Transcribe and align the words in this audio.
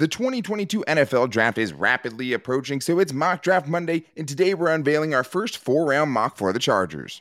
The 0.00 0.08
2022 0.08 0.82
NFL 0.88 1.28
Draft 1.28 1.58
is 1.58 1.74
rapidly 1.74 2.32
approaching, 2.32 2.80
so 2.80 2.98
it's 3.00 3.12
Mock 3.12 3.42
Draft 3.42 3.68
Monday, 3.68 4.06
and 4.16 4.26
today 4.26 4.54
we're 4.54 4.72
unveiling 4.72 5.12
our 5.12 5.22
first 5.22 5.58
four 5.58 5.84
round 5.84 6.10
mock 6.10 6.38
for 6.38 6.54
the 6.54 6.58
Chargers. 6.58 7.20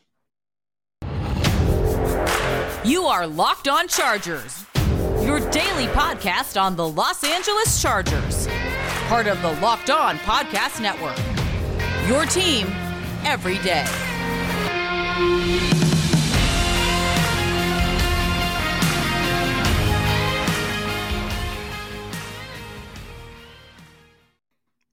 You 2.86 3.04
are 3.04 3.28
Locked 3.28 3.68
On 3.68 3.90
Chargers, 3.90 4.64
your 5.22 5.42
daily 5.50 5.88
podcast 5.88 6.58
on 6.58 6.78
the 6.78 6.88
Los 6.88 7.22
Angeles 7.26 7.82
Chargers, 7.82 8.48
part 9.10 9.28
of 9.28 9.42
the 9.42 9.52
Locked 9.60 9.90
On 9.90 10.18
Podcast 10.20 10.82
Network. 10.82 11.18
Your 12.08 12.26
team 12.28 12.68
every 13.26 13.58
day. 13.58 13.84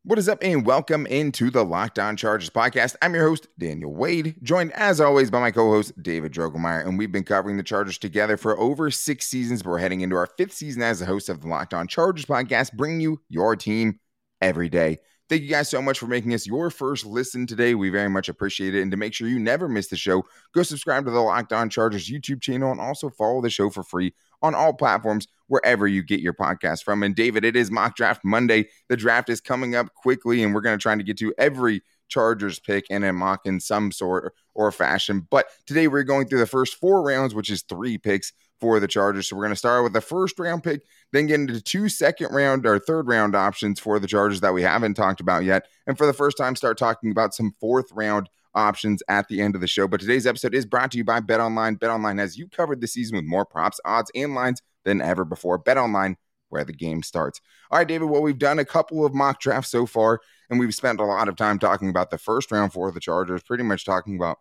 What 0.06 0.20
is 0.20 0.28
up, 0.28 0.38
and 0.40 0.64
welcome 0.64 1.04
into 1.06 1.50
the 1.50 1.64
Locked 1.64 1.98
On 1.98 2.16
Chargers 2.16 2.48
podcast. 2.48 2.94
I'm 3.02 3.12
your 3.12 3.26
host, 3.26 3.48
Daniel 3.58 3.92
Wade, 3.92 4.36
joined 4.40 4.70
as 4.70 5.00
always 5.00 5.32
by 5.32 5.40
my 5.40 5.50
co 5.50 5.68
host, 5.72 6.00
David 6.00 6.32
Drogemeyer. 6.32 6.86
And 6.86 6.96
we've 6.96 7.10
been 7.10 7.24
covering 7.24 7.56
the 7.56 7.64
Chargers 7.64 7.98
together 7.98 8.36
for 8.36 8.56
over 8.56 8.88
six 8.92 9.26
seasons, 9.26 9.64
we're 9.64 9.78
heading 9.78 10.02
into 10.02 10.14
our 10.14 10.28
fifth 10.38 10.52
season 10.52 10.82
as 10.82 11.00
the 11.00 11.06
host 11.06 11.28
of 11.28 11.40
the 11.40 11.48
Locked 11.48 11.74
On 11.74 11.88
Chargers 11.88 12.24
podcast, 12.24 12.74
bringing 12.74 13.00
you 13.00 13.20
your 13.28 13.56
team 13.56 13.98
every 14.40 14.68
day. 14.68 14.98
Thank 15.28 15.42
you 15.42 15.48
guys 15.48 15.68
so 15.68 15.82
much 15.82 15.98
for 15.98 16.06
making 16.06 16.34
us 16.34 16.46
your 16.46 16.70
first 16.70 17.04
listen 17.04 17.48
today. 17.48 17.74
We 17.74 17.90
very 17.90 18.08
much 18.08 18.28
appreciate 18.28 18.76
it. 18.76 18.82
And 18.82 18.92
to 18.92 18.96
make 18.96 19.12
sure 19.12 19.26
you 19.26 19.40
never 19.40 19.68
miss 19.68 19.88
the 19.88 19.96
show, 19.96 20.24
go 20.54 20.62
subscribe 20.62 21.04
to 21.04 21.10
the 21.10 21.20
Locked 21.20 21.52
On 21.52 21.68
Chargers 21.68 22.08
YouTube 22.08 22.40
channel 22.40 22.70
and 22.70 22.80
also 22.80 23.10
follow 23.10 23.42
the 23.42 23.50
show 23.50 23.68
for 23.68 23.82
free 23.82 24.14
on 24.40 24.54
all 24.54 24.72
platforms 24.72 25.26
wherever 25.48 25.88
you 25.88 26.04
get 26.04 26.20
your 26.20 26.32
podcast 26.32 26.84
from. 26.84 27.02
And 27.02 27.16
David, 27.16 27.44
it 27.44 27.56
is 27.56 27.72
mock 27.72 27.96
draft 27.96 28.20
Monday. 28.24 28.68
The 28.88 28.96
draft 28.96 29.28
is 29.28 29.40
coming 29.40 29.74
up 29.74 29.92
quickly, 29.94 30.44
and 30.44 30.54
we're 30.54 30.60
going 30.60 30.78
to 30.78 30.82
try 30.82 30.94
to 30.94 31.02
get 31.02 31.18
to 31.18 31.34
every 31.38 31.82
Chargers 32.08 32.60
pick 32.60 32.84
and 32.88 33.04
a 33.04 33.12
mock 33.12 33.40
in 33.46 33.58
some 33.58 33.90
sort 33.90 34.32
or 34.54 34.70
fashion. 34.70 35.26
But 35.28 35.46
today 35.66 35.88
we're 35.88 36.04
going 36.04 36.28
through 36.28 36.38
the 36.38 36.46
first 36.46 36.76
four 36.76 37.02
rounds, 37.02 37.34
which 37.34 37.50
is 37.50 37.62
three 37.62 37.98
picks 37.98 38.32
for 38.60 38.80
the 38.80 38.88
Chargers. 38.88 39.28
So 39.28 39.36
we're 39.36 39.42
going 39.42 39.52
to 39.52 39.56
start 39.56 39.84
with 39.84 39.92
the 39.92 40.00
first 40.00 40.38
round 40.38 40.62
pick, 40.62 40.82
then 41.12 41.26
get 41.26 41.40
into 41.40 41.60
two 41.60 41.88
second 41.88 42.32
round 42.32 42.66
or 42.66 42.78
third 42.78 43.06
round 43.08 43.34
options 43.34 43.80
for 43.80 43.98
the 43.98 44.06
Chargers 44.06 44.40
that 44.40 44.54
we 44.54 44.62
haven't 44.62 44.94
talked 44.94 45.20
about 45.20 45.44
yet. 45.44 45.66
And 45.86 45.96
for 45.96 46.06
the 46.06 46.12
first 46.12 46.36
time, 46.36 46.56
start 46.56 46.78
talking 46.78 47.10
about 47.10 47.34
some 47.34 47.54
fourth 47.60 47.86
round 47.92 48.28
options 48.54 49.02
at 49.08 49.28
the 49.28 49.40
end 49.40 49.54
of 49.54 49.60
the 49.60 49.66
show. 49.66 49.86
But 49.86 50.00
today's 50.00 50.26
episode 50.26 50.54
is 50.54 50.66
brought 50.66 50.90
to 50.92 50.98
you 50.98 51.04
by 51.04 51.20
BetOnline. 51.20 51.78
BetOnline 51.78 52.18
has 52.18 52.38
you 52.38 52.48
covered 52.48 52.80
this 52.80 52.94
season 52.94 53.16
with 53.16 53.26
more 53.26 53.44
props, 53.44 53.78
odds, 53.84 54.10
and 54.14 54.34
lines 54.34 54.62
than 54.84 55.02
ever 55.02 55.24
before. 55.24 55.62
BetOnline, 55.62 56.16
where 56.48 56.64
the 56.64 56.72
game 56.72 57.02
starts. 57.02 57.40
All 57.70 57.78
right, 57.78 57.86
David. 57.86 58.06
Well, 58.06 58.22
we've 58.22 58.38
done 58.38 58.58
a 58.58 58.64
couple 58.64 59.04
of 59.04 59.14
mock 59.14 59.40
drafts 59.40 59.70
so 59.70 59.84
far, 59.84 60.20
and 60.48 60.58
we've 60.58 60.74
spent 60.74 61.00
a 61.00 61.04
lot 61.04 61.28
of 61.28 61.36
time 61.36 61.58
talking 61.58 61.90
about 61.90 62.10
the 62.10 62.18
first 62.18 62.50
round 62.50 62.72
for 62.72 62.90
the 62.90 63.00
Chargers, 63.00 63.42
pretty 63.42 63.64
much 63.64 63.84
talking 63.84 64.16
about 64.16 64.38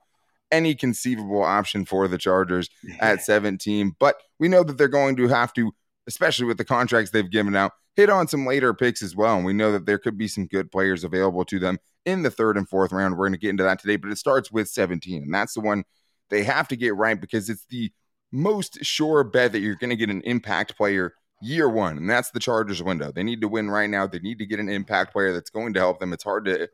any 0.52 0.76
conceivable 0.76 1.44
option 1.44 1.86
for 1.86 2.08
the 2.08 2.18
Chargers 2.18 2.70
at 3.00 3.22
17. 3.22 3.96
But 4.00 4.18
we 4.40 4.48
know 4.48 4.64
that 4.64 4.78
they're 4.78 4.88
going 4.88 5.16
to 5.18 5.28
have 5.28 5.54
to, 5.54 5.72
especially 6.08 6.46
with 6.46 6.58
the 6.58 6.66
contracts 6.66 7.12
they've 7.12 7.30
given 7.30 7.56
out, 7.56 7.72
hit 7.96 8.10
on 8.10 8.28
some 8.28 8.46
later 8.46 8.74
picks 8.74 9.02
as 9.02 9.16
well. 9.16 9.38
And 9.38 9.46
we 9.46 9.54
know 9.54 9.72
that 9.72 9.86
there 9.86 9.98
could 9.98 10.18
be 10.18 10.28
some 10.28 10.48
good 10.48 10.72
players 10.72 11.04
available 11.04 11.46
to 11.46 11.60
them 11.60 11.80
in 12.06 12.24
the 12.24 12.32
third 12.32 12.58
and 12.58 12.68
fourth 12.68 12.92
round. 12.92 13.18
We're 13.18 13.28
going 13.28 13.34
to 13.34 13.40
get 13.40 13.50
into 13.50 13.64
that 13.64 13.80
today, 13.80 13.96
but 13.96 14.12
it 14.12 14.18
starts 14.18 14.52
with 14.52 14.68
17. 14.68 15.24
And 15.24 15.34
that's 15.34 15.54
the 15.54 15.62
one 15.62 15.84
they 16.30 16.44
have 16.44 16.68
to 16.70 16.76
get 16.76 16.96
right 16.96 17.20
because 17.20 17.50
it's 17.50 17.66
the 17.70 17.92
most 18.32 18.84
sure 18.84 19.24
bet 19.24 19.52
that 19.54 19.60
you're 19.60 19.76
going 19.76 19.92
to 19.92 19.96
get 19.96 20.10
an 20.10 20.22
impact 20.26 20.76
player 20.76 21.14
year 21.42 21.70
one. 21.70 21.98
And 21.98 22.10
that's 22.10 22.32
the 22.32 22.40
Chargers 22.40 22.82
window. 22.84 23.12
They 23.12 23.24
need 23.24 23.42
to 23.42 23.48
win 23.48 23.70
right 23.70 23.90
now. 23.90 24.08
They 24.08 24.20
need 24.20 24.40
to 24.40 24.46
get 24.46 24.60
an 24.60 24.70
impact 24.70 25.14
player 25.14 25.34
that's 25.34 25.50
going 25.50 25.74
to 25.74 25.80
help 25.80 26.00
them. 26.00 26.14
It's 26.14 26.24
hard 26.24 26.46
to 26.46 26.70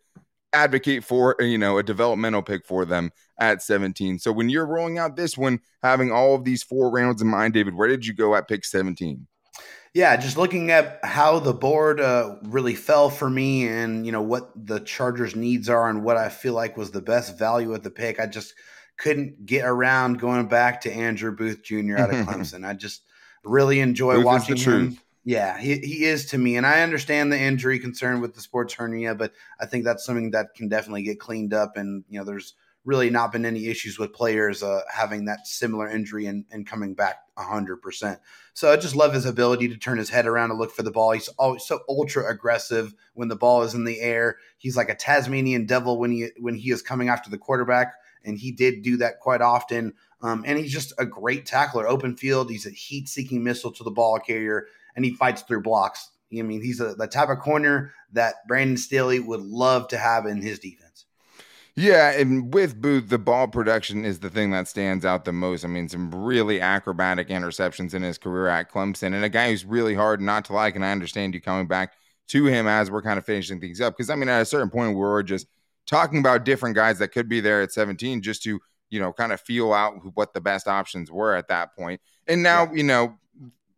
advocate 0.53 1.03
for, 1.03 1.35
you 1.39 1.57
know, 1.57 1.77
a 1.77 1.83
developmental 1.83 2.41
pick 2.41 2.65
for 2.65 2.85
them 2.85 3.11
at 3.39 3.61
17. 3.61 4.19
So 4.19 4.31
when 4.31 4.49
you're 4.49 4.65
rolling 4.65 4.97
out 4.97 5.15
this 5.15 5.37
one, 5.37 5.59
having 5.81 6.11
all 6.11 6.35
of 6.35 6.43
these 6.43 6.63
four 6.63 6.89
rounds 6.89 7.21
in 7.21 7.27
mind, 7.27 7.53
David, 7.53 7.75
where 7.75 7.87
did 7.87 8.05
you 8.05 8.13
go 8.13 8.35
at 8.35 8.47
pick 8.47 8.65
17? 8.65 9.27
Yeah, 9.93 10.15
just 10.15 10.37
looking 10.37 10.71
at 10.71 10.99
how 11.03 11.39
the 11.39 11.53
board 11.53 11.99
uh, 11.99 12.35
really 12.43 12.75
fell 12.75 13.09
for 13.09 13.29
me, 13.29 13.67
and 13.67 14.05
you 14.05 14.13
know 14.13 14.21
what 14.21 14.49
the 14.55 14.79
Chargers' 14.79 15.35
needs 15.35 15.67
are, 15.67 15.89
and 15.89 16.01
what 16.01 16.15
I 16.15 16.29
feel 16.29 16.53
like 16.53 16.77
was 16.77 16.91
the 16.91 17.01
best 17.01 17.37
value 17.37 17.73
at 17.73 17.83
the 17.83 17.91
pick. 17.91 18.17
I 18.17 18.25
just 18.25 18.53
couldn't 18.97 19.45
get 19.45 19.65
around 19.65 20.19
going 20.19 20.47
back 20.47 20.79
to 20.81 20.93
Andrew 20.93 21.35
Booth 21.35 21.61
Jr. 21.61 21.97
out 21.97 22.13
of 22.13 22.15
Clemson. 22.25 22.65
I 22.65 22.73
just 22.73 23.01
really 23.43 23.81
enjoy 23.81 24.15
Booth 24.15 24.25
watching 24.25 24.55
him. 24.55 24.97
Yeah, 25.23 25.57
he, 25.59 25.75
he 25.75 26.05
is 26.05 26.25
to 26.27 26.37
me. 26.37 26.57
And 26.57 26.65
I 26.65 26.81
understand 26.81 27.31
the 27.31 27.39
injury 27.39 27.77
concern 27.79 28.21
with 28.21 28.33
the 28.33 28.41
sports 28.41 28.73
hernia, 28.73 29.13
but 29.13 29.33
I 29.59 29.67
think 29.67 29.83
that's 29.85 30.03
something 30.03 30.31
that 30.31 30.55
can 30.55 30.67
definitely 30.67 31.03
get 31.03 31.19
cleaned 31.19 31.53
up. 31.53 31.77
And, 31.77 32.03
you 32.09 32.17
know, 32.17 32.25
there's 32.25 32.55
really 32.83 33.11
not 33.11 33.31
been 33.31 33.45
any 33.45 33.67
issues 33.67 33.99
with 33.99 34.13
players 34.13 34.63
uh, 34.63 34.81
having 34.91 35.25
that 35.25 35.45
similar 35.45 35.87
injury 35.87 36.25
and, 36.25 36.45
and 36.51 36.65
coming 36.65 36.95
back 36.95 37.17
100%. 37.37 38.17
So 38.53 38.71
I 38.71 38.75
just 38.75 38.95
love 38.95 39.13
his 39.13 39.25
ability 39.25 39.67
to 39.69 39.77
turn 39.77 39.99
his 39.99 40.09
head 40.09 40.25
around 40.25 40.49
and 40.49 40.59
look 40.59 40.71
for 40.71 40.83
the 40.83 40.91
ball. 40.91 41.11
He's 41.11 41.27
always 41.29 41.63
so 41.63 41.81
ultra 41.87 42.27
aggressive 42.27 42.93
when 43.13 43.27
the 43.27 43.35
ball 43.35 43.61
is 43.61 43.75
in 43.75 43.83
the 43.83 44.01
air. 44.01 44.37
He's 44.57 44.75
like 44.75 44.89
a 44.89 44.95
Tasmanian 44.95 45.67
devil 45.67 45.99
when 45.99 46.11
he 46.11 46.29
when 46.39 46.55
he 46.55 46.71
is 46.71 46.81
coming 46.81 47.09
after 47.09 47.29
the 47.29 47.37
quarterback, 47.37 47.93
and 48.25 48.37
he 48.37 48.51
did 48.51 48.81
do 48.81 48.97
that 48.97 49.19
quite 49.19 49.41
often. 49.41 49.93
Um, 50.23 50.43
and 50.45 50.57
he's 50.59 50.73
just 50.73 50.93
a 50.99 51.05
great 51.05 51.45
tackler, 51.45 51.87
open 51.87 52.15
field. 52.15 52.51
He's 52.51 52.67
a 52.67 52.71
heat-seeking 52.71 53.43
missile 53.43 53.71
to 53.71 53.83
the 53.83 53.89
ball 53.89 54.19
carrier, 54.19 54.67
and 54.95 55.05
he 55.05 55.13
fights 55.15 55.41
through 55.43 55.61
blocks. 55.63 56.09
I 56.37 56.41
mean, 56.43 56.61
he's 56.61 56.79
a, 56.79 56.95
the 56.95 57.07
type 57.07 57.29
of 57.29 57.39
corner 57.39 57.93
that 58.13 58.35
Brandon 58.47 58.77
Staley 58.77 59.19
would 59.19 59.41
love 59.41 59.87
to 59.89 59.97
have 59.97 60.25
in 60.25 60.41
his 60.41 60.59
defense. 60.59 61.05
Yeah, 61.75 62.11
and 62.11 62.53
with 62.53 62.81
Booth, 62.81 63.07
the 63.07 63.17
ball 63.17 63.47
production 63.47 64.03
is 64.03 64.19
the 64.19 64.29
thing 64.29 64.51
that 64.51 64.67
stands 64.67 65.05
out 65.05 65.23
the 65.23 65.31
most. 65.31 65.63
I 65.63 65.69
mean, 65.69 65.87
some 65.87 66.13
really 66.13 66.59
acrobatic 66.59 67.29
interceptions 67.29 67.93
in 67.93 68.01
his 68.01 68.17
career 68.17 68.47
at 68.47 68.69
Clemson, 68.69 69.13
and 69.13 69.23
a 69.23 69.29
guy 69.29 69.49
who's 69.49 69.63
really 69.63 69.95
hard 69.95 70.19
not 70.19 70.45
to 70.45 70.53
like. 70.53 70.75
And 70.75 70.83
I 70.83 70.91
understand 70.91 71.33
you 71.33 71.41
coming 71.41 71.67
back 71.67 71.93
to 72.27 72.45
him 72.45 72.67
as 72.67 72.91
we're 72.91 73.01
kind 73.01 73.17
of 73.17 73.25
finishing 73.25 73.59
things 73.59 73.79
up 73.79 73.95
because 73.95 74.09
I 74.09 74.15
mean, 74.15 74.27
at 74.27 74.41
a 74.41 74.45
certain 74.45 74.69
point, 74.69 74.97
we're 74.97 75.23
just 75.23 75.47
talking 75.85 76.19
about 76.19 76.45
different 76.45 76.75
guys 76.75 76.99
that 76.99 77.09
could 77.09 77.29
be 77.29 77.39
there 77.39 77.61
at 77.61 77.71
17 77.71 78.21
just 78.21 78.43
to 78.43 78.59
you 78.89 78.99
know 78.99 79.13
kind 79.13 79.31
of 79.31 79.39
feel 79.39 79.73
out 79.73 79.93
what 80.13 80.33
the 80.33 80.41
best 80.41 80.67
options 80.67 81.09
were 81.09 81.35
at 81.35 81.47
that 81.47 81.75
point. 81.75 82.01
And 82.27 82.43
now 82.43 82.65
yeah. 82.65 82.73
you 82.73 82.83
know 82.83 83.17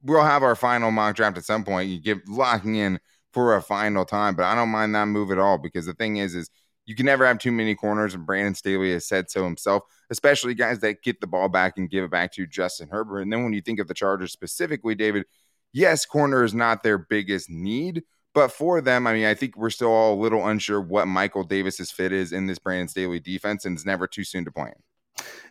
we'll 0.03 0.23
have 0.23 0.43
our 0.43 0.55
final 0.55 0.91
mock 0.91 1.15
draft 1.15 1.37
at 1.37 1.45
some 1.45 1.63
point. 1.63 1.89
You 1.89 1.99
get 1.99 2.27
locking 2.27 2.75
in 2.75 2.99
for 3.31 3.55
a 3.55 3.61
final 3.61 4.05
time, 4.05 4.35
but 4.35 4.45
I 4.45 4.55
don't 4.55 4.69
mind 4.69 4.93
that 4.95 5.05
move 5.05 5.31
at 5.31 5.39
all 5.39 5.57
because 5.57 5.85
the 5.85 5.93
thing 5.93 6.17
is, 6.17 6.35
is 6.35 6.49
you 6.85 6.95
can 6.95 7.05
never 7.05 7.25
have 7.25 7.39
too 7.39 7.51
many 7.51 7.75
corners, 7.75 8.13
and 8.13 8.25
Brandon 8.25 8.55
Staley 8.55 8.91
has 8.91 9.07
said 9.07 9.29
so 9.29 9.43
himself, 9.43 9.83
especially 10.09 10.53
guys 10.53 10.79
that 10.79 11.01
get 11.01 11.21
the 11.21 11.27
ball 11.27 11.47
back 11.47 11.77
and 11.77 11.89
give 11.89 12.03
it 12.03 12.11
back 12.11 12.33
to 12.33 12.45
Justin 12.45 12.89
Herbert. 12.89 13.21
And 13.21 13.31
then 13.31 13.43
when 13.43 13.53
you 13.53 13.61
think 13.61 13.79
of 13.79 13.87
the 13.87 13.93
Chargers 13.93 14.33
specifically, 14.33 14.93
David, 14.93 15.25
yes, 15.71 16.05
corner 16.05 16.43
is 16.43 16.53
not 16.53 16.83
their 16.83 16.97
biggest 16.97 17.49
need, 17.49 18.03
but 18.33 18.51
for 18.51 18.81
them, 18.81 19.07
I 19.07 19.13
mean, 19.13 19.25
I 19.25 19.33
think 19.33 19.55
we're 19.55 19.69
still 19.69 19.91
all 19.91 20.13
a 20.13 20.21
little 20.21 20.45
unsure 20.45 20.81
what 20.81 21.07
Michael 21.07 21.43
Davis's 21.43 21.91
fit 21.91 22.11
is 22.11 22.33
in 22.33 22.47
this 22.47 22.59
Brandon 22.59 22.89
Staley 22.89 23.19
defense, 23.19 23.63
and 23.63 23.77
it's 23.77 23.85
never 23.85 24.05
too 24.05 24.25
soon 24.25 24.43
to 24.45 24.51
point. 24.51 24.75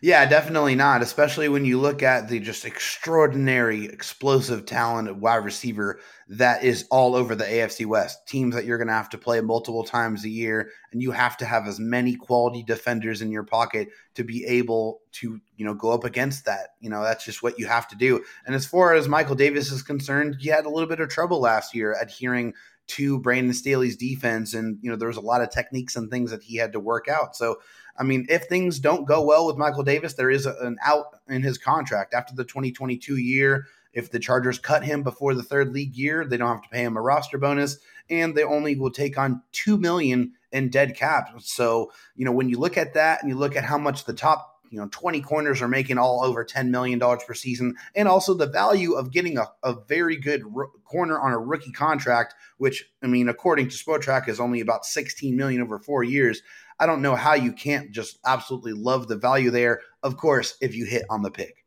Yeah, 0.01 0.25
definitely 0.25 0.75
not. 0.75 1.01
Especially 1.01 1.47
when 1.47 1.63
you 1.63 1.79
look 1.79 2.03
at 2.03 2.27
the 2.27 2.39
just 2.39 2.65
extraordinary, 2.65 3.85
explosive 3.85 4.65
talent 4.65 5.07
at 5.07 5.15
wide 5.15 5.45
receiver 5.45 5.99
that 6.29 6.63
is 6.63 6.85
all 6.89 7.15
over 7.15 7.35
the 7.35 7.43
AFC 7.43 7.85
West. 7.85 8.27
Teams 8.27 8.55
that 8.55 8.65
you're 8.65 8.77
going 8.77 8.87
to 8.87 8.93
have 8.93 9.09
to 9.09 9.17
play 9.17 9.39
multiple 9.41 9.83
times 9.83 10.23
a 10.23 10.29
year, 10.29 10.71
and 10.91 11.01
you 11.01 11.11
have 11.11 11.37
to 11.37 11.45
have 11.45 11.67
as 11.67 11.79
many 11.79 12.15
quality 12.15 12.63
defenders 12.63 13.21
in 13.21 13.31
your 13.31 13.43
pocket 13.43 13.89
to 14.15 14.23
be 14.23 14.45
able 14.45 15.01
to, 15.13 15.39
you 15.57 15.65
know, 15.65 15.73
go 15.73 15.91
up 15.91 16.03
against 16.03 16.45
that. 16.45 16.69
You 16.79 16.89
know, 16.89 17.03
that's 17.03 17.25
just 17.25 17.43
what 17.43 17.59
you 17.59 17.67
have 17.67 17.87
to 17.89 17.95
do. 17.95 18.23
And 18.45 18.55
as 18.55 18.65
far 18.65 18.93
as 18.93 19.07
Michael 19.07 19.35
Davis 19.35 19.71
is 19.71 19.83
concerned, 19.83 20.37
he 20.39 20.49
had 20.49 20.65
a 20.65 20.69
little 20.69 20.89
bit 20.89 20.99
of 20.99 21.09
trouble 21.09 21.39
last 21.39 21.75
year 21.75 21.95
adhering 22.01 22.53
to 22.85 23.19
Brandon 23.19 23.53
Staley's 23.53 23.95
defense, 23.95 24.53
and 24.53 24.77
you 24.81 24.89
know, 24.89 24.95
there 24.95 25.07
was 25.07 25.17
a 25.17 25.21
lot 25.21 25.41
of 25.41 25.49
techniques 25.49 25.95
and 25.95 26.09
things 26.09 26.31
that 26.31 26.43
he 26.43 26.57
had 26.57 26.73
to 26.73 26.79
work 26.79 27.07
out. 27.07 27.35
So 27.35 27.59
I 27.97 28.03
mean, 28.03 28.25
if 28.29 28.45
things 28.45 28.79
don't 28.79 29.05
go 29.05 29.23
well 29.23 29.45
with 29.45 29.57
Michael 29.57 29.83
Davis, 29.83 30.13
there 30.13 30.31
is 30.31 30.45
an 30.45 30.77
out 30.83 31.05
in 31.27 31.43
his 31.43 31.57
contract 31.57 32.13
after 32.13 32.33
the 32.35 32.43
2022 32.43 33.17
year. 33.17 33.67
If 33.93 34.09
the 34.09 34.19
Chargers 34.19 34.57
cut 34.57 34.83
him 34.83 35.03
before 35.03 35.35
the 35.35 35.43
third 35.43 35.71
league 35.71 35.95
year, 35.95 36.25
they 36.25 36.37
don't 36.37 36.47
have 36.47 36.63
to 36.63 36.69
pay 36.69 36.83
him 36.83 36.97
a 36.97 37.01
roster 37.01 37.37
bonus, 37.37 37.77
and 38.09 38.35
they 38.35 38.43
only 38.43 38.75
will 38.75 38.89
take 38.89 39.19
on 39.19 39.43
two 39.51 39.77
million 39.77 40.33
in 40.51 40.69
dead 40.69 40.95
cap. 40.95 41.29
So, 41.39 41.91
you 42.15 42.25
know, 42.25 42.31
when 42.31 42.49
you 42.49 42.57
look 42.57 42.77
at 42.77 42.95
that 42.95 43.21
and 43.21 43.29
you 43.29 43.37
look 43.37 43.55
at 43.55 43.63
how 43.63 43.77
much 43.77 44.05
the 44.05 44.13
top 44.13 44.52
you 44.73 44.79
know 44.79 44.87
20 44.91 45.21
corners 45.21 45.61
are 45.61 45.67
making 45.67 45.97
all 45.97 46.23
over 46.23 46.43
10 46.43 46.71
million 46.71 46.99
dollars 46.99 47.23
per 47.25 47.33
season 47.33 47.75
and 47.95 48.07
also 48.07 48.33
the 48.33 48.47
value 48.47 48.93
of 48.93 49.11
getting 49.11 49.37
a, 49.37 49.45
a 49.63 49.75
very 49.87 50.17
good 50.17 50.43
corner 50.83 51.19
on 51.19 51.31
a 51.31 51.37
rookie 51.37 51.71
contract 51.71 52.33
which 52.57 52.85
i 53.03 53.07
mean 53.07 53.29
according 53.29 53.69
to 53.69 53.77
Spotrac 53.77 54.27
is 54.27 54.39
only 54.39 54.59
about 54.59 54.85
16 54.85 55.35
million 55.35 55.61
over 55.61 55.79
four 55.79 56.03
years 56.03 56.41
I 56.79 56.85
don't 56.85 57.01
know 57.01 57.15
how 57.15 57.35
you 57.35 57.53
can't 57.53 57.91
just 57.91 58.19
absolutely 58.25 58.73
love 58.73 59.07
the 59.07 59.15
value 59.15 59.51
there. 59.51 59.81
Of 60.01 60.17
course, 60.17 60.57
if 60.59 60.75
you 60.75 60.85
hit 60.85 61.05
on 61.09 61.21
the 61.21 61.31
pick. 61.31 61.63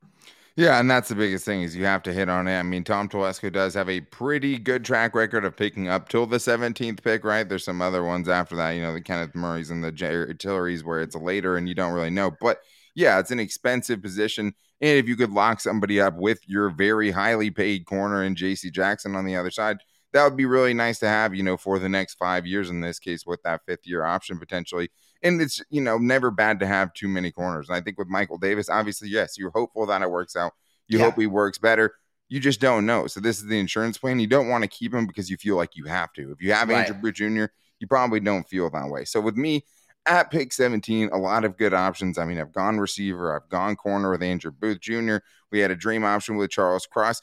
Yeah, 0.56 0.80
and 0.80 0.90
that's 0.90 1.10
the 1.10 1.14
biggest 1.14 1.44
thing 1.44 1.62
is 1.62 1.76
you 1.76 1.84
have 1.84 2.02
to 2.04 2.14
hit 2.14 2.30
on 2.30 2.48
it. 2.48 2.58
I 2.58 2.62
mean, 2.62 2.82
Tom 2.82 3.10
Telesco 3.10 3.52
does 3.52 3.74
have 3.74 3.90
a 3.90 4.00
pretty 4.00 4.58
good 4.58 4.86
track 4.86 5.14
record 5.14 5.44
of 5.44 5.54
picking 5.54 5.88
up 5.88 6.08
till 6.08 6.24
the 6.24 6.38
17th 6.38 7.02
pick, 7.02 7.24
right? 7.24 7.46
There's 7.46 7.64
some 7.64 7.82
other 7.82 8.02
ones 8.02 8.26
after 8.26 8.56
that, 8.56 8.70
you 8.70 8.80
know, 8.80 8.94
the 8.94 9.02
Kenneth 9.02 9.34
Murrays 9.34 9.70
and 9.70 9.84
the 9.84 9.92
Jerry 9.92 10.34
Tillery's 10.34 10.82
where 10.82 11.02
it's 11.02 11.14
later 11.14 11.58
and 11.58 11.68
you 11.68 11.74
don't 11.74 11.92
really 11.92 12.08
know. 12.08 12.30
But 12.40 12.60
yeah, 12.96 13.20
it's 13.20 13.30
an 13.30 13.38
expensive 13.38 14.02
position. 14.02 14.54
And 14.80 14.98
if 14.98 15.06
you 15.06 15.16
could 15.16 15.30
lock 15.30 15.60
somebody 15.60 16.00
up 16.00 16.16
with 16.16 16.40
your 16.48 16.70
very 16.70 17.10
highly 17.10 17.50
paid 17.50 17.84
corner 17.84 18.22
and 18.22 18.36
JC 18.36 18.72
Jackson 18.72 19.14
on 19.14 19.26
the 19.26 19.36
other 19.36 19.50
side, 19.50 19.76
that 20.12 20.24
would 20.24 20.36
be 20.36 20.46
really 20.46 20.72
nice 20.72 20.98
to 21.00 21.08
have, 21.08 21.34
you 21.34 21.42
know, 21.42 21.58
for 21.58 21.78
the 21.78 21.90
next 21.90 22.14
five 22.14 22.46
years 22.46 22.70
in 22.70 22.80
this 22.80 22.98
case 22.98 23.26
with 23.26 23.42
that 23.42 23.60
fifth 23.66 23.86
year 23.86 24.04
option 24.04 24.38
potentially. 24.38 24.88
And 25.22 25.40
it's, 25.42 25.62
you 25.68 25.82
know, 25.82 25.98
never 25.98 26.30
bad 26.30 26.58
to 26.60 26.66
have 26.66 26.94
too 26.94 27.06
many 27.06 27.30
corners. 27.30 27.68
And 27.68 27.76
I 27.76 27.82
think 27.82 27.98
with 27.98 28.08
Michael 28.08 28.38
Davis, 28.38 28.70
obviously, 28.70 29.10
yes, 29.10 29.36
you're 29.36 29.50
hopeful 29.50 29.84
that 29.86 30.00
it 30.00 30.10
works 30.10 30.34
out. 30.34 30.54
You 30.88 30.98
yeah. 30.98 31.04
hope 31.04 31.18
he 31.18 31.26
works 31.26 31.58
better. 31.58 31.92
You 32.30 32.40
just 32.40 32.60
don't 32.60 32.86
know. 32.86 33.06
So 33.08 33.20
this 33.20 33.38
is 33.38 33.46
the 33.46 33.58
insurance 33.58 33.98
plan. 33.98 34.20
You 34.20 34.26
don't 34.26 34.48
want 34.48 34.64
to 34.64 34.68
keep 34.68 34.94
him 34.94 35.06
because 35.06 35.28
you 35.28 35.36
feel 35.36 35.56
like 35.56 35.76
you 35.76 35.84
have 35.84 36.12
to. 36.14 36.32
If 36.32 36.40
you 36.40 36.52
have 36.52 36.70
right. 36.70 36.78
Andrew 36.78 37.00
Booth 37.00 37.14
Jr., 37.14 37.52
you 37.78 37.86
probably 37.86 38.20
don't 38.20 38.48
feel 38.48 38.70
that 38.70 38.88
way. 38.88 39.04
So 39.04 39.20
with 39.20 39.36
me 39.36 39.66
at 40.06 40.30
pick 40.30 40.52
17, 40.52 41.10
a 41.12 41.18
lot 41.18 41.44
of 41.44 41.56
good 41.56 41.74
options. 41.74 42.18
I 42.18 42.24
mean, 42.24 42.38
I've 42.38 42.52
gone 42.52 42.78
receiver, 42.78 43.34
I've 43.34 43.48
gone 43.48 43.76
corner 43.76 44.10
with 44.10 44.22
Andrew 44.22 44.50
Booth 44.50 44.80
Jr. 44.80 45.16
We 45.50 45.60
had 45.60 45.70
a 45.70 45.76
dream 45.76 46.04
option 46.04 46.36
with 46.36 46.50
Charles 46.50 46.86
Cross. 46.86 47.20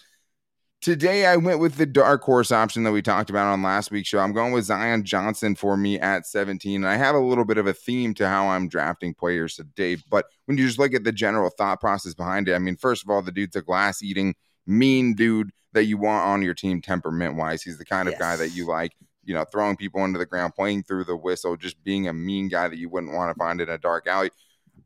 Today, 0.82 1.26
I 1.26 1.38
went 1.38 1.60
with 1.60 1.78
the 1.78 1.86
dark 1.86 2.24
horse 2.24 2.52
option 2.52 2.84
that 2.84 2.92
we 2.92 3.02
talked 3.02 3.30
about 3.30 3.48
on 3.48 3.64
last 3.64 3.90
week's 3.90 4.10
show. 4.10 4.20
I'm 4.20 4.34
going 4.34 4.52
with 4.52 4.66
Zion 4.66 5.06
Johnson 5.06 5.56
for 5.56 5.78
me 5.78 5.98
at 5.98 6.28
17. 6.28 6.84
And 6.84 6.86
I 6.86 6.98
have 6.98 7.16
a 7.16 7.20
little 7.20 7.46
bit 7.46 7.58
of 7.58 7.68
a 7.68 7.74
theme 7.74 8.14
to 8.16 8.28
how 8.28 8.50
I'm 8.50 8.68
drafting 8.68 9.14
players 9.14 9.56
today. 9.56 9.96
But 10.10 10.26
when 10.44 10.58
you 10.58 10.66
just 10.66 10.80
look 10.80 10.94
at 10.94 11.06
the 11.06 11.14
general 11.14 11.50
thought 11.50 11.80
process 11.80 12.14
behind 12.14 12.50
it, 12.50 12.56
I 12.56 12.60
mean, 12.60 12.76
first 12.76 13.02
of 13.02 13.10
all, 13.10 13.22
the 13.22 13.32
dude's 13.32 13.56
a 13.56 13.62
glass 13.62 14.04
eating, 14.04 14.36
mean 14.68 15.14
dude 15.14 15.52
that 15.72 15.86
you 15.86 15.98
want 15.98 16.28
on 16.28 16.42
your 16.42 16.54
team 16.54 16.82
temperament 16.82 17.38
wise. 17.38 17.64
He's 17.64 17.78
the 17.78 17.86
kind 17.86 18.10
of 18.10 18.14
yes. 18.14 18.20
guy 18.20 18.36
that 18.36 18.50
you 18.50 18.68
like, 18.68 18.92
you 19.24 19.34
know, 19.34 19.46
throwing 19.46 19.76
people 19.76 20.04
into 20.04 20.20
the 20.20 20.26
ground, 20.26 20.56
playing 20.56 20.84
through 20.84 21.06
the 21.06 21.16
whistle, 21.16 21.56
just 21.56 21.84
being 21.84 22.08
a 22.08 22.14
mean 22.14 22.48
guy 22.48 22.68
that 22.68 22.78
you 22.78 22.90
wouldn't 22.90 23.14
want 23.14 23.34
to 23.34 23.40
find 23.40 23.62
in 23.62 23.70
a 23.70 23.78
dark 23.78 24.08
alley. 24.08 24.32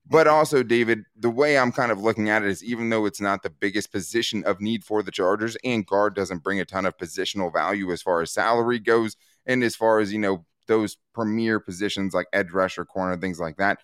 But 0.10 0.28
also, 0.28 0.64
David, 0.64 1.04
the 1.18 1.30
way 1.30 1.58
I'm 1.58 1.72
kind 1.72 1.92
of 1.92 2.00
looking 2.00 2.30
at 2.30 2.44
it 2.44 2.50
is 2.50 2.64
even 2.64 2.90
though 2.90 3.06
it's 3.06 3.20
not 3.20 3.44
the 3.44 3.50
biggest 3.50 3.92
position 3.92 4.44
of 4.46 4.62
need 4.62 4.84
for 4.84 5.04
the 5.04 5.12
Chargers, 5.12 5.58
and 5.64 5.86
guard 5.86 6.16
doesn't 6.16 6.44
bring 6.44 6.60
a 6.60 6.66
ton 6.66 6.86
of 6.86 6.98
positional 6.98 7.52
value 7.52 7.92
as 7.92 8.02
far 8.02 8.22
as 8.22 8.32
salary 8.32 8.80
goes, 8.80 9.18
and 9.46 9.64
as 9.64 9.76
far 9.76 10.00
as, 10.00 10.14
you 10.14 10.20
know, 10.20 10.46
those 10.68 10.98
premier 11.14 11.60
positions 11.60 12.14
like 12.14 12.28
edge 12.32 12.52
rusher, 12.52 12.86
corner, 12.86 13.18
things 13.18 13.40
like 13.40 13.58
that. 13.58 13.80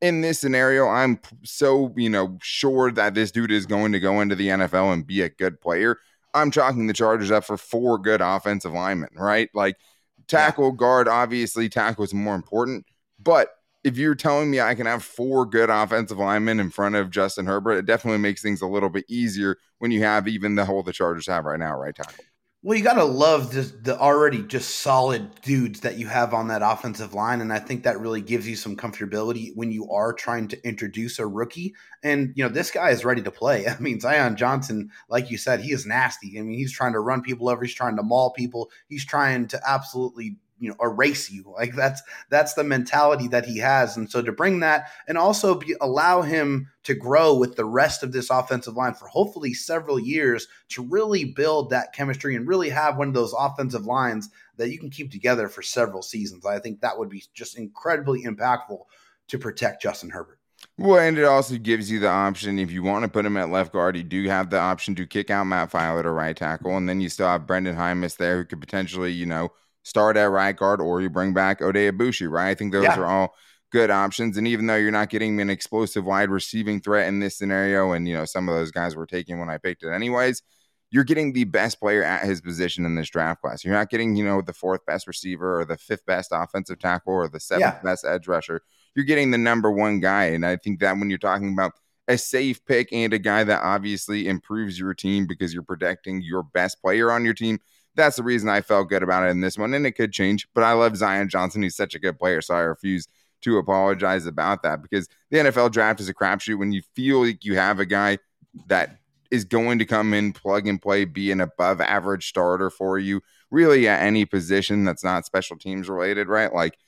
In 0.00 0.20
this 0.20 0.40
scenario, 0.40 0.86
I'm 0.86 1.18
so, 1.44 1.92
you 1.96 2.10
know, 2.10 2.38
sure 2.42 2.92
that 2.92 3.14
this 3.14 3.30
dude 3.30 3.52
is 3.52 3.66
going 3.66 3.92
to 3.92 4.00
go 4.00 4.20
into 4.20 4.34
the 4.34 4.48
NFL 4.48 4.92
and 4.92 5.06
be 5.06 5.22
a 5.22 5.28
good 5.28 5.60
player. 5.60 5.98
I'm 6.34 6.50
chalking 6.50 6.86
the 6.86 6.92
Chargers 6.92 7.30
up 7.30 7.44
for 7.44 7.56
four 7.56 7.98
good 7.98 8.20
offensive 8.20 8.72
linemen, 8.72 9.10
right? 9.16 9.48
Like 9.54 9.76
tackle, 10.26 10.72
guard, 10.72 11.08
obviously, 11.08 11.68
tackle 11.68 12.04
is 12.04 12.14
more 12.14 12.34
important, 12.34 12.86
but 13.22 13.50
if 13.84 13.98
you're 13.98 14.14
telling 14.14 14.50
me 14.50 14.60
I 14.60 14.74
can 14.74 14.86
have 14.86 15.04
four 15.04 15.44
good 15.44 15.68
offensive 15.68 16.18
linemen 16.18 16.58
in 16.58 16.70
front 16.70 16.94
of 16.94 17.10
Justin 17.10 17.46
Herbert, 17.46 17.74
it 17.74 17.86
definitely 17.86 18.18
makes 18.18 18.42
things 18.42 18.62
a 18.62 18.66
little 18.66 18.88
bit 18.88 19.04
easier 19.08 19.58
when 19.78 19.90
you 19.90 20.02
have 20.02 20.26
even 20.26 20.54
the 20.54 20.64
hole 20.64 20.82
the 20.82 20.92
Chargers 20.92 21.26
have 21.26 21.44
right 21.44 21.58
now, 21.58 21.78
right 21.78 21.94
tackle. 21.94 22.24
Well, 22.66 22.78
you 22.78 22.82
got 22.82 22.94
to 22.94 23.04
love 23.04 23.52
the, 23.52 23.60
the 23.60 23.98
already 23.98 24.42
just 24.42 24.76
solid 24.76 25.38
dudes 25.42 25.80
that 25.80 25.98
you 25.98 26.06
have 26.06 26.32
on 26.32 26.48
that 26.48 26.62
offensive 26.64 27.12
line. 27.12 27.42
And 27.42 27.52
I 27.52 27.58
think 27.58 27.82
that 27.82 28.00
really 28.00 28.22
gives 28.22 28.48
you 28.48 28.56
some 28.56 28.74
comfortability 28.74 29.54
when 29.54 29.70
you 29.70 29.90
are 29.90 30.14
trying 30.14 30.48
to 30.48 30.66
introduce 30.66 31.18
a 31.18 31.26
rookie. 31.26 31.74
And, 32.02 32.32
you 32.34 32.42
know, 32.42 32.48
this 32.48 32.70
guy 32.70 32.88
is 32.88 33.04
ready 33.04 33.20
to 33.20 33.30
play. 33.30 33.66
I 33.68 33.78
mean, 33.80 34.00
Zion 34.00 34.36
Johnson, 34.36 34.90
like 35.10 35.30
you 35.30 35.36
said, 35.36 35.60
he 35.60 35.72
is 35.72 35.84
nasty. 35.84 36.38
I 36.38 36.40
mean, 36.42 36.58
he's 36.58 36.72
trying 36.72 36.94
to 36.94 37.00
run 37.00 37.20
people 37.20 37.50
over, 37.50 37.62
he's 37.62 37.74
trying 37.74 37.96
to 37.96 38.02
maul 38.02 38.32
people, 38.32 38.70
he's 38.88 39.04
trying 39.04 39.46
to 39.48 39.60
absolutely 39.68 40.38
you 40.64 40.70
know 40.70 40.76
erase 40.80 41.30
you. 41.30 41.44
Like 41.52 41.74
that's 41.74 42.02
that's 42.30 42.54
the 42.54 42.64
mentality 42.64 43.28
that 43.28 43.44
he 43.44 43.58
has. 43.58 43.96
And 43.96 44.10
so 44.10 44.22
to 44.22 44.32
bring 44.32 44.60
that 44.60 44.88
and 45.06 45.18
also 45.18 45.56
be, 45.56 45.74
allow 45.80 46.22
him 46.22 46.68
to 46.84 46.94
grow 46.94 47.34
with 47.34 47.56
the 47.56 47.64
rest 47.64 48.02
of 48.02 48.12
this 48.12 48.30
offensive 48.30 48.74
line 48.74 48.94
for 48.94 49.06
hopefully 49.08 49.54
several 49.54 49.98
years 49.98 50.48
to 50.70 50.82
really 50.82 51.24
build 51.24 51.70
that 51.70 51.92
chemistry 51.92 52.34
and 52.34 52.48
really 52.48 52.70
have 52.70 52.96
one 52.96 53.08
of 53.08 53.14
those 53.14 53.34
offensive 53.38 53.86
lines 53.86 54.30
that 54.56 54.70
you 54.70 54.78
can 54.78 54.90
keep 54.90 55.10
together 55.10 55.48
for 55.48 55.62
several 55.62 56.02
seasons. 56.02 56.46
I 56.46 56.58
think 56.58 56.80
that 56.80 56.98
would 56.98 57.08
be 57.08 57.24
just 57.34 57.58
incredibly 57.58 58.24
impactful 58.24 58.80
to 59.28 59.38
protect 59.38 59.82
justin 59.82 60.10
herbert. 60.10 60.38
Well, 60.76 60.98
and 60.98 61.16
it 61.18 61.24
also 61.24 61.56
gives 61.56 61.90
you 61.90 62.00
the 62.00 62.08
option 62.08 62.58
if 62.58 62.72
you 62.72 62.82
want 62.82 63.04
to 63.04 63.10
put 63.10 63.24
him 63.24 63.36
at 63.36 63.50
left 63.50 63.72
guard, 63.72 63.96
you 63.96 64.02
do 64.02 64.24
have 64.28 64.50
the 64.50 64.58
option 64.58 64.94
to 64.96 65.06
kick 65.06 65.30
out 65.30 65.44
Matt 65.44 65.70
Feiler 65.70 66.02
to 66.02 66.10
right 66.10 66.36
tackle, 66.36 66.76
and 66.76 66.88
then 66.88 67.00
you 67.00 67.08
still 67.08 67.28
have 67.28 67.42
Brenden 67.42 67.76
Jaimes 67.76 68.16
there 68.16 68.38
who 68.38 68.44
could 68.44 68.60
potentially, 68.60 69.12
you 69.12 69.26
know, 69.26 69.52
start 69.84 70.16
at 70.16 70.24
right 70.24 70.56
guard 70.56 70.80
or 70.80 71.00
you 71.00 71.08
bring 71.08 71.32
back 71.32 71.60
Oday 71.60 71.90
Aboushi, 71.90 72.28
right? 72.28 72.50
I 72.50 72.54
think 72.54 72.72
those 72.72 72.84
yeah. 72.84 72.98
are 72.98 73.06
all 73.06 73.34
good 73.70 73.90
options. 73.90 74.36
And 74.36 74.48
even 74.48 74.66
though 74.66 74.76
you're 74.76 74.90
not 74.90 75.10
getting 75.10 75.40
an 75.40 75.50
explosive 75.50 76.04
wide 76.04 76.30
receiving 76.30 76.80
threat 76.80 77.06
in 77.06 77.20
this 77.20 77.38
scenario, 77.38 77.92
and 77.92 78.08
you 78.08 78.14
know, 78.14 78.24
some 78.24 78.48
of 78.48 78.54
those 78.54 78.70
guys 78.70 78.96
were 78.96 79.06
taken 79.06 79.38
when 79.38 79.50
I 79.50 79.58
picked 79.58 79.84
it 79.84 79.90
anyways, 79.90 80.42
you're 80.90 81.04
getting 81.04 81.32
the 81.32 81.44
best 81.44 81.80
player 81.80 82.04
at 82.04 82.24
his 82.24 82.40
position 82.40 82.84
in 82.84 82.94
this 82.94 83.10
draft 83.10 83.40
class. 83.40 83.64
You're 83.64 83.74
not 83.74 83.90
getting, 83.90 84.14
you 84.14 84.24
know, 84.24 84.40
the 84.42 84.52
fourth 84.52 84.86
best 84.86 85.08
receiver 85.08 85.60
or 85.60 85.64
the 85.64 85.76
fifth 85.76 86.06
best 86.06 86.30
offensive 86.32 86.78
tackle 86.78 87.14
or 87.14 87.28
the 87.28 87.40
seventh 87.40 87.74
yeah. 87.74 87.80
best 87.82 88.04
edge 88.06 88.28
rusher. 88.28 88.62
You're 88.94 89.04
getting 89.04 89.32
the 89.32 89.38
number 89.38 89.72
one 89.72 89.98
guy. 89.98 90.26
And 90.26 90.46
I 90.46 90.56
think 90.56 90.78
that 90.80 90.96
when 90.96 91.10
you're 91.10 91.18
talking 91.18 91.52
about 91.52 91.72
a 92.06 92.16
safe 92.16 92.64
pick 92.64 92.90
and 92.92 93.12
a 93.12 93.18
guy 93.18 93.42
that 93.42 93.62
obviously 93.62 94.28
improves 94.28 94.78
your 94.78 94.94
team 94.94 95.26
because 95.26 95.52
you're 95.52 95.64
protecting 95.64 96.22
your 96.22 96.44
best 96.44 96.80
player 96.80 97.10
on 97.10 97.24
your 97.24 97.34
team, 97.34 97.58
that's 97.96 98.16
the 98.16 98.22
reason 98.22 98.48
I 98.48 98.60
felt 98.60 98.88
good 98.88 99.02
about 99.02 99.24
it 99.24 99.30
in 99.30 99.40
this 99.40 99.58
one. 99.58 99.74
And 99.74 99.86
it 99.86 99.92
could 99.92 100.12
change, 100.12 100.48
but 100.54 100.64
I 100.64 100.72
love 100.72 100.96
Zion 100.96 101.28
Johnson. 101.28 101.62
He's 101.62 101.76
such 101.76 101.94
a 101.94 101.98
good 101.98 102.18
player. 102.18 102.40
So 102.40 102.54
I 102.54 102.60
refuse 102.60 103.06
to 103.42 103.58
apologize 103.58 104.26
about 104.26 104.62
that 104.62 104.82
because 104.82 105.08
the 105.30 105.38
NFL 105.38 105.70
draft 105.70 106.00
is 106.00 106.08
a 106.08 106.14
crapshoot 106.14 106.58
when 106.58 106.72
you 106.72 106.82
feel 106.94 107.24
like 107.24 107.44
you 107.44 107.56
have 107.56 107.78
a 107.78 107.86
guy 107.86 108.18
that 108.66 108.98
is 109.30 109.44
going 109.44 109.78
to 109.78 109.84
come 109.84 110.14
in, 110.14 110.32
plug 110.32 110.66
and 110.66 110.80
play, 110.80 111.04
be 111.04 111.30
an 111.30 111.40
above 111.40 111.80
average 111.80 112.28
starter 112.28 112.70
for 112.70 112.98
you, 112.98 113.20
really 113.50 113.86
at 113.88 114.02
any 114.02 114.24
position 114.24 114.84
that's 114.84 115.04
not 115.04 115.26
special 115.26 115.56
teams 115.56 115.88
related, 115.88 116.28
right? 116.28 116.54
Like 116.54 116.78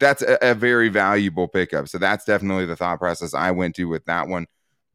that's 0.00 0.22
a, 0.22 0.36
a 0.42 0.54
very 0.54 0.88
valuable 0.88 1.48
pickup. 1.48 1.88
So 1.88 1.98
that's 1.98 2.24
definitely 2.24 2.66
the 2.66 2.76
thought 2.76 2.98
process 2.98 3.34
I 3.34 3.50
went 3.52 3.76
to 3.76 3.84
with 3.84 4.04
that 4.06 4.28
one. 4.28 4.46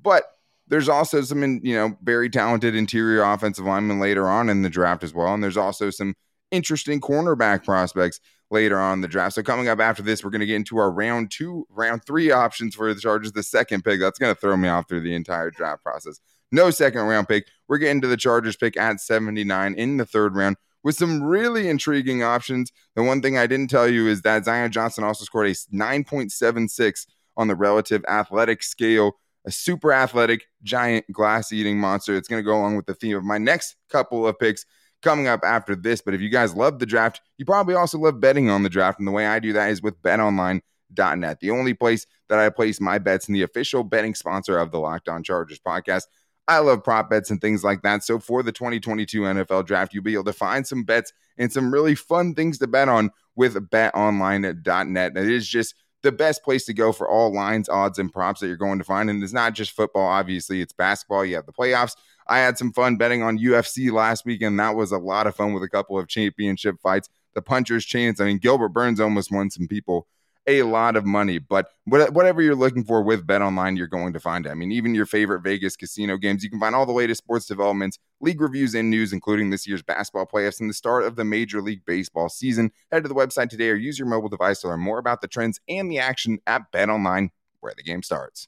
But 0.01 0.23
there's 0.67 0.89
also 0.89 1.21
some, 1.21 1.41
you 1.63 1.75
know, 1.75 1.97
very 2.01 2.29
talented 2.29 2.75
interior 2.75 3.23
offensive 3.23 3.65
linemen 3.65 3.99
later 3.99 4.27
on 4.27 4.49
in 4.49 4.61
the 4.61 4.69
draft 4.69 5.03
as 5.03 5.13
well. 5.13 5.33
And 5.33 5.43
there's 5.43 5.57
also 5.57 5.89
some 5.89 6.15
interesting 6.51 6.99
cornerback 6.99 7.63
prospects 7.63 8.19
later 8.49 8.79
on 8.79 8.93
in 8.93 9.01
the 9.01 9.07
draft. 9.07 9.35
So 9.35 9.43
coming 9.43 9.67
up 9.67 9.79
after 9.79 10.01
this, 10.01 10.23
we're 10.23 10.29
going 10.29 10.41
to 10.41 10.45
get 10.45 10.55
into 10.55 10.77
our 10.77 10.91
round 10.91 11.31
two, 11.31 11.65
round 11.69 12.03
three 12.05 12.31
options 12.31 12.75
for 12.75 12.93
the 12.93 12.99
Chargers, 12.99 13.31
the 13.31 13.43
second 13.43 13.83
pick. 13.83 13.99
That's 13.99 14.19
going 14.19 14.33
to 14.33 14.39
throw 14.39 14.55
me 14.55 14.69
off 14.69 14.87
through 14.87 15.01
the 15.01 15.15
entire 15.15 15.51
draft 15.51 15.83
process. 15.83 16.19
No 16.51 16.69
second 16.69 17.01
round 17.01 17.27
pick. 17.27 17.47
We're 17.67 17.77
getting 17.77 18.01
to 18.01 18.07
the 18.07 18.17
Chargers 18.17 18.55
pick 18.55 18.77
at 18.77 19.01
79 19.01 19.73
in 19.73 19.97
the 19.97 20.05
third 20.05 20.35
round 20.35 20.55
with 20.83 20.95
some 20.95 21.21
really 21.21 21.67
intriguing 21.67 22.23
options. 22.23 22.71
The 22.95 23.03
one 23.03 23.21
thing 23.21 23.37
I 23.37 23.47
didn't 23.47 23.69
tell 23.69 23.87
you 23.87 24.07
is 24.07 24.21
that 24.21 24.45
Zion 24.45 24.71
Johnson 24.71 25.03
also 25.03 25.25
scored 25.25 25.47
a 25.47 25.51
9.76 25.51 27.07
on 27.35 27.47
the 27.47 27.55
relative 27.55 28.03
athletic 28.07 28.63
scale 28.63 29.17
a 29.47 29.51
super 29.51 29.93
athletic, 29.93 30.45
giant 30.61 31.09
glass 31.11 31.53
eating 31.53 31.79
monster. 31.79 32.15
It's 32.15 32.27
going 32.27 32.43
to 32.43 32.45
go 32.45 32.57
along 32.57 32.75
with 32.75 32.85
the 32.85 32.93
theme 32.93 33.15
of 33.15 33.23
my 33.23 33.37
next 33.37 33.77
couple 33.89 34.27
of 34.27 34.37
picks 34.37 34.65
coming 35.01 35.27
up 35.27 35.39
after 35.43 35.73
this. 35.73 36.01
But 36.01 36.13
if 36.13 36.19
you 36.19 36.27
guys 36.27 36.53
love 36.53 36.79
the 36.79 36.85
draft, 36.85 37.21
you 37.37 37.45
probably 37.45 37.73
also 37.73 37.97
love 37.97 38.19
betting 38.19 38.49
on 38.49 38.63
the 38.63 38.69
draft. 38.69 38.99
And 38.99 39.07
the 39.07 39.11
way 39.13 39.25
I 39.25 39.39
do 39.39 39.53
that 39.53 39.71
is 39.71 39.81
with 39.81 40.01
betonline.net, 40.01 41.39
the 41.39 41.51
only 41.51 41.73
place 41.73 42.05
that 42.27 42.39
I 42.39 42.49
place 42.49 42.81
my 42.81 42.97
bets 42.97 43.27
and 43.27 43.35
the 43.35 43.43
official 43.43 43.85
betting 43.85 44.15
sponsor 44.15 44.57
of 44.57 44.71
the 44.71 44.79
Locked 44.79 45.07
On 45.07 45.23
Chargers 45.23 45.59
podcast. 45.65 46.03
I 46.49 46.59
love 46.59 46.83
prop 46.83 47.09
bets 47.09 47.31
and 47.31 47.39
things 47.39 47.63
like 47.63 47.81
that. 47.83 48.03
So 48.03 48.19
for 48.19 48.43
the 48.43 48.51
2022 48.51 49.21
NFL 49.21 49.65
draft, 49.65 49.93
you'll 49.93 50.03
be 50.03 50.13
able 50.13 50.25
to 50.25 50.33
find 50.33 50.67
some 50.67 50.83
bets 50.83 51.13
and 51.37 51.51
some 51.51 51.73
really 51.73 51.95
fun 51.95 52.35
things 52.35 52.57
to 52.57 52.67
bet 52.67 52.89
on 52.89 53.11
with 53.35 53.55
betonline.net. 53.69 55.11
And 55.15 55.17
It 55.17 55.29
is 55.29 55.47
just 55.47 55.75
the 56.07 56.11
best 56.13 56.41
place 56.41 56.63
to 56.65 56.73
go 56.73 56.93
for 56.93 57.09
all 57.09 57.33
lines, 57.33 57.67
odds, 57.67 57.99
and 57.99 58.13
props 58.13 58.39
that 58.39 58.47
you're 58.47 58.55
going 58.55 58.77
to 58.77 58.85
find. 58.85 59.09
And 59.09 59.21
it's 59.21 59.33
not 59.33 59.53
just 59.53 59.71
football, 59.71 60.07
obviously, 60.07 60.61
it's 60.61 60.71
basketball. 60.71 61.25
You 61.25 61.35
have 61.35 61.45
the 61.45 61.51
playoffs. 61.51 61.97
I 62.27 62.39
had 62.39 62.57
some 62.57 62.71
fun 62.71 62.95
betting 62.95 63.23
on 63.23 63.37
UFC 63.37 63.91
last 63.91 64.25
week, 64.25 64.41
and 64.41 64.57
that 64.57 64.73
was 64.73 64.93
a 64.93 64.97
lot 64.97 65.27
of 65.27 65.35
fun 65.35 65.51
with 65.51 65.63
a 65.63 65.69
couple 65.69 65.99
of 65.99 66.07
championship 66.07 66.77
fights. 66.81 67.09
The 67.35 67.41
puncher's 67.41 67.85
chance. 67.85 68.21
I 68.21 68.25
mean, 68.25 68.37
Gilbert 68.37 68.69
Burns 68.69 69.01
almost 69.01 69.33
won 69.33 69.51
some 69.51 69.67
people 69.67 70.07
a 70.47 70.63
lot 70.63 70.95
of 70.95 71.05
money. 71.05 71.37
But 71.37 71.69
whatever 71.85 72.41
you're 72.41 72.55
looking 72.55 72.83
for 72.83 73.03
with 73.03 73.27
Bet 73.27 73.41
Online, 73.41 73.75
you're 73.75 73.87
going 73.87 74.13
to 74.13 74.19
find 74.19 74.45
it. 74.45 74.49
I 74.49 74.53
mean, 74.53 74.71
even 74.71 74.95
your 74.95 75.05
favorite 75.05 75.41
Vegas 75.41 75.75
casino 75.75 76.17
games, 76.17 76.43
you 76.43 76.49
can 76.49 76.59
find 76.59 76.73
all 76.73 76.85
the 76.85 76.93
latest 76.93 77.19
sports 77.19 77.45
developments, 77.45 77.99
league 78.21 78.41
reviews, 78.41 78.73
and 78.73 78.89
news, 78.89 79.13
including 79.13 79.49
this 79.49 79.67
year's 79.67 79.83
basketball 79.83 80.25
playoffs 80.25 80.61
and 80.61 80.69
the 80.69 80.73
start 80.73 81.03
of 81.03 81.15
the 81.15 81.25
Major 81.25 81.61
League 81.61 81.85
Baseball 81.85 82.29
season. 82.29 82.71
Head 82.91 83.03
to 83.03 83.09
the 83.09 83.15
website 83.15 83.49
today 83.49 83.69
or 83.69 83.75
use 83.75 83.99
your 83.99 84.07
mobile 84.07 84.29
device 84.29 84.61
to 84.61 84.69
learn 84.69 84.79
more 84.79 84.99
about 84.99 85.21
the 85.21 85.27
trends 85.27 85.59
and 85.67 85.91
the 85.91 85.99
action 85.99 86.39
at 86.47 86.71
Bet 86.71 86.89
Online, 86.89 87.29
where 87.59 87.73
the 87.75 87.83
game 87.83 88.01
starts. 88.01 88.47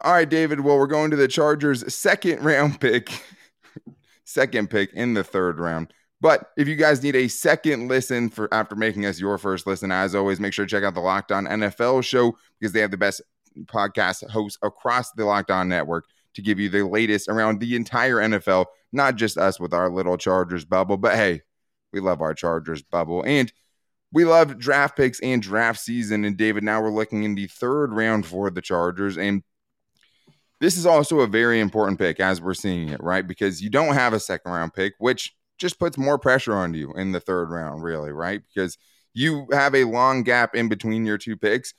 All 0.00 0.12
right, 0.12 0.28
David. 0.28 0.60
Well, 0.60 0.78
we're 0.78 0.86
going 0.86 1.10
to 1.10 1.16
the 1.16 1.28
Chargers' 1.28 1.94
second 1.94 2.44
round 2.44 2.80
pick, 2.80 3.10
second 4.24 4.70
pick 4.70 4.92
in 4.92 5.14
the 5.14 5.24
third 5.24 5.58
round. 5.58 5.92
But 6.24 6.52
if 6.56 6.66
you 6.66 6.74
guys 6.74 7.02
need 7.02 7.16
a 7.16 7.28
second 7.28 7.88
listen 7.88 8.30
for 8.30 8.48
after 8.50 8.74
making 8.74 9.04
us 9.04 9.20
your 9.20 9.36
first 9.36 9.66
listen, 9.66 9.92
as 9.92 10.14
always, 10.14 10.40
make 10.40 10.54
sure 10.54 10.64
to 10.64 10.70
check 10.70 10.82
out 10.82 10.94
the 10.94 11.00
Locked 11.00 11.30
On 11.30 11.44
NFL 11.44 12.02
show 12.02 12.34
because 12.58 12.72
they 12.72 12.80
have 12.80 12.90
the 12.90 12.96
best 12.96 13.20
podcast 13.66 14.26
hosts 14.30 14.58
across 14.62 15.12
the 15.12 15.26
Locked 15.26 15.50
On 15.50 15.68
network 15.68 16.06
to 16.32 16.40
give 16.40 16.58
you 16.58 16.70
the 16.70 16.82
latest 16.82 17.28
around 17.28 17.60
the 17.60 17.76
entire 17.76 18.16
NFL, 18.16 18.64
not 18.90 19.16
just 19.16 19.36
us 19.36 19.60
with 19.60 19.74
our 19.74 19.90
little 19.90 20.16
Chargers 20.16 20.64
bubble, 20.64 20.96
but 20.96 21.14
hey, 21.14 21.42
we 21.92 22.00
love 22.00 22.22
our 22.22 22.32
Chargers 22.32 22.80
bubble. 22.80 23.22
And 23.26 23.52
we 24.10 24.24
love 24.24 24.58
draft 24.58 24.96
picks 24.96 25.20
and 25.20 25.42
draft 25.42 25.78
season. 25.78 26.24
And 26.24 26.38
David, 26.38 26.64
now 26.64 26.80
we're 26.80 26.90
looking 26.90 27.24
in 27.24 27.34
the 27.34 27.48
third 27.48 27.92
round 27.92 28.24
for 28.24 28.48
the 28.48 28.62
Chargers. 28.62 29.18
And 29.18 29.42
this 30.58 30.78
is 30.78 30.86
also 30.86 31.20
a 31.20 31.26
very 31.26 31.60
important 31.60 31.98
pick 31.98 32.18
as 32.18 32.40
we're 32.40 32.54
seeing 32.54 32.88
it, 32.88 33.02
right? 33.02 33.26
Because 33.26 33.60
you 33.60 33.68
don't 33.68 33.92
have 33.92 34.14
a 34.14 34.20
second 34.20 34.52
round 34.52 34.72
pick, 34.72 34.94
which 34.96 35.34
just 35.58 35.78
puts 35.78 35.96
more 35.96 36.18
pressure 36.18 36.54
on 36.54 36.74
you 36.74 36.92
in 36.94 37.12
the 37.12 37.20
third 37.20 37.50
round, 37.50 37.82
really, 37.82 38.12
right? 38.12 38.42
Because 38.54 38.78
you 39.12 39.46
have 39.52 39.74
a 39.74 39.84
long 39.84 40.22
gap 40.22 40.54
in 40.54 40.68
between 40.68 41.06
your 41.06 41.18
two 41.18 41.36
picks 41.36 41.74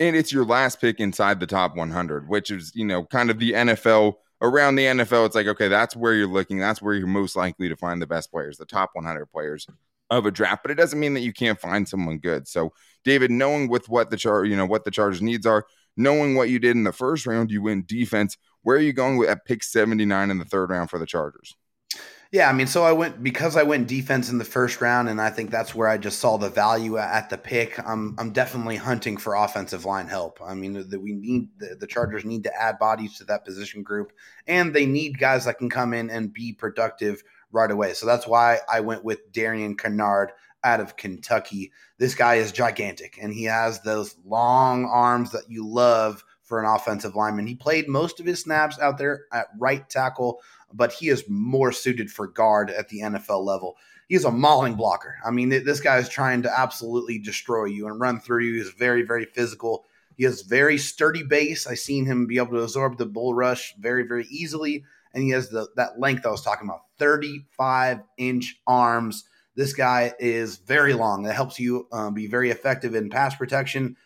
and 0.00 0.16
it's 0.16 0.32
your 0.32 0.44
last 0.44 0.80
pick 0.80 1.00
inside 1.00 1.40
the 1.40 1.46
top 1.46 1.76
100, 1.76 2.28
which 2.28 2.50
is, 2.50 2.72
you 2.74 2.84
know, 2.84 3.04
kind 3.04 3.30
of 3.30 3.38
the 3.38 3.52
NFL 3.52 4.14
around 4.42 4.76
the 4.76 4.84
NFL. 4.84 5.26
It's 5.26 5.34
like, 5.34 5.46
okay, 5.46 5.68
that's 5.68 5.96
where 5.96 6.14
you're 6.14 6.26
looking. 6.26 6.58
That's 6.58 6.82
where 6.82 6.94
you're 6.94 7.06
most 7.06 7.36
likely 7.36 7.68
to 7.68 7.76
find 7.76 8.00
the 8.00 8.06
best 8.06 8.30
players, 8.30 8.58
the 8.58 8.66
top 8.66 8.90
100 8.92 9.26
players 9.26 9.66
of 10.10 10.26
a 10.26 10.30
draft. 10.30 10.62
But 10.62 10.70
it 10.70 10.76
doesn't 10.76 11.00
mean 11.00 11.14
that 11.14 11.20
you 11.20 11.32
can't 11.32 11.60
find 11.60 11.88
someone 11.88 12.18
good. 12.18 12.46
So, 12.46 12.72
David, 13.04 13.30
knowing 13.30 13.68
with 13.68 13.88
what 13.88 14.10
the 14.10 14.16
char, 14.16 14.44
you 14.44 14.56
know, 14.56 14.66
what 14.66 14.84
the 14.84 14.90
Chargers 14.90 15.22
needs 15.22 15.46
are, 15.46 15.64
knowing 15.96 16.34
what 16.34 16.50
you 16.50 16.58
did 16.58 16.76
in 16.76 16.84
the 16.84 16.92
first 16.92 17.26
round, 17.26 17.50
you 17.50 17.62
win 17.62 17.84
defense. 17.86 18.36
Where 18.62 18.76
are 18.76 18.80
you 18.80 18.92
going 18.92 19.16
with 19.16 19.30
at 19.30 19.44
pick 19.46 19.62
79 19.62 20.30
in 20.30 20.38
the 20.38 20.44
third 20.44 20.70
round 20.70 20.90
for 20.90 20.98
the 20.98 21.06
Chargers? 21.06 21.56
Yeah, 22.36 22.50
I 22.50 22.52
mean, 22.52 22.66
so 22.66 22.84
I 22.84 22.92
went 22.92 23.22
because 23.22 23.56
I 23.56 23.62
went 23.62 23.88
defense 23.88 24.28
in 24.28 24.36
the 24.36 24.44
first 24.44 24.82
round, 24.82 25.08
and 25.08 25.22
I 25.22 25.30
think 25.30 25.50
that's 25.50 25.74
where 25.74 25.88
I 25.88 25.96
just 25.96 26.18
saw 26.18 26.36
the 26.36 26.50
value 26.50 26.98
at 26.98 27.30
the 27.30 27.38
pick. 27.38 27.78
I'm 27.78 28.14
I'm 28.18 28.30
definitely 28.32 28.76
hunting 28.76 29.16
for 29.16 29.34
offensive 29.34 29.86
line 29.86 30.06
help. 30.06 30.38
I 30.44 30.52
mean, 30.52 30.74
that 30.74 31.00
we 31.00 31.14
need 31.14 31.48
the, 31.56 31.76
the 31.80 31.86
Chargers 31.86 32.26
need 32.26 32.44
to 32.44 32.54
add 32.54 32.78
bodies 32.78 33.16
to 33.16 33.24
that 33.24 33.46
position 33.46 33.82
group, 33.82 34.12
and 34.46 34.74
they 34.74 34.84
need 34.84 35.18
guys 35.18 35.46
that 35.46 35.56
can 35.56 35.70
come 35.70 35.94
in 35.94 36.10
and 36.10 36.30
be 36.30 36.52
productive 36.52 37.22
right 37.52 37.70
away. 37.70 37.94
So 37.94 38.04
that's 38.04 38.26
why 38.26 38.58
I 38.70 38.80
went 38.80 39.02
with 39.02 39.32
Darian 39.32 39.74
Kinnard 39.74 40.28
out 40.62 40.80
of 40.80 40.98
Kentucky. 40.98 41.72
This 41.96 42.14
guy 42.14 42.34
is 42.34 42.52
gigantic, 42.52 43.18
and 43.18 43.32
he 43.32 43.44
has 43.44 43.80
those 43.80 44.14
long 44.26 44.84
arms 44.84 45.30
that 45.30 45.48
you 45.48 45.66
love 45.66 46.22
for 46.42 46.60
an 46.60 46.66
offensive 46.66 47.16
lineman. 47.16 47.46
He 47.46 47.54
played 47.54 47.88
most 47.88 48.20
of 48.20 48.26
his 48.26 48.42
snaps 48.42 48.78
out 48.78 48.98
there 48.98 49.24
at 49.32 49.46
right 49.58 49.88
tackle 49.88 50.40
but 50.72 50.92
he 50.92 51.08
is 51.08 51.24
more 51.28 51.72
suited 51.72 52.10
for 52.10 52.26
guard 52.26 52.70
at 52.70 52.88
the 52.88 53.00
NFL 53.00 53.44
level. 53.44 53.76
He's 54.08 54.24
a 54.24 54.30
mauling 54.30 54.74
blocker. 54.74 55.16
I 55.24 55.30
mean, 55.30 55.48
this 55.48 55.80
guy 55.80 55.98
is 55.98 56.08
trying 56.08 56.42
to 56.42 56.58
absolutely 56.60 57.18
destroy 57.18 57.64
you 57.64 57.88
and 57.88 58.00
run 58.00 58.20
through 58.20 58.44
you. 58.44 58.54
He's 58.54 58.70
very, 58.70 59.02
very 59.02 59.24
physical. 59.24 59.84
He 60.16 60.24
has 60.24 60.42
very 60.42 60.78
sturdy 60.78 61.22
base. 61.22 61.66
I 61.66 61.74
seen 61.74 62.06
him 62.06 62.26
be 62.26 62.38
able 62.38 62.52
to 62.52 62.62
absorb 62.62 62.98
the 62.98 63.06
bull 63.06 63.34
rush 63.34 63.74
very, 63.78 64.06
very 64.06 64.26
easily. 64.30 64.84
And 65.12 65.24
he 65.24 65.30
has 65.30 65.48
the 65.48 65.68
that 65.76 65.98
length 65.98 66.24
I 66.24 66.30
was 66.30 66.42
talking 66.42 66.68
about, 66.68 66.82
35 66.98 68.00
inch 68.16 68.60
arms. 68.66 69.24
This 69.56 69.72
guy 69.72 70.12
is 70.18 70.56
very 70.58 70.92
long. 70.92 71.22
That 71.22 71.34
helps 71.34 71.58
you 71.58 71.88
um, 71.90 72.14
be 72.14 72.26
very 72.26 72.50
effective 72.50 72.94
in 72.94 73.08
pass 73.08 73.34
protection 73.34 73.96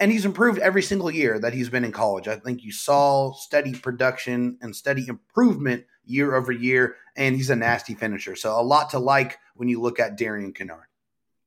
and 0.00 0.10
he's 0.10 0.24
improved 0.24 0.58
every 0.58 0.82
single 0.82 1.10
year 1.10 1.38
that 1.38 1.54
he's 1.54 1.68
been 1.68 1.84
in 1.84 1.92
college. 1.92 2.28
I 2.28 2.36
think 2.36 2.64
you 2.64 2.72
saw 2.72 3.32
steady 3.32 3.74
production 3.74 4.58
and 4.60 4.74
steady 4.74 5.06
improvement 5.08 5.84
year 6.04 6.34
over 6.34 6.52
year, 6.52 6.96
and 7.16 7.36
he's 7.36 7.50
a 7.50 7.56
nasty 7.56 7.94
finisher. 7.94 8.34
So 8.34 8.58
a 8.58 8.62
lot 8.62 8.90
to 8.90 8.98
like 8.98 9.38
when 9.54 9.68
you 9.68 9.80
look 9.80 10.00
at 10.00 10.16
Darian 10.16 10.52
Kinnard. 10.52 10.84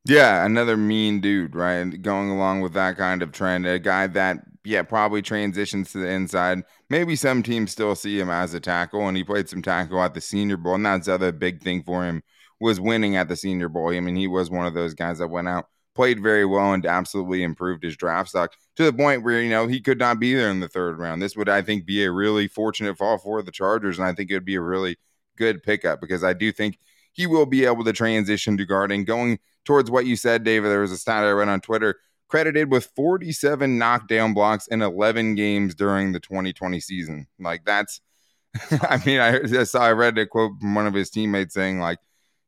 Yeah, 0.06 0.46
another 0.46 0.78
mean 0.78 1.22
dude, 1.22 1.56
right? 1.56 1.84
Going 2.02 2.30
along 2.30 2.62
with 2.62 2.74
that 2.74 2.98
kind 2.98 3.22
of 3.22 3.32
trend, 3.32 3.68
a 3.68 3.78
guy 3.80 4.08
that 4.08 4.38
yeah 4.64 4.84
probably 4.84 5.22
transitions 5.22 5.92
to 5.92 6.00
the 6.00 6.08
inside. 6.08 6.64
Maybe 6.90 7.16
some 7.16 7.44
teams 7.44 7.72
still 7.72 7.96
see 7.96 8.20
him 8.20 8.30
as 8.30 8.54
a 8.54 8.60
tackle, 8.60 9.08
and 9.08 9.16
he 9.16 9.24
played 9.24 9.50
some 9.50 9.62
tackle 9.62 10.02
at 10.02 10.14
the 10.14 10.22
Senior 10.22 10.58
Bowl, 10.58 10.76
and 10.76 10.86
that's 10.86 11.06
the 11.06 11.14
other 11.14 11.32
big 11.32 11.62
thing 11.62 11.84
for 11.84 12.04
him 12.04 12.24
was 12.60 12.80
winning 12.80 13.16
at 13.16 13.28
the 13.28 13.36
Senior 13.36 13.70
Bowl. 13.70 13.90
I 13.94 14.00
mean, 14.00 14.16
he 14.16 14.28
was 14.28 14.50
one 14.50 14.68
of 14.68 14.74
those 14.74 14.94
guys 14.94 15.18
that 15.18 15.28
went 15.28 15.48
out 15.48 15.68
played 15.94 16.22
very 16.22 16.46
well 16.46 16.74
and 16.74 16.86
absolutely 16.86 17.44
improved 17.44 17.84
his 17.84 17.98
draft 17.98 18.30
stock 18.30 18.54
to 18.76 18.84
the 18.84 18.94
point 18.94 19.24
where 19.24 19.42
you 19.42 19.50
know 19.50 19.68
he 19.68 19.82
could 19.82 20.00
not 20.00 20.20
be 20.20 20.34
there 20.34 20.50
in 20.50 20.60
the 20.60 20.68
third 20.68 20.98
round. 20.98 21.22
This 21.22 21.36
would, 21.36 21.50
I 21.50 21.62
think, 21.62 21.86
be 21.86 22.04
a 22.04 22.12
really 22.12 22.48
fortunate 22.48 22.98
fall 22.98 23.18
for 23.18 23.42
the 23.42 23.52
Chargers, 23.52 24.00
and 24.00 24.08
I 24.08 24.14
think 24.14 24.30
it 24.30 24.36
would 24.36 24.46
be 24.46 24.56
a 24.56 24.62
really 24.62 24.98
good 25.38 25.64
pickup 25.64 26.02
because 26.02 26.24
I 26.24 26.34
do 26.34 26.52
think 26.52 26.78
he 27.14 27.28
will 27.28 27.46
be 27.46 27.66
able 27.66 27.84
to 27.84 27.94
transition 27.94 28.58
to 28.58 28.66
guarding. 28.66 29.04
Going 29.04 29.40
towards 29.66 29.92
what 29.92 30.06
you 30.06 30.16
said, 30.16 30.44
David, 30.44 30.70
there 30.70 30.82
was 30.82 30.92
a 30.92 30.98
stat 30.98 31.24
I 31.24 31.32
read 31.32 31.50
on 31.50 31.62
Twitter 31.62 31.98
credited 32.32 32.72
with 32.72 32.90
47 32.96 33.78
knockdown 33.78 34.34
blocks 34.34 34.68
in 34.68 34.82
11 34.82 35.36
games 35.36 35.76
during 35.76 36.14
the 36.14 36.20
2020 36.20 36.80
season. 36.80 37.28
Like 37.38 37.66
that's, 37.66 38.00
I 38.82 39.02
mean, 39.06 39.20
I, 39.20 39.42
I 39.42 39.64
saw 39.66 39.82
I 39.82 39.92
read 39.92 40.18
a 40.18 40.26
quote 40.26 40.54
from 40.62 40.74
one 40.74 40.88
of 40.88 40.94
his 40.94 41.10
teammates 41.10 41.54
saying 41.54 41.80
like 41.80 42.00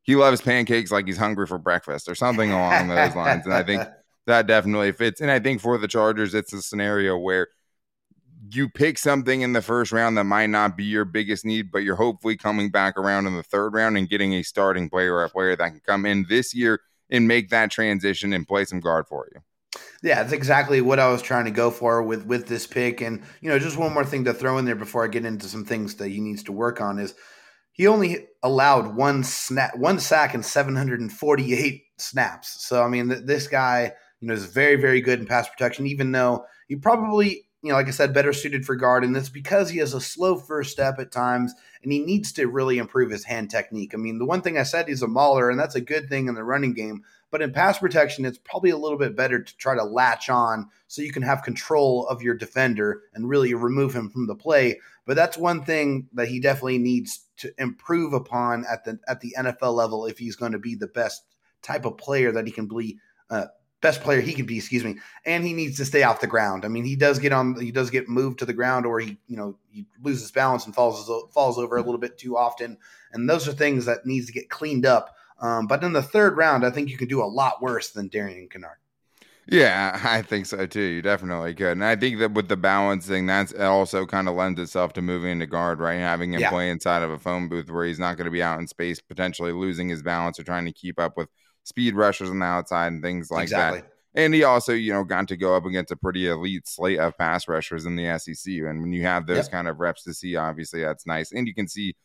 he 0.03 0.15
loves 0.15 0.41
pancakes 0.41 0.91
like 0.91 1.07
he's 1.07 1.17
hungry 1.17 1.47
for 1.47 1.57
breakfast 1.57 2.07
or 2.07 2.15
something 2.15 2.51
along 2.51 2.89
those 2.89 3.15
lines. 3.15 3.45
And 3.45 3.53
I 3.53 3.63
think 3.63 3.83
that 4.27 4.47
definitely 4.47 4.91
fits. 4.91 5.21
And 5.21 5.31
I 5.31 5.39
think 5.39 5.61
for 5.61 5.77
the 5.77 5.87
Chargers, 5.87 6.33
it's 6.33 6.53
a 6.53 6.61
scenario 6.61 7.17
where 7.17 7.47
you 8.51 8.69
pick 8.69 8.97
something 8.97 9.41
in 9.41 9.53
the 9.53 9.61
first 9.61 9.91
round 9.91 10.17
that 10.17 10.25
might 10.25 10.49
not 10.49 10.75
be 10.75 10.83
your 10.83 11.05
biggest 11.05 11.45
need, 11.45 11.71
but 11.71 11.79
you're 11.79 11.95
hopefully 11.95 12.35
coming 12.35 12.69
back 12.69 12.97
around 12.97 13.25
in 13.25 13.35
the 13.35 13.43
third 13.43 13.73
round 13.73 13.97
and 13.97 14.09
getting 14.09 14.33
a 14.33 14.43
starting 14.43 14.89
player 14.89 15.15
or 15.15 15.23
a 15.23 15.29
player 15.29 15.55
that 15.55 15.69
can 15.69 15.81
come 15.85 16.05
in 16.05 16.25
this 16.27 16.53
year 16.53 16.81
and 17.09 17.27
make 17.27 17.49
that 17.49 17.71
transition 17.71 18.33
and 18.33 18.47
play 18.47 18.65
some 18.65 18.81
guard 18.81 19.07
for 19.07 19.27
you. 19.33 19.41
Yeah, 20.03 20.21
that's 20.21 20.33
exactly 20.33 20.81
what 20.81 20.99
I 20.99 21.09
was 21.09 21.21
trying 21.21 21.45
to 21.45 21.51
go 21.51 21.71
for 21.71 22.03
with 22.03 22.25
with 22.25 22.47
this 22.47 22.67
pick. 22.67 23.01
And 23.01 23.23
you 23.41 23.49
know, 23.49 23.57
just 23.57 23.77
one 23.77 23.93
more 23.93 24.05
thing 24.05 24.25
to 24.25 24.33
throw 24.33 24.57
in 24.57 24.65
there 24.65 24.75
before 24.75 25.03
I 25.03 25.07
get 25.07 25.25
into 25.25 25.47
some 25.47 25.65
things 25.65 25.95
that 25.95 26.09
he 26.09 26.19
needs 26.19 26.43
to 26.43 26.51
work 26.51 26.81
on 26.81 26.99
is 26.99 27.15
he 27.73 27.87
only 27.87 28.27
allowed 28.41 28.95
one 28.95 29.23
snap, 29.23 29.75
one 29.75 29.99
sack 29.99 30.33
in 30.33 30.43
748 30.43 31.83
snaps. 31.97 32.65
So 32.65 32.83
I 32.83 32.87
mean, 32.87 33.09
th- 33.09 33.25
this 33.25 33.47
guy, 33.47 33.91
you 34.21 34.27
know, 34.27 34.33
is 34.33 34.45
very, 34.45 34.75
very 34.75 35.01
good 35.01 35.19
in 35.19 35.25
pass 35.25 35.49
protection. 35.49 35.87
Even 35.87 36.11
though 36.11 36.45
he 36.67 36.75
probably, 36.75 37.47
you 37.61 37.69
know, 37.69 37.75
like 37.75 37.87
I 37.87 37.91
said, 37.91 38.13
better 38.13 38.31
suited 38.31 38.65
for 38.65 38.75
guard, 38.75 39.03
and 39.03 39.15
that's 39.15 39.29
because 39.29 39.69
he 39.69 39.79
has 39.79 39.93
a 39.93 40.01
slow 40.01 40.37
first 40.37 40.71
step 40.71 40.99
at 40.99 41.11
times, 41.11 41.53
and 41.81 41.91
he 41.91 41.99
needs 41.99 42.31
to 42.33 42.47
really 42.47 42.77
improve 42.77 43.11
his 43.11 43.25
hand 43.25 43.49
technique. 43.49 43.93
I 43.93 43.97
mean, 43.97 44.19
the 44.19 44.25
one 44.25 44.41
thing 44.41 44.57
I 44.57 44.63
said, 44.63 44.87
he's 44.87 45.01
a 45.01 45.07
mauler, 45.07 45.49
and 45.49 45.59
that's 45.59 45.75
a 45.75 45.81
good 45.81 46.09
thing 46.09 46.27
in 46.27 46.35
the 46.35 46.43
running 46.43 46.73
game. 46.73 47.03
But 47.33 47.41
in 47.41 47.51
pass 47.51 47.79
protection, 47.79 48.25
it's 48.25 48.37
probably 48.37 48.69
a 48.69 48.77
little 48.77 48.99
bit 48.99 49.15
better 49.15 49.41
to 49.41 49.57
try 49.57 49.73
to 49.75 49.83
latch 49.83 50.29
on 50.29 50.69
so 50.85 51.01
you 51.01 51.11
can 51.11 51.23
have 51.23 51.41
control 51.41 52.05
of 52.05 52.21
your 52.21 52.35
defender 52.35 53.01
and 53.15 53.27
really 53.27 53.55
remove 53.55 53.91
him 53.91 54.11
from 54.11 54.27
the 54.27 54.35
play. 54.35 54.79
But 55.07 55.15
that's 55.15 55.35
one 55.35 55.63
thing 55.63 56.09
that 56.13 56.27
he 56.27 56.39
definitely 56.39 56.77
needs 56.77 57.25
to 57.37 57.51
improve 57.57 58.13
upon 58.13 58.65
at 58.69 58.85
the 58.85 58.99
at 59.07 59.21
the 59.21 59.33
NFL 59.35 59.73
level 59.73 60.05
if 60.05 60.19
he's 60.19 60.35
going 60.35 60.51
to 60.51 60.59
be 60.59 60.75
the 60.75 60.85
best 60.85 61.23
type 61.63 61.85
of 61.85 61.97
player 61.97 62.31
that 62.31 62.45
he 62.45 62.51
can 62.53 62.67
be. 62.67 62.99
Uh, 63.31 63.45
best 63.81 64.01
player 64.01 64.21
he 64.21 64.33
can 64.33 64.45
be, 64.45 64.57
excuse 64.57 64.83
me, 64.83 64.97
and 65.25 65.43
he 65.43 65.53
needs 65.53 65.77
to 65.77 65.85
stay 65.85 66.03
off 66.03 66.21
the 66.21 66.27
ground. 66.27 66.65
I 66.65 66.67
mean, 66.67 66.85
he 66.85 66.95
does 66.95 67.17
get 67.17 67.33
on, 67.33 67.59
he 67.59 67.71
does 67.71 67.89
get 67.89 68.07
moved 68.07 68.39
to 68.39 68.45
the 68.45 68.53
ground, 68.53 68.85
or 68.85 68.99
he, 68.99 69.17
you 69.27 69.37
know, 69.37 69.57
he 69.71 69.87
loses 70.03 70.31
balance 70.31 70.67
and 70.67 70.75
falls 70.75 71.09
falls 71.33 71.57
over 71.57 71.77
a 71.77 71.81
little 71.81 71.97
bit 71.97 72.19
too 72.19 72.37
often, 72.37 72.77
and 73.11 73.27
those 73.27 73.47
are 73.47 73.53
things 73.53 73.85
that 73.85 74.05
needs 74.05 74.27
to 74.27 74.33
get 74.33 74.51
cleaned 74.51 74.85
up 74.85 75.15
um, 75.41 75.67
but 75.67 75.83
in 75.83 75.93
the 75.93 76.03
third 76.03 76.37
round, 76.37 76.65
I 76.65 76.69
think 76.69 76.89
you 76.89 76.97
can 76.97 77.07
do 77.07 77.21
a 77.21 77.25
lot 77.25 77.61
worse 77.61 77.91
than 77.91 78.07
Darian 78.07 78.47
Kinnard. 78.49 78.75
Yeah, 79.47 79.99
I 80.03 80.21
think 80.21 80.45
so 80.45 80.65
too. 80.65 80.81
You 80.81 81.01
definitely 81.01 81.53
could. 81.53 81.73
And 81.73 81.83
I 81.83 81.95
think 81.95 82.19
that 82.19 82.33
with 82.33 82.47
the 82.47 82.57
balancing, 82.57 83.25
that's 83.25 83.53
also 83.53 84.05
kind 84.05 84.27
of 84.27 84.35
lends 84.35 84.59
itself 84.59 84.93
to 84.93 85.01
moving 85.01 85.31
into 85.31 85.47
guard, 85.47 85.79
right? 85.79 85.99
Having 85.99 86.33
him 86.33 86.41
yeah. 86.41 86.49
play 86.49 86.69
inside 86.69 87.03
of 87.03 87.11
a 87.11 87.19
phone 87.19 87.49
booth 87.49 87.69
where 87.69 87.85
he's 87.85 87.99
not 87.99 88.17
going 88.17 88.25
to 88.25 88.31
be 88.31 88.43
out 88.43 88.59
in 88.59 88.67
space, 88.67 89.01
potentially 89.01 89.51
losing 89.51 89.89
his 89.89 90.01
balance 90.01 90.39
or 90.39 90.43
trying 90.43 90.65
to 90.65 90.71
keep 90.71 90.99
up 90.99 91.17
with 91.17 91.29
speed 91.63 91.95
rushers 91.95 92.29
on 92.29 92.39
the 92.39 92.45
outside 92.45 92.87
and 92.87 93.01
things 93.01 93.31
like 93.31 93.43
exactly. 93.43 93.81
that. 93.81 93.89
And 94.15 94.33
he 94.33 94.43
also, 94.43 94.73
you 94.73 94.93
know, 94.93 95.03
got 95.03 95.27
to 95.29 95.37
go 95.37 95.55
up 95.55 95.65
against 95.65 95.91
a 95.91 95.95
pretty 95.95 96.27
elite 96.27 96.67
slate 96.67 96.99
of 96.99 97.17
pass 97.17 97.47
rushers 97.47 97.85
in 97.85 97.95
the 97.95 98.19
SEC. 98.19 98.53
And 98.53 98.81
when 98.81 98.93
you 98.93 99.01
have 99.03 99.25
those 99.25 99.45
yep. 99.45 99.51
kind 99.51 99.67
of 99.67 99.79
reps 99.79 100.03
to 100.03 100.13
see, 100.13 100.35
obviously 100.35 100.81
that's 100.81 101.07
nice. 101.07 101.31
And 101.31 101.47
you 101.47 101.55
can 101.55 101.67
see 101.67 101.95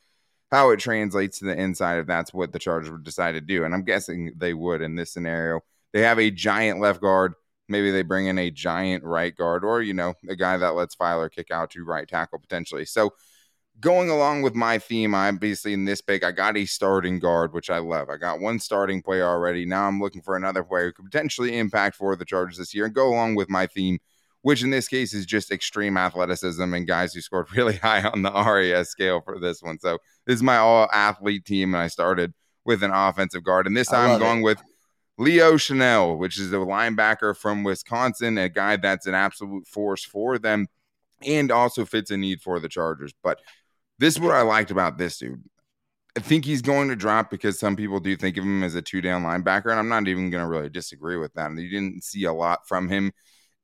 how 0.51 0.71
it 0.71 0.81
translates 0.81 1.39
to 1.39 1.45
the 1.45 1.59
inside 1.59 1.99
if 1.99 2.07
that's 2.07 2.33
what 2.33 2.53
the 2.53 2.59
Chargers 2.59 2.91
would 2.91 3.05
decide 3.05 3.33
to 3.33 3.41
do. 3.41 3.65
And 3.65 3.75
I'm 3.75 3.85
guessing 3.85 4.33
they 4.37 4.55
would 4.55 4.83
in 4.83 4.97
this 4.97 5.13
scenario. 5.13 5.61
They 5.93 6.03
have 6.03 6.19
a 6.19 6.31
giant 6.31 6.81
left 6.81 7.01
guard. 7.01 7.35
Maybe 7.69 7.91
they 7.91 8.03
bring 8.03 8.27
in 8.27 8.39
a 8.39 8.51
giant 8.51 9.05
right 9.05 9.37
guard 9.37 9.65
or, 9.65 9.83
you 9.83 9.93
know, 9.93 10.15
a 10.29 10.37
guy 10.37 10.57
that 10.57 10.75
lets 10.75 10.97
Feiler 10.97 11.31
kick 11.31 11.51
out 11.51 11.71
to 11.73 11.85
right 11.85 12.09
tackle 12.09 12.39
potentially. 12.39 12.87
So 12.87 13.13
going 13.81 14.09
along 14.09 14.43
with 14.43 14.55
my 14.55 14.79
theme, 14.79 15.15
I'm 15.15 15.37
basically 15.37 15.75
in 15.75 15.85
this 15.85 16.01
pick. 16.01 16.25
I 16.25 16.33
got 16.33 16.57
a 16.57 16.65
starting 16.65 17.19
guard, 17.19 17.53
which 17.53 17.69
I 17.69 17.79
love. 17.79 18.09
I 18.09 18.17
got 18.17 18.41
one 18.41 18.59
starting 18.59 19.03
player 19.03 19.27
already. 19.27 19.67
Now 19.67 19.87
I'm 19.87 20.01
looking 20.01 20.23
for 20.23 20.35
another 20.35 20.65
player 20.65 20.87
who 20.87 20.93
could 20.93 21.05
potentially 21.11 21.59
impact 21.59 21.97
for 21.97 22.17
the 22.17 22.25
Chargers 22.25 22.57
this 22.57 22.75
year 22.75 22.87
and 22.87 22.95
go 22.95 23.09
along 23.09 23.35
with 23.35 23.51
my 23.51 23.67
theme 23.67 23.99
which 24.43 24.63
in 24.63 24.71
this 24.71 24.89
case 24.89 25.13
is 25.15 25.27
just 25.27 25.51
extreme 25.51 25.97
athleticism 25.97 26.63
and 26.75 26.87
guys 26.87 27.13
who 27.13 27.21
scored 27.21 27.53
really 27.57 27.77
high 27.77 28.03
on 28.03 28.23
the 28.23 28.31
RAS 28.31 28.89
scale 28.89 29.21
for 29.21 29.39
this 29.39 29.63
one. 29.63 29.79
So 29.79 29.99
this 30.27 30.37
is 30.37 30.43
my 30.43 30.57
all 30.59 30.89
athlete 30.93 31.45
team, 31.45 31.75
and 31.75 31.83
I 31.83 31.89
started 31.89 32.33
with 32.65 32.83
an 32.83 32.91
offensive 32.91 33.45
guard. 33.45 33.67
And 33.67 33.77
this 33.77 33.89
time 33.89 34.11
I'm 34.11 34.19
going 34.19 34.41
it. 34.41 34.45
with 34.45 34.63
Leo 35.17 35.55
Chenal, 35.55 36.19
which 36.19 36.39
is 36.39 36.53
a 36.53 36.57
linebacker 36.57 37.37
from 37.37 37.65
Wisconsin, 37.65 38.39
a 38.39 38.49
guy 38.49 38.77
that's 38.77 39.07
an 39.07 39.15
absolute 39.15 39.67
force 39.67 40.05
for 40.05 40.39
them 40.39 40.67
and 41.27 41.51
also 41.51 41.85
fits 41.85 42.11
a 42.11 42.17
need 42.17 42.41
for 42.41 42.61
the 42.61 42.69
Chargers. 42.69 43.13
But 43.23 43.41
this 43.99 44.15
is 44.15 44.21
what 44.21 44.35
I 44.35 44.43
liked 44.43 44.71
about 44.71 44.99
this 44.99 45.19
dude. 45.19 45.43
I 46.17 46.21
think 46.21 46.45
he's 46.45 46.63
going 46.63 46.89
to 46.89 46.97
drop 46.97 47.31
because 47.31 47.59
some 47.59 47.77
people 47.77 48.01
do 48.01 48.17
think 48.17 48.37
of 48.37 48.45
him 48.45 48.63
as 48.63 48.75
a 48.75 48.83
two 48.83 49.01
down 49.01 49.23
linebacker, 49.23 49.71
and 49.71 49.79
I'm 49.79 49.89
not 49.89 50.09
even 50.09 50.31
going 50.31 50.43
to 50.43 50.49
really 50.49 50.69
disagree 50.69 51.17
with 51.17 51.33
that. 51.35 51.51
And 51.51 51.59
you 51.59 51.69
didn't 51.69 52.03
see 52.05 52.25
a 52.25 52.33
lot 52.33 52.67
from 52.67 52.89
him 52.89 53.13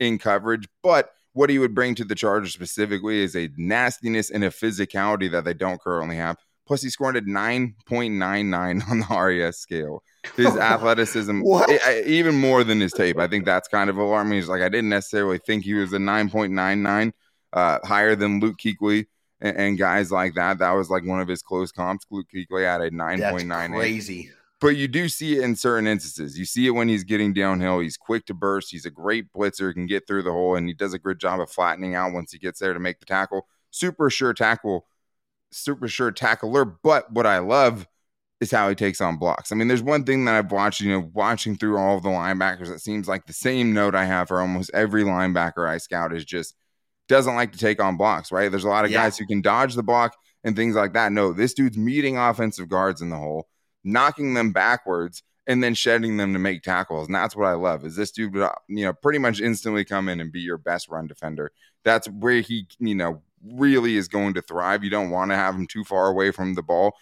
in 0.00 0.18
coverage, 0.18 0.68
but 0.82 1.10
what 1.32 1.50
he 1.50 1.58
would 1.58 1.74
bring 1.74 1.94
to 1.96 2.04
the 2.04 2.14
Chargers 2.14 2.52
specifically 2.52 3.20
is 3.20 3.36
a 3.36 3.50
nastiness 3.56 4.30
and 4.30 4.44
a 4.44 4.50
physicality 4.50 5.30
that 5.30 5.44
they 5.44 5.54
don't 5.54 5.80
currently 5.80 6.16
have. 6.16 6.36
Plus, 6.66 6.80
he 6.82 6.88
scored 6.88 7.16
at 7.16 7.24
9.99 7.24 8.88
on 8.90 9.00
the 9.00 9.06
RAS 9.10 9.58
scale. 9.58 10.02
His 10.36 10.56
athleticism, 10.56 11.42
even 12.06 12.36
more 12.36 12.64
than 12.64 12.80
his 12.80 12.92
tape, 12.92 13.18
I 13.18 13.26
think 13.26 13.44
that's 13.44 13.68
kind 13.68 13.90
of 13.90 13.98
alarming. 13.98 14.38
He's 14.38 14.48
like, 14.48 14.62
I 14.62 14.68
didn't 14.68 14.88
necessarily 14.88 15.38
think 15.38 15.64
he 15.64 15.74
was 15.74 15.92
a 15.92 15.98
9.99, 15.98 17.12
uh, 17.52 17.78
higher 17.84 18.16
than 18.16 18.40
Luke 18.40 18.56
Kuechly 18.58 19.06
and, 19.40 19.56
and, 19.56 19.78
guys 19.78 20.10
like 20.10 20.34
that. 20.34 20.58
That 20.58 20.72
was 20.72 20.88
like 20.88 21.04
one 21.04 21.20
of 21.20 21.28
his 21.28 21.42
close 21.42 21.70
comps. 21.70 22.06
Luke 22.10 22.26
Kuechly 22.34 22.64
had 22.64 22.80
a 22.80 22.90
9.98. 22.90 23.74
Crazy. 23.76 24.30
But 24.60 24.76
you 24.76 24.88
do 24.88 25.08
see 25.08 25.36
it 25.36 25.42
in 25.42 25.56
certain 25.56 25.86
instances. 25.86 26.38
You 26.38 26.44
see 26.44 26.66
it 26.66 26.70
when 26.70 26.88
he's 26.88 27.04
getting 27.04 27.34
downhill. 27.34 27.80
He's 27.80 27.96
quick 27.96 28.24
to 28.26 28.34
burst. 28.34 28.70
He's 28.70 28.86
a 28.86 28.90
great 28.90 29.32
blitzer, 29.32 29.68
He 29.68 29.74
can 29.74 29.86
get 29.86 30.06
through 30.06 30.22
the 30.22 30.32
hole, 30.32 30.54
and 30.54 30.66
he 30.68 30.74
does 30.74 30.94
a 30.94 30.98
good 30.98 31.18
job 31.18 31.40
of 31.40 31.50
flattening 31.50 31.94
out 31.94 32.12
once 32.12 32.32
he 32.32 32.38
gets 32.38 32.60
there 32.60 32.72
to 32.72 32.80
make 32.80 33.00
the 33.00 33.06
tackle. 33.06 33.46
Super 33.70 34.08
sure 34.08 34.32
tackle 34.32 34.86
super 35.54 35.88
sure 35.88 36.10
tackler. 36.10 36.64
But 36.64 37.10
what 37.12 37.26
I 37.26 37.38
love 37.38 37.86
is 38.40 38.50
how 38.50 38.68
he 38.68 38.74
takes 38.74 39.00
on 39.00 39.16
blocks. 39.16 39.52
I 39.52 39.54
mean, 39.54 39.68
there's 39.68 39.82
one 39.82 40.04
thing 40.04 40.24
that 40.24 40.34
I've 40.34 40.52
watched, 40.52 40.80
you 40.80 40.90
know, 40.90 41.10
watching 41.14 41.56
through 41.56 41.78
all 41.78 41.96
of 41.96 42.02
the 42.02 42.08
linebackers, 42.10 42.70
it 42.70 42.80
seems 42.80 43.08
like 43.08 43.26
the 43.26 43.32
same 43.32 43.72
note 43.72 43.94
I 43.94 44.04
have 44.04 44.28
for 44.28 44.40
almost 44.40 44.70
every 44.74 45.04
linebacker 45.04 45.68
I 45.68 45.78
scout 45.78 46.12
is 46.12 46.24
just 46.24 46.54
doesn't 47.08 47.36
like 47.36 47.52
to 47.52 47.58
take 47.58 47.80
on 47.80 47.96
blocks, 47.96 48.32
right? 48.32 48.50
There's 48.50 48.64
a 48.64 48.68
lot 48.68 48.84
of 48.84 48.90
yeah. 48.90 49.04
guys 49.04 49.16
who 49.16 49.26
can 49.26 49.40
dodge 49.40 49.74
the 49.74 49.82
block 49.82 50.16
and 50.42 50.56
things 50.56 50.74
like 50.74 50.94
that. 50.94 51.12
No, 51.12 51.32
this 51.32 51.54
dude's 51.54 51.78
meeting 51.78 52.18
offensive 52.18 52.68
guards 52.68 53.00
in 53.00 53.10
the 53.10 53.16
hole, 53.16 53.48
knocking 53.84 54.34
them 54.34 54.52
backwards, 54.52 55.22
and 55.46 55.62
then 55.62 55.74
shedding 55.74 56.16
them 56.16 56.32
to 56.32 56.38
make 56.38 56.62
tackles. 56.62 57.06
And 57.06 57.14
that's 57.14 57.36
what 57.36 57.46
I 57.46 57.52
love. 57.52 57.84
Is 57.84 57.96
this 57.96 58.10
dude, 58.10 58.34
you 58.34 58.84
know, 58.84 58.92
pretty 58.94 59.18
much 59.18 59.40
instantly 59.40 59.84
come 59.84 60.08
in 60.08 60.20
and 60.20 60.32
be 60.32 60.40
your 60.40 60.58
best 60.58 60.88
run 60.88 61.06
defender. 61.06 61.52
That's 61.84 62.08
where 62.08 62.40
he, 62.40 62.66
you 62.78 62.94
know, 62.94 63.22
really 63.52 63.96
is 63.96 64.08
going 64.08 64.34
to 64.34 64.42
thrive. 64.42 64.82
You 64.82 64.90
don't 64.90 65.10
want 65.10 65.30
to 65.30 65.36
have 65.36 65.54
him 65.54 65.66
too 65.66 65.84
far 65.84 66.06
away 66.08 66.30
from 66.30 66.54
the 66.54 66.62
ball. 66.62 66.94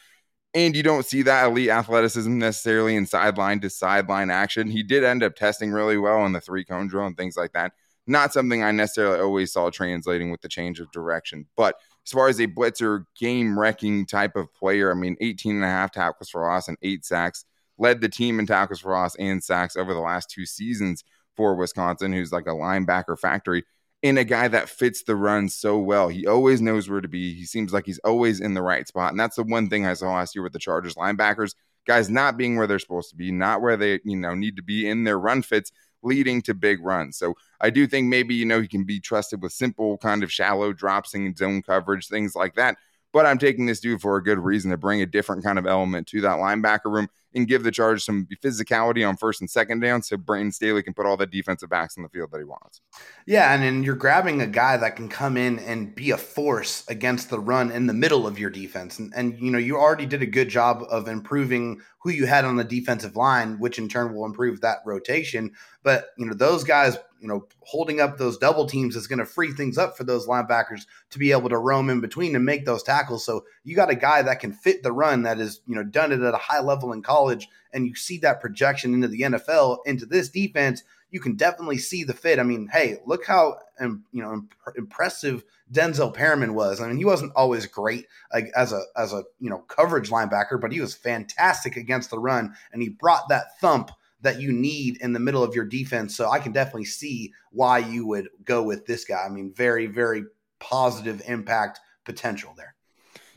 And 0.55 0.77
you 0.77 0.83
don't 0.83 1.07
see 1.07 1.23
that 1.23 1.47
elite 1.47 1.71
athleticism 1.71 2.37
necessarily 2.37 2.97
in 2.97 3.07
sideline 3.07 3.61
to 3.61 3.71
sideline 3.71 4.31
action. 4.31 4.69
He 4.69 4.83
did 4.83 5.05
end 5.05 5.23
up 5.23 5.37
testing 5.37 5.71
really 5.71 5.97
well 5.97 6.27
in 6.27 6.33
the 6.33 6.41
three 6.41 6.65
cone 6.65 6.89
drill 6.89 7.07
and 7.07 7.17
things 7.17 7.37
like 7.37 7.53
that. 7.53 7.73
Not 8.07 8.33
something 8.33 8.63
I 8.63 8.73
necessarily 8.73 9.21
always 9.21 9.53
saw 9.53 9.71
translating 9.71 10.33
with 10.33 10.41
the 10.41 10.49
change 10.49 10.81
of 10.81 10.91
direction. 10.91 11.47
But 11.57 11.77
as 12.07 12.13
far 12.13 12.29
as 12.29 12.41
a 12.41 12.47
blitzer 12.47 13.05
game 13.19 13.59
wrecking 13.59 14.07
type 14.07 14.37
of 14.37 14.53
player, 14.55 14.91
I 14.91 14.95
mean, 14.95 15.17
18 15.21 15.57
and 15.57 15.65
a 15.65 15.69
half 15.69 15.93
tackles 15.93 16.31
for 16.31 16.43
loss 16.43 16.69
and 16.69 16.79
eight 16.83 17.05
sacks, 17.05 17.45
led 17.79 18.01
the 18.01 18.09
team 18.09 18.39
in 18.39 18.47
tackles 18.47 18.81
for 18.81 18.93
loss 18.93 19.15
and 19.17 19.43
sacks 19.43 19.77
over 19.77 19.95
the 19.95 20.01
last 20.01 20.31
two 20.31 20.47
seasons 20.47 21.05
for 21.37 21.55
Wisconsin, 21.55 22.13
who's 22.13 22.33
like 22.33 22.47
a 22.47 22.51
linebacker 22.51 23.19
factory 23.19 23.65
in 24.03 24.19
a 24.19 24.25
guy 24.25 24.49
that 24.49 24.69
fits 24.69 25.05
the 25.05 25.15
run 25.15 25.49
so 25.49 25.79
well. 25.79 26.09
He 26.09 26.27
always 26.27 26.61
knows 26.61 26.89
where 26.89 27.01
to 27.01 27.09
be. 27.09 27.35
He 27.35 27.45
seems 27.45 27.73
like 27.73 27.87
he's 27.87 28.01
always 28.01 28.41
in 28.41 28.55
the 28.55 28.63
right 28.63 28.87
spot. 28.87 29.13
And 29.13 29.21
that's 29.21 29.37
the 29.37 29.45
one 29.45 29.69
thing 29.69 29.87
I 29.87 29.95
saw 29.95 30.13
last 30.13 30.35
year 30.35 30.43
with 30.43 30.53
the 30.53 30.59
Chargers 30.59 30.95
linebackers, 30.95 31.55
guys 31.87 32.11
not 32.11 32.37
being 32.37 32.57
where 32.57 32.67
they're 32.67 32.81
supposed 32.81 33.11
to 33.11 33.17
be, 33.17 33.31
not 33.31 33.63
where 33.63 33.77
they, 33.77 34.01
you 34.05 34.17
know, 34.17 34.35
need 34.35 34.57
to 34.57 34.63
be 34.63 34.89
in 34.89 35.05
their 35.05 35.19
run 35.19 35.43
fits 35.43 35.71
leading 36.03 36.43
to 36.43 36.55
big 36.55 36.85
runs. 36.85 37.17
So 37.17 37.35
I 37.61 37.71
do 37.71 37.87
think 37.87 38.09
maybe, 38.09 38.35
you 38.35 38.45
know, 38.45 38.61
he 38.61 38.69
can 38.69 38.85
be 38.85 39.01
trusted 39.01 39.43
with 39.43 39.53
simple 39.53 39.99
kind 39.99 40.23
of 40.23 40.33
shallow 40.33 40.73
drops 40.73 41.15
and 41.15 41.37
zone 41.37 41.63
coverage, 41.63 42.09
things 42.09 42.35
like 42.35 42.55
that. 42.57 42.77
But 43.13 43.27
I'm 43.27 43.39
taking 43.39 43.67
this 43.67 43.81
dude 43.81 44.01
for 44.01 44.17
a 44.17 44.23
good 44.23 44.39
reason 44.39 44.71
to 44.71 44.77
bring 44.77 45.03
a 45.03 45.07
different 45.07 45.45
kind 45.45 45.59
of 45.59 45.67
element 45.67 46.07
to 46.09 46.23
that 46.23 46.39
linebacker 46.39 46.87
room 46.87 47.09
and 47.35 47.49
give 47.49 47.63
the 47.63 47.71
Chargers 47.71 48.05
some 48.05 48.27
physicality 48.43 49.07
on 49.07 49.17
first 49.17 49.41
and 49.41 49.51
second 49.51 49.81
down 49.81 50.03
so 50.03 50.17
Brandon 50.17 50.53
Staley 50.53 50.83
can 50.83 50.95
put 50.95 51.07
all 51.07 51.17
the 51.17 51.27
defensive 51.27 51.71
backs 51.71 51.97
in 51.97 52.03
the 52.03 52.09
field 52.09 52.31
that 52.33 52.39
he 52.39 52.45
wants. 52.45 52.81
Yeah, 53.27 53.53
and 53.53 53.63
then 53.63 53.83
you're 53.83 53.95
grabbing 53.95 54.41
a 54.41 54.47
guy 54.47 54.77
that 54.77 54.97
can 54.97 55.09
come 55.09 55.37
in 55.37 55.59
and 55.61 55.95
be 55.95 56.11
a 56.11 56.19
force 56.19 56.85
against 56.89 57.31
the 57.31 57.41
run 57.41 57.71
in 57.71 57.87
the 57.87 57.95
middle 57.95 58.27
of 58.27 58.39
your 58.39 58.51
defense. 58.51 58.99
And, 58.99 59.13
and 59.17 59.39
you 59.39 59.51
know, 59.51 59.59
you 59.59 59.77
already 59.77 60.07
did 60.07 60.23
a 60.23 60.27
good 60.27 60.49
job 60.49 60.85
of 60.91 61.09
improving 61.09 61.81
who 61.99 62.11
you 62.11 62.27
had 62.27 62.45
on 62.45 62.57
the 62.57 62.65
defensive 62.65 63.17
line, 63.17 63.59
which 63.59 63.79
in 63.79 63.89
turn 63.89 64.15
will 64.15 64.25
improve 64.25 64.61
that 64.61 64.79
rotation. 64.85 65.53
But, 65.83 66.07
you 66.19 66.27
know, 66.27 66.35
those 66.35 66.65
guys 66.65 66.99
you 67.23 67.29
know, 67.29 67.47
holding 67.61 68.01
up 68.01 68.19
those 68.19 68.37
double 68.37 68.67
teams 68.67 68.97
is 68.97 69.07
going 69.07 69.21
to 69.21 69.25
free 69.25 69.53
things 69.53 69.79
up 69.79 69.97
for 69.97 70.03
those 70.03 70.27
linebackers 70.27 70.87
to 71.11 71.21
be 71.21 71.31
able 71.31 71.49
to 71.49 71.57
roam 71.57 71.89
in 71.89 72.01
between 72.01 72.35
and 72.35 72.45
make 72.45 72.67
those 72.67 72.83
tackles. 72.83 73.25
So 73.25 73.45
you 73.63 73.77
got 73.77 73.91
a 73.91 73.95
guy 73.95 74.23
that 74.23 74.41
can 74.41 74.53
fit 74.53 74.83
the 74.83 74.91
run 74.91 75.23
that 75.23 75.39
has, 75.39 75.61
you 75.69 75.77
know, 75.77 75.85
done 75.85 76.11
it 76.11 76.21
at 76.21 76.35
a 76.35 76.39
high 76.39 76.61
level 76.61 76.93
in 76.93 77.01
college, 77.01 77.22
and 77.31 77.87
you 77.87 77.95
see 77.95 78.19
that 78.19 78.41
projection 78.41 78.95
into 78.95 79.09
the 79.09 79.21
NFL, 79.21 79.79
into 79.87 80.07
this 80.07 80.29
defense. 80.29 80.83
You 81.11 81.21
can 81.21 81.37
definitely 81.37 81.79
see 81.79 82.05
the 82.05 82.15
fit. 82.15 82.39
I 82.39 82.43
mean, 82.43 82.69
hey, 82.73 82.99
look 83.07 83.27
how 83.27 83.59
you 83.81 84.03
know 84.13 84.33
imp- 84.33 84.55
impressive 84.77 85.45
Denzel 85.71 86.13
Perryman 86.13 86.55
was. 86.55 86.81
I 86.81 86.89
mean, 86.89 86.97
he 86.97 87.05
wasn't 87.05 87.33
always 87.37 87.67
great 87.67 88.07
like, 88.33 88.51
as 88.57 88.73
a 88.73 88.83
as 88.97 89.13
a 89.13 89.25
you 89.41 89.51
know 89.51 89.59
coverage 89.69 90.11
linebacker, 90.11 90.61
but 90.61 90.73
he 90.73 90.81
was 90.81 90.95
fantastic 90.95 91.77
against 91.77 92.11
the 92.11 92.19
run, 92.19 92.55
and 92.73 92.83
he 92.83 92.89
brought 92.89 93.29
that 93.29 93.59
thump 93.61 93.91
that 94.23 94.41
you 94.41 94.53
need 94.53 95.01
in 95.01 95.13
the 95.13 95.21
middle 95.21 95.43
of 95.43 95.55
your 95.55 95.65
defense. 95.65 96.17
So 96.17 96.31
I 96.31 96.39
can 96.39 96.53
definitely 96.53 96.85
see 96.85 97.33
why 97.51 97.79
you 97.79 98.07
would 98.07 98.29
go 98.45 98.63
with 98.63 98.87
this 98.87 99.05
guy. 99.05 99.25
I 99.25 99.29
mean, 99.29 99.53
very, 99.53 99.87
very 99.87 100.25
positive 100.61 101.23
impact 101.27 101.81
potential 102.05 102.55
there. 102.57 102.75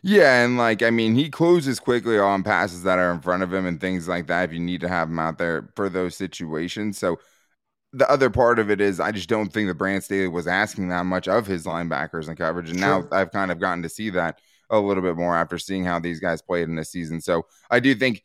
Yeah, 0.07 0.43
and 0.43 0.55
like 0.55 0.83
I 0.83 0.91
mean, 0.91 1.15
he 1.15 1.31
closes 1.31 1.79
quickly 1.79 2.19
on 2.19 2.43
passes 2.43 2.83
that 2.83 2.99
are 2.99 3.11
in 3.11 3.21
front 3.21 3.41
of 3.41 3.51
him 3.51 3.65
and 3.65 3.81
things 3.81 4.07
like 4.07 4.27
that. 4.27 4.49
If 4.49 4.53
you 4.53 4.59
need 4.59 4.81
to 4.81 4.87
have 4.87 5.09
him 5.09 5.17
out 5.17 5.39
there 5.39 5.69
for 5.75 5.89
those 5.89 6.15
situations, 6.15 6.99
so 6.99 7.19
the 7.91 8.07
other 8.07 8.29
part 8.29 8.59
of 8.59 8.69
it 8.69 8.79
is 8.79 8.99
I 8.99 9.11
just 9.11 9.29
don't 9.29 9.51
think 9.51 9.67
that 9.67 9.79
Brand 9.79 10.03
Staley 10.03 10.27
was 10.27 10.45
asking 10.45 10.89
that 10.89 11.07
much 11.07 11.27
of 11.27 11.47
his 11.47 11.65
linebackers 11.65 12.27
and 12.27 12.37
coverage, 12.37 12.69
and 12.69 12.79
now 12.79 13.07
I've 13.11 13.31
kind 13.31 13.49
of 13.49 13.59
gotten 13.59 13.81
to 13.81 13.89
see 13.89 14.11
that 14.11 14.39
a 14.69 14.79
little 14.79 15.01
bit 15.01 15.15
more 15.15 15.35
after 15.35 15.57
seeing 15.57 15.83
how 15.83 15.99
these 15.99 16.19
guys 16.19 16.39
played 16.39 16.69
in 16.69 16.75
the 16.75 16.85
season. 16.85 17.19
So 17.19 17.47
I 17.71 17.79
do 17.79 17.95
think 17.95 18.23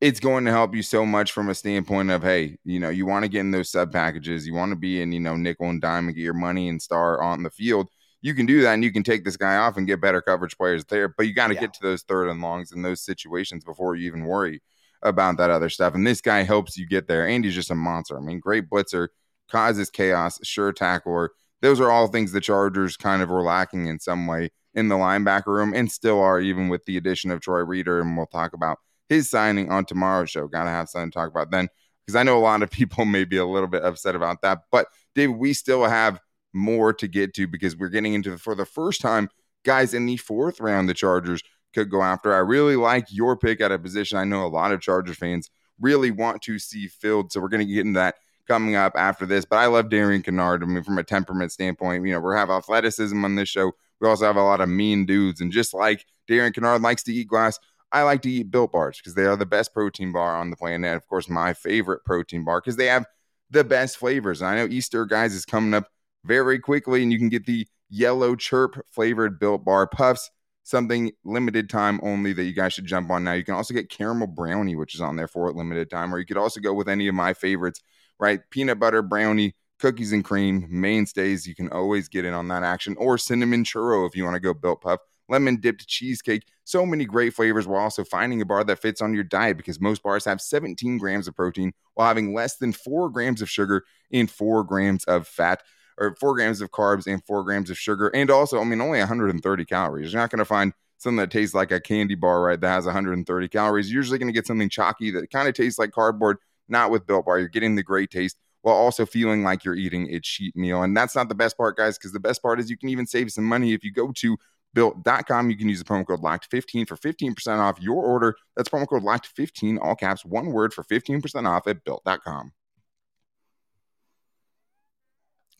it's 0.00 0.20
going 0.20 0.46
to 0.46 0.52
help 0.52 0.74
you 0.74 0.82
so 0.82 1.04
much 1.04 1.32
from 1.32 1.50
a 1.50 1.54
standpoint 1.54 2.10
of 2.10 2.22
hey, 2.22 2.56
you 2.64 2.80
know, 2.80 2.88
you 2.88 3.04
want 3.04 3.24
to 3.24 3.28
get 3.28 3.40
in 3.40 3.50
those 3.50 3.68
sub 3.68 3.92
packages, 3.92 4.46
you 4.46 4.54
want 4.54 4.72
to 4.72 4.76
be 4.76 5.02
in, 5.02 5.12
you 5.12 5.20
know, 5.20 5.36
nickel 5.36 5.68
and 5.68 5.82
dime 5.82 6.06
and 6.06 6.16
get 6.16 6.22
your 6.22 6.32
money 6.32 6.70
and 6.70 6.80
star 6.80 7.22
on 7.22 7.42
the 7.42 7.50
field. 7.50 7.90
You 8.22 8.34
can 8.34 8.46
do 8.46 8.62
that 8.62 8.74
and 8.74 8.84
you 8.84 8.92
can 8.92 9.02
take 9.02 9.24
this 9.24 9.36
guy 9.36 9.56
off 9.56 9.76
and 9.76 9.86
get 9.86 10.00
better 10.00 10.20
coverage 10.20 10.56
players 10.56 10.84
there, 10.84 11.08
but 11.08 11.26
you 11.26 11.34
got 11.34 11.48
to 11.48 11.54
yeah. 11.54 11.60
get 11.60 11.74
to 11.74 11.82
those 11.82 12.02
third 12.02 12.28
and 12.28 12.40
longs 12.42 12.72
in 12.72 12.82
those 12.82 13.00
situations 13.00 13.64
before 13.64 13.96
you 13.96 14.06
even 14.06 14.24
worry 14.24 14.62
about 15.02 15.38
that 15.38 15.50
other 15.50 15.70
stuff. 15.70 15.94
And 15.94 16.06
this 16.06 16.20
guy 16.20 16.42
helps 16.42 16.76
you 16.76 16.86
get 16.86 17.08
there. 17.08 17.26
And 17.26 17.44
he's 17.44 17.54
just 17.54 17.70
a 17.70 17.74
monster. 17.74 18.18
I 18.18 18.20
mean, 18.20 18.38
great 18.38 18.68
blitzer, 18.68 19.08
causes 19.48 19.90
chaos, 19.90 20.38
sure 20.42 20.72
tackler. 20.72 21.30
Those 21.62 21.80
are 21.80 21.90
all 21.90 22.08
things 22.08 22.32
the 22.32 22.40
Chargers 22.40 22.96
kind 22.96 23.22
of 23.22 23.28
were 23.28 23.42
lacking 23.42 23.86
in 23.86 23.98
some 23.98 24.26
way 24.26 24.50
in 24.74 24.88
the 24.88 24.96
linebacker 24.96 25.46
room 25.46 25.72
and 25.74 25.90
still 25.90 26.20
are, 26.20 26.40
even 26.40 26.68
with 26.68 26.84
the 26.84 26.96
addition 26.96 27.30
of 27.30 27.40
Troy 27.40 27.60
Reeder. 27.60 28.00
And 28.00 28.16
we'll 28.16 28.26
talk 28.26 28.52
about 28.52 28.78
his 29.08 29.28
signing 29.28 29.70
on 29.70 29.84
tomorrow's 29.84 30.30
show. 30.30 30.46
Got 30.46 30.64
to 30.64 30.70
have 30.70 30.88
something 30.88 31.10
to 31.10 31.14
talk 31.14 31.30
about 31.30 31.50
then 31.50 31.68
because 32.06 32.16
I 32.16 32.22
know 32.22 32.38
a 32.38 32.40
lot 32.40 32.62
of 32.62 32.70
people 32.70 33.04
may 33.04 33.24
be 33.24 33.36
a 33.36 33.46
little 33.46 33.68
bit 33.68 33.84
upset 33.84 34.14
about 34.14 34.42
that. 34.42 34.62
But 34.70 34.88
David, 35.14 35.36
we 35.36 35.52
still 35.52 35.84
have 35.84 36.20
more 36.52 36.92
to 36.92 37.08
get 37.08 37.34
to 37.34 37.46
because 37.46 37.76
we're 37.76 37.88
getting 37.88 38.14
into 38.14 38.36
for 38.38 38.54
the 38.54 38.64
first 38.64 39.00
time, 39.00 39.28
guys 39.64 39.94
in 39.94 40.06
the 40.06 40.16
fourth 40.16 40.60
round, 40.60 40.88
the 40.88 40.94
Chargers 40.94 41.42
could 41.72 41.90
go 41.90 42.02
after. 42.02 42.34
I 42.34 42.38
really 42.38 42.76
like 42.76 43.06
your 43.10 43.36
pick 43.36 43.60
at 43.60 43.72
a 43.72 43.78
position 43.78 44.18
I 44.18 44.24
know 44.24 44.44
a 44.44 44.48
lot 44.48 44.72
of 44.72 44.80
Charger 44.80 45.14
fans 45.14 45.50
really 45.80 46.10
want 46.10 46.42
to 46.42 46.58
see 46.58 46.88
filled. 46.88 47.32
So 47.32 47.40
we're 47.40 47.48
going 47.48 47.66
to 47.66 47.72
get 47.72 47.86
into 47.86 47.98
that 47.98 48.16
coming 48.46 48.74
up 48.74 48.92
after 48.96 49.26
this. 49.26 49.44
But 49.44 49.56
I 49.56 49.66
love 49.66 49.88
Darian 49.88 50.22
Kinnard. 50.22 50.62
I 50.62 50.66
mean, 50.66 50.82
from 50.82 50.98
a 50.98 51.04
temperament 51.04 51.52
standpoint, 51.52 52.04
you 52.04 52.12
know, 52.12 52.20
we 52.20 52.34
have 52.34 52.50
athleticism 52.50 53.24
on 53.24 53.36
this 53.36 53.48
show. 53.48 53.72
We 54.00 54.08
also 54.08 54.26
have 54.26 54.36
a 54.36 54.42
lot 54.42 54.60
of 54.60 54.68
mean 54.68 55.06
dudes. 55.06 55.40
And 55.40 55.52
just 55.52 55.72
like 55.72 56.04
Darian 56.26 56.52
Kinnard 56.52 56.82
likes 56.82 57.02
to 57.04 57.12
eat 57.12 57.28
glass, 57.28 57.58
I 57.92 58.02
like 58.02 58.22
to 58.22 58.30
eat 58.30 58.50
Built 58.50 58.72
Bars 58.72 58.98
because 58.98 59.14
they 59.14 59.24
are 59.24 59.36
the 59.36 59.46
best 59.46 59.72
protein 59.72 60.12
bar 60.12 60.36
on 60.36 60.50
the 60.50 60.56
planet. 60.56 60.96
Of 60.96 61.06
course, 61.06 61.28
my 61.28 61.54
favorite 61.54 62.04
protein 62.04 62.44
bar 62.44 62.60
because 62.60 62.76
they 62.76 62.86
have 62.86 63.06
the 63.50 63.64
best 63.64 63.96
flavors. 63.96 64.40
And 64.40 64.50
I 64.50 64.56
know 64.56 64.66
Easter, 64.66 65.04
guys, 65.06 65.34
is 65.34 65.44
coming 65.44 65.74
up 65.74 65.88
very 66.24 66.58
quickly, 66.58 67.02
and 67.02 67.12
you 67.12 67.18
can 67.18 67.28
get 67.28 67.46
the 67.46 67.66
yellow 67.88 68.36
chirp 68.36 68.84
flavored 68.90 69.38
Built 69.38 69.64
Bar 69.64 69.86
Puffs, 69.86 70.30
something 70.62 71.12
limited 71.24 71.68
time 71.68 72.00
only 72.02 72.32
that 72.32 72.44
you 72.44 72.52
guys 72.52 72.72
should 72.72 72.86
jump 72.86 73.10
on 73.10 73.24
now. 73.24 73.32
You 73.32 73.44
can 73.44 73.54
also 73.54 73.74
get 73.74 73.90
caramel 73.90 74.28
brownie, 74.28 74.76
which 74.76 74.94
is 74.94 75.00
on 75.00 75.16
there 75.16 75.28
for 75.28 75.52
limited 75.52 75.90
time, 75.90 76.14
or 76.14 76.18
you 76.18 76.26
could 76.26 76.36
also 76.36 76.60
go 76.60 76.72
with 76.72 76.88
any 76.88 77.08
of 77.08 77.14
my 77.14 77.34
favorites, 77.34 77.80
right? 78.18 78.40
Peanut 78.50 78.78
butter 78.78 79.02
brownie, 79.02 79.54
cookies 79.78 80.12
and 80.12 80.24
cream 80.24 80.66
mainstays. 80.70 81.46
You 81.46 81.54
can 81.54 81.70
always 81.70 82.08
get 82.08 82.24
in 82.24 82.34
on 82.34 82.48
that 82.48 82.62
action, 82.62 82.96
or 82.98 83.18
cinnamon 83.18 83.64
churro 83.64 84.06
if 84.06 84.14
you 84.14 84.24
want 84.24 84.34
to 84.34 84.40
go 84.40 84.54
built 84.54 84.82
puff, 84.82 85.00
lemon 85.28 85.56
dipped 85.56 85.86
cheesecake. 85.86 86.44
So 86.64 86.86
many 86.86 87.04
great 87.04 87.34
flavors 87.34 87.66
while 87.66 87.82
also 87.82 88.04
finding 88.04 88.40
a 88.42 88.44
bar 88.44 88.62
that 88.62 88.80
fits 88.80 89.00
on 89.00 89.14
your 89.14 89.24
diet 89.24 89.56
because 89.56 89.80
most 89.80 90.02
bars 90.02 90.24
have 90.24 90.40
17 90.40 90.98
grams 90.98 91.26
of 91.26 91.34
protein 91.34 91.72
while 91.94 92.06
having 92.06 92.34
less 92.34 92.56
than 92.56 92.72
four 92.72 93.10
grams 93.10 93.42
of 93.42 93.50
sugar 93.50 93.84
and 94.12 94.30
four 94.30 94.62
grams 94.62 95.04
of 95.04 95.26
fat 95.26 95.62
or 96.00 96.16
four 96.18 96.34
grams 96.34 96.60
of 96.60 96.70
carbs 96.70 97.06
and 97.06 97.24
four 97.24 97.44
grams 97.44 97.70
of 97.70 97.78
sugar. 97.78 98.08
And 98.08 98.30
also, 98.30 98.58
I 98.58 98.64
mean, 98.64 98.80
only 98.80 98.98
130 98.98 99.64
calories. 99.66 100.12
You're 100.12 100.20
not 100.20 100.30
going 100.30 100.38
to 100.38 100.44
find 100.44 100.72
something 100.98 101.18
that 101.18 101.30
tastes 101.30 101.54
like 101.54 101.70
a 101.70 101.80
candy 101.80 102.14
bar, 102.14 102.42
right? 102.42 102.60
That 102.60 102.70
has 102.70 102.86
130 102.86 103.48
calories. 103.48 103.90
You're 103.90 104.00
usually 104.00 104.18
going 104.18 104.32
to 104.32 104.36
get 104.36 104.46
something 104.46 104.68
chalky 104.68 105.10
that 105.12 105.30
kind 105.30 105.46
of 105.46 105.54
tastes 105.54 105.78
like 105.78 105.92
cardboard, 105.92 106.38
not 106.68 106.90
with 106.90 107.06
Built 107.06 107.26
Bar. 107.26 107.38
You're 107.38 107.48
getting 107.48 107.76
the 107.76 107.82
great 107.82 108.10
taste 108.10 108.36
while 108.62 108.74
also 108.74 109.06
feeling 109.06 109.42
like 109.42 109.64
you're 109.64 109.74
eating 109.74 110.12
a 110.14 110.20
cheat 110.20 110.56
meal. 110.56 110.82
And 110.82 110.96
that's 110.96 111.14
not 111.14 111.28
the 111.28 111.34
best 111.34 111.56
part, 111.56 111.76
guys, 111.76 111.96
because 111.96 112.12
the 112.12 112.20
best 112.20 112.42
part 112.42 112.60
is 112.60 112.70
you 112.70 112.76
can 112.76 112.88
even 112.88 113.06
save 113.06 113.30
some 113.30 113.44
money 113.44 113.72
if 113.72 113.84
you 113.84 113.92
go 113.92 114.12
to 114.12 114.36
built.com. 114.74 115.50
You 115.50 115.56
can 115.56 115.68
use 115.68 115.78
the 115.78 115.84
promo 115.84 116.06
code 116.06 116.20
LOCKED15 116.20 116.88
for 116.88 116.96
15% 116.96 117.58
off 117.58 117.80
your 117.80 118.02
order. 118.02 118.36
That's 118.56 118.68
promo 118.68 118.88
code 118.88 119.02
LOCKED15, 119.02 119.78
all 119.80 119.94
caps, 119.94 120.24
one 120.24 120.52
word 120.52 120.72
for 120.72 120.84
15% 120.84 121.48
off 121.48 121.66
at 121.66 121.84
built.com. 121.84 122.52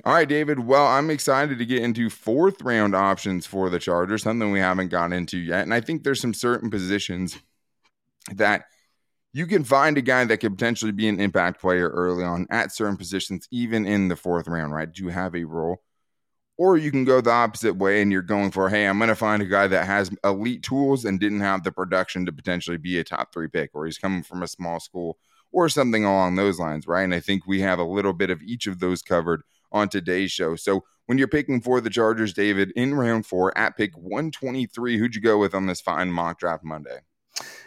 All 0.04 0.14
right, 0.14 0.28
David. 0.28 0.60
Well, 0.60 0.86
I'm 0.86 1.10
excited 1.10 1.58
to 1.58 1.66
get 1.66 1.82
into 1.82 2.08
fourth 2.08 2.62
round 2.62 2.94
options 2.94 3.44
for 3.44 3.68
the 3.68 3.78
Chargers, 3.78 4.22
something 4.22 4.50
we 4.50 4.58
haven't 4.58 4.88
gotten 4.88 5.12
into 5.12 5.36
yet. 5.36 5.62
And 5.62 5.74
I 5.74 5.80
think 5.80 6.04
there's 6.04 6.20
some 6.20 6.32
certain 6.32 6.70
positions 6.70 7.38
that 8.32 8.64
you 9.34 9.46
can 9.46 9.62
find 9.62 9.98
a 9.98 10.02
guy 10.02 10.24
that 10.24 10.38
could 10.38 10.56
potentially 10.56 10.92
be 10.92 11.06
an 11.06 11.20
impact 11.20 11.60
player 11.60 11.90
early 11.90 12.24
on 12.24 12.46
at 12.50 12.72
certain 12.72 12.96
positions, 12.96 13.46
even 13.50 13.86
in 13.86 14.08
the 14.08 14.16
fourth 14.16 14.48
round, 14.48 14.72
right? 14.72 14.90
Do 14.90 15.04
you 15.04 15.10
have 15.10 15.34
a 15.36 15.44
role? 15.44 15.82
Or 16.56 16.78
you 16.78 16.90
can 16.90 17.04
go 17.04 17.20
the 17.20 17.30
opposite 17.30 17.76
way 17.76 18.00
and 18.00 18.10
you're 18.10 18.22
going 18.22 18.52
for, 18.52 18.70
hey, 18.70 18.86
I'm 18.86 18.98
going 18.98 19.08
to 19.08 19.14
find 19.14 19.42
a 19.42 19.46
guy 19.46 19.66
that 19.66 19.86
has 19.86 20.10
elite 20.24 20.62
tools 20.62 21.04
and 21.04 21.20
didn't 21.20 21.40
have 21.40 21.62
the 21.62 21.72
production 21.72 22.24
to 22.26 22.32
potentially 22.32 22.78
be 22.78 22.98
a 22.98 23.04
top 23.04 23.32
three 23.32 23.48
pick, 23.48 23.70
or 23.74 23.84
he's 23.84 23.98
coming 23.98 24.22
from 24.22 24.42
a 24.42 24.48
small 24.48 24.80
school 24.80 25.18
or 25.52 25.68
something 25.68 26.04
along 26.04 26.36
those 26.36 26.58
lines, 26.58 26.86
right? 26.86 27.02
And 27.02 27.14
I 27.14 27.20
think 27.20 27.46
we 27.46 27.60
have 27.60 27.78
a 27.78 27.84
little 27.84 28.12
bit 28.12 28.30
of 28.30 28.42
each 28.42 28.66
of 28.66 28.78
those 28.78 29.02
covered 29.02 29.42
on 29.72 29.88
today's 29.88 30.33
show. 30.33 30.56
So 30.56 30.85
when 31.06 31.18
you're 31.18 31.28
picking 31.28 31.61
for 31.61 31.80
the 31.80 31.90
Chargers, 31.90 32.33
David, 32.33 32.72
in 32.76 32.94
round 32.94 33.26
four 33.26 33.56
at 33.59 33.76
pick 33.76 33.96
123, 33.96 34.98
who'd 34.98 35.14
you 35.14 35.20
go 35.20 35.38
with 35.38 35.54
on 35.54 35.66
this 35.66 35.80
fine 35.80 36.11
mock 36.11 36.38
draft 36.38 36.64
Monday? 36.64 37.00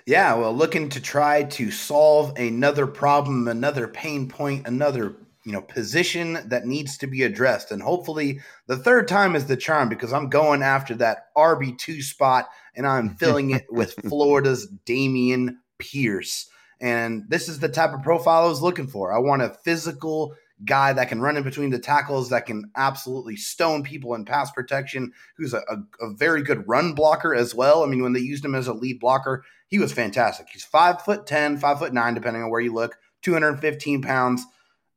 Yeah, 0.05 0.35
well, 0.35 0.53
looking 0.53 0.89
to 0.89 1.01
try 1.01 1.43
to 1.43 1.71
solve 1.71 2.37
another 2.37 2.87
problem, 2.87 3.47
another 3.47 3.87
pain 3.87 4.27
point, 4.27 4.67
another 4.67 5.15
you 5.45 5.51
know 5.51 5.61
position 5.61 6.39
that 6.45 6.65
needs 6.65 6.97
to 6.99 7.07
be 7.07 7.23
addressed, 7.23 7.71
and 7.71 7.81
hopefully 7.81 8.39
the 8.67 8.77
third 8.77 9.07
time 9.07 9.35
is 9.35 9.45
the 9.45 9.57
charm 9.57 9.89
because 9.89 10.13
I'm 10.13 10.29
going 10.29 10.61
after 10.61 10.95
that 10.95 11.27
RB 11.37 11.77
two 11.77 12.01
spot, 12.01 12.49
and 12.75 12.85
I'm 12.85 13.09
filling 13.17 13.51
it 13.51 13.65
with 13.69 13.93
Florida's 14.07 14.71
Dameon 14.85 15.55
Pierce. 15.79 16.49
And 16.81 17.23
this 17.29 17.47
is 17.47 17.59
the 17.59 17.69
type 17.69 17.93
of 17.93 18.03
profile 18.03 18.43
I 18.43 18.49
was 18.49 18.61
looking 18.61 18.87
for. 18.87 19.13
I 19.13 19.19
want 19.19 19.41
a 19.41 19.55
physical 19.63 20.35
guy 20.65 20.93
that 20.93 21.09
can 21.09 21.21
run 21.21 21.37
in 21.37 21.43
between 21.43 21.69
the 21.69 21.79
tackles, 21.79 22.29
that 22.29 22.45
can 22.45 22.71
absolutely 22.75 23.35
stone 23.35 23.83
people 23.83 24.13
in 24.15 24.25
pass 24.25 24.51
protection, 24.51 25.11
who's 25.37 25.53
a, 25.53 25.63
a, 25.69 26.05
a, 26.05 26.13
very 26.13 26.43
good 26.43 26.67
run 26.67 26.93
blocker 26.93 27.33
as 27.33 27.53
well. 27.53 27.83
I 27.83 27.87
mean, 27.87 28.01
when 28.01 28.13
they 28.13 28.19
used 28.19 28.45
him 28.45 28.55
as 28.55 28.67
a 28.67 28.73
lead 28.73 28.99
blocker, 28.99 29.43
he 29.67 29.79
was 29.79 29.93
fantastic. 29.93 30.47
He's 30.51 30.63
five 30.63 31.01
foot 31.01 31.25
ten, 31.25 31.57
five 31.57 31.79
foot 31.79 31.93
nine, 31.93 32.13
depending 32.13 32.43
on 32.43 32.49
where 32.49 32.61
you 32.61 32.73
look, 32.73 32.97
215 33.23 34.01
pounds. 34.01 34.45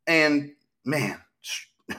And 0.06 0.52
man, 0.84 1.20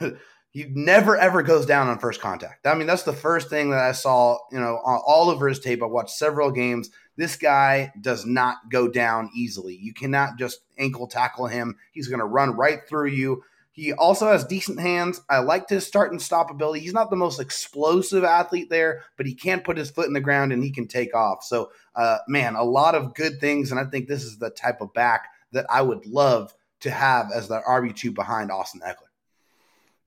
he 0.50 0.64
never 0.70 1.16
ever 1.16 1.42
goes 1.42 1.66
down 1.66 1.88
on 1.88 1.98
first 1.98 2.20
contact. 2.20 2.66
I 2.66 2.74
mean, 2.74 2.86
that's 2.86 3.02
the 3.02 3.12
first 3.12 3.50
thing 3.50 3.70
that 3.70 3.80
I 3.80 3.92
saw, 3.92 4.38
you 4.50 4.58
know, 4.60 4.78
all 4.84 5.30
over 5.30 5.48
his 5.48 5.60
tape. 5.60 5.82
I 5.82 5.86
watched 5.86 6.10
several 6.10 6.50
games. 6.50 6.90
This 7.16 7.36
guy 7.36 7.92
does 8.00 8.24
not 8.24 8.56
go 8.70 8.88
down 8.88 9.30
easily. 9.34 9.76
You 9.76 9.92
cannot 9.92 10.38
just 10.38 10.60
ankle 10.78 11.08
tackle 11.08 11.48
him. 11.48 11.76
He's 11.92 12.08
going 12.08 12.20
to 12.20 12.24
run 12.24 12.56
right 12.56 12.80
through 12.88 13.08
you. 13.08 13.42
He 13.78 13.92
also 13.92 14.26
has 14.26 14.44
decent 14.44 14.80
hands. 14.80 15.20
I 15.30 15.38
liked 15.38 15.70
his 15.70 15.86
start 15.86 16.10
and 16.10 16.20
stop 16.20 16.50
ability. 16.50 16.80
He's 16.80 16.92
not 16.92 17.10
the 17.10 17.16
most 17.16 17.38
explosive 17.38 18.24
athlete 18.24 18.70
there, 18.70 19.04
but 19.16 19.24
he 19.24 19.34
can 19.34 19.60
put 19.60 19.76
his 19.76 19.88
foot 19.88 20.08
in 20.08 20.14
the 20.14 20.20
ground 20.20 20.52
and 20.52 20.64
he 20.64 20.72
can 20.72 20.88
take 20.88 21.14
off. 21.14 21.44
So, 21.44 21.70
uh, 21.94 22.18
man, 22.26 22.56
a 22.56 22.64
lot 22.64 22.96
of 22.96 23.14
good 23.14 23.38
things. 23.40 23.70
And 23.70 23.78
I 23.78 23.84
think 23.84 24.08
this 24.08 24.24
is 24.24 24.36
the 24.36 24.50
type 24.50 24.80
of 24.80 24.92
back 24.94 25.28
that 25.52 25.64
I 25.70 25.82
would 25.82 26.06
love 26.06 26.52
to 26.80 26.90
have 26.90 27.30
as 27.32 27.46
the 27.46 27.60
RB2 27.60 28.12
behind 28.16 28.50
Austin 28.50 28.80
Ekeler. 28.80 29.06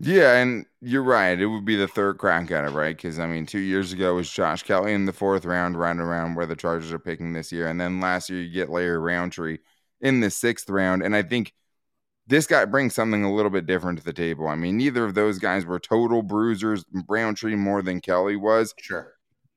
Yeah, 0.01 0.33
and 0.33 0.65
you're 0.81 1.01
right. 1.01 1.39
It 1.39 1.45
would 1.45 1.63
be 1.63 1.77
the 1.77 1.87
third 1.87 2.17
crack 2.17 2.51
at 2.51 2.65
it, 2.65 2.71
right? 2.71 2.97
Because 2.97 3.19
I 3.19 3.27
mean, 3.27 3.45
two 3.45 3.59
years 3.59 3.93
ago 3.93 4.15
was 4.15 4.29
Josh 4.29 4.63
Kelley 4.63 4.93
in 4.93 5.05
the 5.05 5.13
fourth 5.13 5.45
round, 5.45 5.79
right 5.79 5.95
around 5.95 6.35
where 6.35 6.45
the 6.45 6.57
Chargers 6.57 6.91
are 6.91 6.99
picking 6.99 7.31
this 7.31 7.53
year, 7.53 7.67
and 7.67 7.79
then 7.79 8.01
last 8.01 8.29
year 8.29 8.41
you 8.41 8.51
get 8.51 8.69
Larry 8.69 8.97
Rountree 8.97 9.59
in 10.01 10.19
the 10.19 10.31
sixth 10.31 10.69
round, 10.69 11.03
and 11.03 11.15
I 11.15 11.21
think 11.21 11.53
this 12.27 12.47
guy 12.47 12.65
brings 12.65 12.93
something 12.93 13.23
a 13.23 13.33
little 13.33 13.51
bit 13.51 13.65
different 13.65 13.99
to 13.99 14.05
the 14.05 14.13
table. 14.13 14.47
I 14.47 14.55
mean, 14.55 14.77
neither 14.77 15.03
of 15.05 15.15
those 15.15 15.39
guys 15.39 15.65
were 15.65 15.79
total 15.79 16.21
bruisers. 16.21 16.85
Rountree 17.09 17.55
more 17.55 17.81
than 17.81 18.01
Kelley 18.01 18.35
was. 18.35 18.73
Sure. 18.79 19.13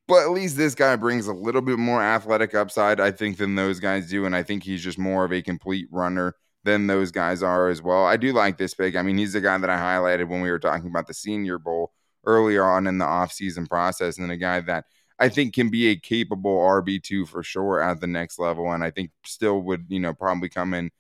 But 0.07 0.24
at 0.24 0.31
least 0.31 0.57
this 0.57 0.74
guy 0.74 0.96
brings 0.96 1.27
a 1.27 1.33
little 1.33 1.62
bit 1.62 1.79
more 1.79 2.03
athletic 2.03 2.55
upside, 2.55 3.00
I 3.00 3.11
think, 3.11 3.38
than 3.38 3.55
those 3.55 3.81
guys 3.81 4.09
do. 4.09 4.27
And 4.27 4.37
I 4.37 4.42
think 4.42 4.62
he's 4.62 4.83
just 4.83 4.98
more 4.98 5.24
of 5.24 5.33
a 5.33 5.40
complete 5.40 5.88
runner 5.90 6.35
than 6.64 6.87
those 6.87 7.11
guys 7.11 7.42
are 7.42 7.68
as 7.68 7.81
well. 7.81 8.05
I 8.05 8.16
do 8.16 8.33
like 8.33 8.59
this 8.59 8.74
pick. 8.74 8.96
I 8.96 9.03
mean, 9.03 9.18
he's 9.18 9.35
the 9.35 9.40
guy 9.40 9.57
that 9.57 9.70
I 9.70 9.77
highlighted 9.77 10.29
when 10.29 10.40
we 10.40 10.50
were 10.50 10.59
talking 10.59 10.88
about 10.88 11.07
the 11.07 11.14
Senior 11.14 11.59
Bowl 11.59 11.92
earlier 12.27 12.64
on 12.64 12.87
in 12.87 12.98
the 12.98 13.05
offseason 13.05 13.68
process, 13.68 14.18
and 14.18 14.31
a 14.31 14.37
guy 14.37 14.61
that 14.61 14.87
I 15.18 15.29
think 15.29 15.55
can 15.55 15.70
be 15.70 15.88
a 15.88 15.96
capable 15.96 16.59
RB2 16.59 17.29
for 17.29 17.42
sure 17.42 17.81
at 17.81 18.00
the 18.00 18.07
next 18.07 18.38
level. 18.38 18.72
And 18.72 18.83
I 18.83 18.90
think 18.90 19.11
still 19.24 19.61
would, 19.61 19.87
you 19.88 20.00
know, 20.00 20.14
probably 20.14 20.48
come 20.48 20.74
in 20.74 20.90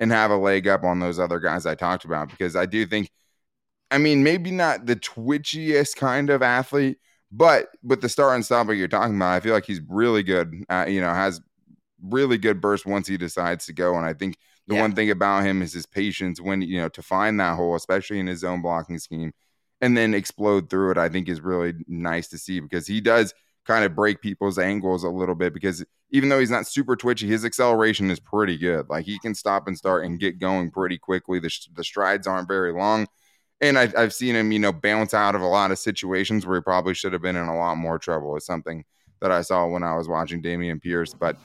and 0.00 0.10
have 0.10 0.30
a 0.30 0.36
leg 0.36 0.66
up 0.66 0.82
on 0.82 0.98
those 0.98 1.20
other 1.20 1.38
guys 1.38 1.66
I 1.66 1.74
talked 1.74 2.04
about 2.04 2.30
because 2.30 2.56
I 2.56 2.66
do 2.66 2.86
think, 2.86 3.10
I 3.90 3.98
mean, 3.98 4.24
maybe 4.24 4.50
not 4.50 4.86
the 4.86 4.96
twitchiest 4.96 5.96
kind 5.96 6.30
of 6.30 6.42
athlete, 6.42 6.98
but 7.30 7.68
with 7.84 8.00
the 8.00 8.08
start 8.08 8.34
and 8.34 8.44
stop 8.44 8.66
that 8.66 8.76
you're 8.76 8.88
talking 8.88 9.14
about, 9.14 9.34
I 9.34 9.40
feel 9.40 9.52
like 9.52 9.66
he's 9.66 9.80
really 9.88 10.22
good. 10.22 10.64
Uh, 10.68 10.86
you 10.88 11.00
know, 11.00 11.12
has 11.12 11.40
really 12.02 12.38
good 12.38 12.60
burst 12.60 12.86
once 12.86 13.06
he 13.06 13.18
decides 13.18 13.66
to 13.66 13.74
go. 13.74 13.94
And 13.96 14.06
I 14.06 14.14
think 14.14 14.36
the 14.66 14.74
yeah. 14.74 14.80
one 14.80 14.94
thing 14.94 15.10
about 15.10 15.44
him 15.44 15.60
is 15.60 15.72
his 15.72 15.86
patience 15.86 16.40
when, 16.40 16.62
you 16.62 16.80
know, 16.80 16.88
to 16.88 17.02
find 17.02 17.38
that 17.38 17.56
hole, 17.56 17.74
especially 17.74 18.18
in 18.18 18.26
his 18.26 18.42
own 18.42 18.62
blocking 18.62 18.98
scheme, 18.98 19.32
and 19.82 19.96
then 19.96 20.14
explode 20.14 20.70
through 20.70 20.92
it, 20.92 20.98
I 20.98 21.08
think 21.08 21.28
is 21.28 21.40
really 21.40 21.74
nice 21.86 22.28
to 22.28 22.38
see 22.38 22.60
because 22.60 22.86
he 22.86 23.00
does 23.00 23.34
kind 23.70 23.84
of 23.84 23.94
break 23.94 24.20
people's 24.20 24.58
angles 24.58 25.04
a 25.04 25.08
little 25.08 25.36
bit 25.36 25.54
because 25.54 25.84
even 26.10 26.28
though 26.28 26.40
he's 26.40 26.50
not 26.50 26.66
super 26.66 26.96
twitchy, 26.96 27.28
his 27.28 27.44
acceleration 27.44 28.10
is 28.10 28.18
pretty 28.18 28.58
good. 28.58 28.88
Like 28.88 29.06
he 29.06 29.16
can 29.20 29.32
stop 29.32 29.68
and 29.68 29.78
start 29.78 30.04
and 30.04 30.18
get 30.18 30.40
going 30.40 30.72
pretty 30.72 30.98
quickly. 30.98 31.38
The, 31.38 31.56
the 31.76 31.84
strides 31.84 32.26
aren't 32.26 32.48
very 32.48 32.72
long. 32.72 33.06
And 33.60 33.78
I, 33.78 33.92
I've 33.96 34.12
seen 34.12 34.34
him, 34.34 34.50
you 34.50 34.58
know, 34.58 34.72
bounce 34.72 35.14
out 35.14 35.36
of 35.36 35.40
a 35.40 35.46
lot 35.46 35.70
of 35.70 35.78
situations 35.78 36.44
where 36.44 36.56
he 36.56 36.62
probably 36.62 36.94
should 36.94 37.12
have 37.12 37.22
been 37.22 37.36
in 37.36 37.46
a 37.46 37.56
lot 37.56 37.76
more 37.76 37.96
trouble. 37.96 38.36
It's 38.36 38.46
something 38.46 38.84
that 39.20 39.30
I 39.30 39.42
saw 39.42 39.68
when 39.68 39.84
I 39.84 39.94
was 39.94 40.08
watching 40.08 40.42
Dameon 40.42 40.82
Pierce. 40.82 41.14
But 41.14 41.36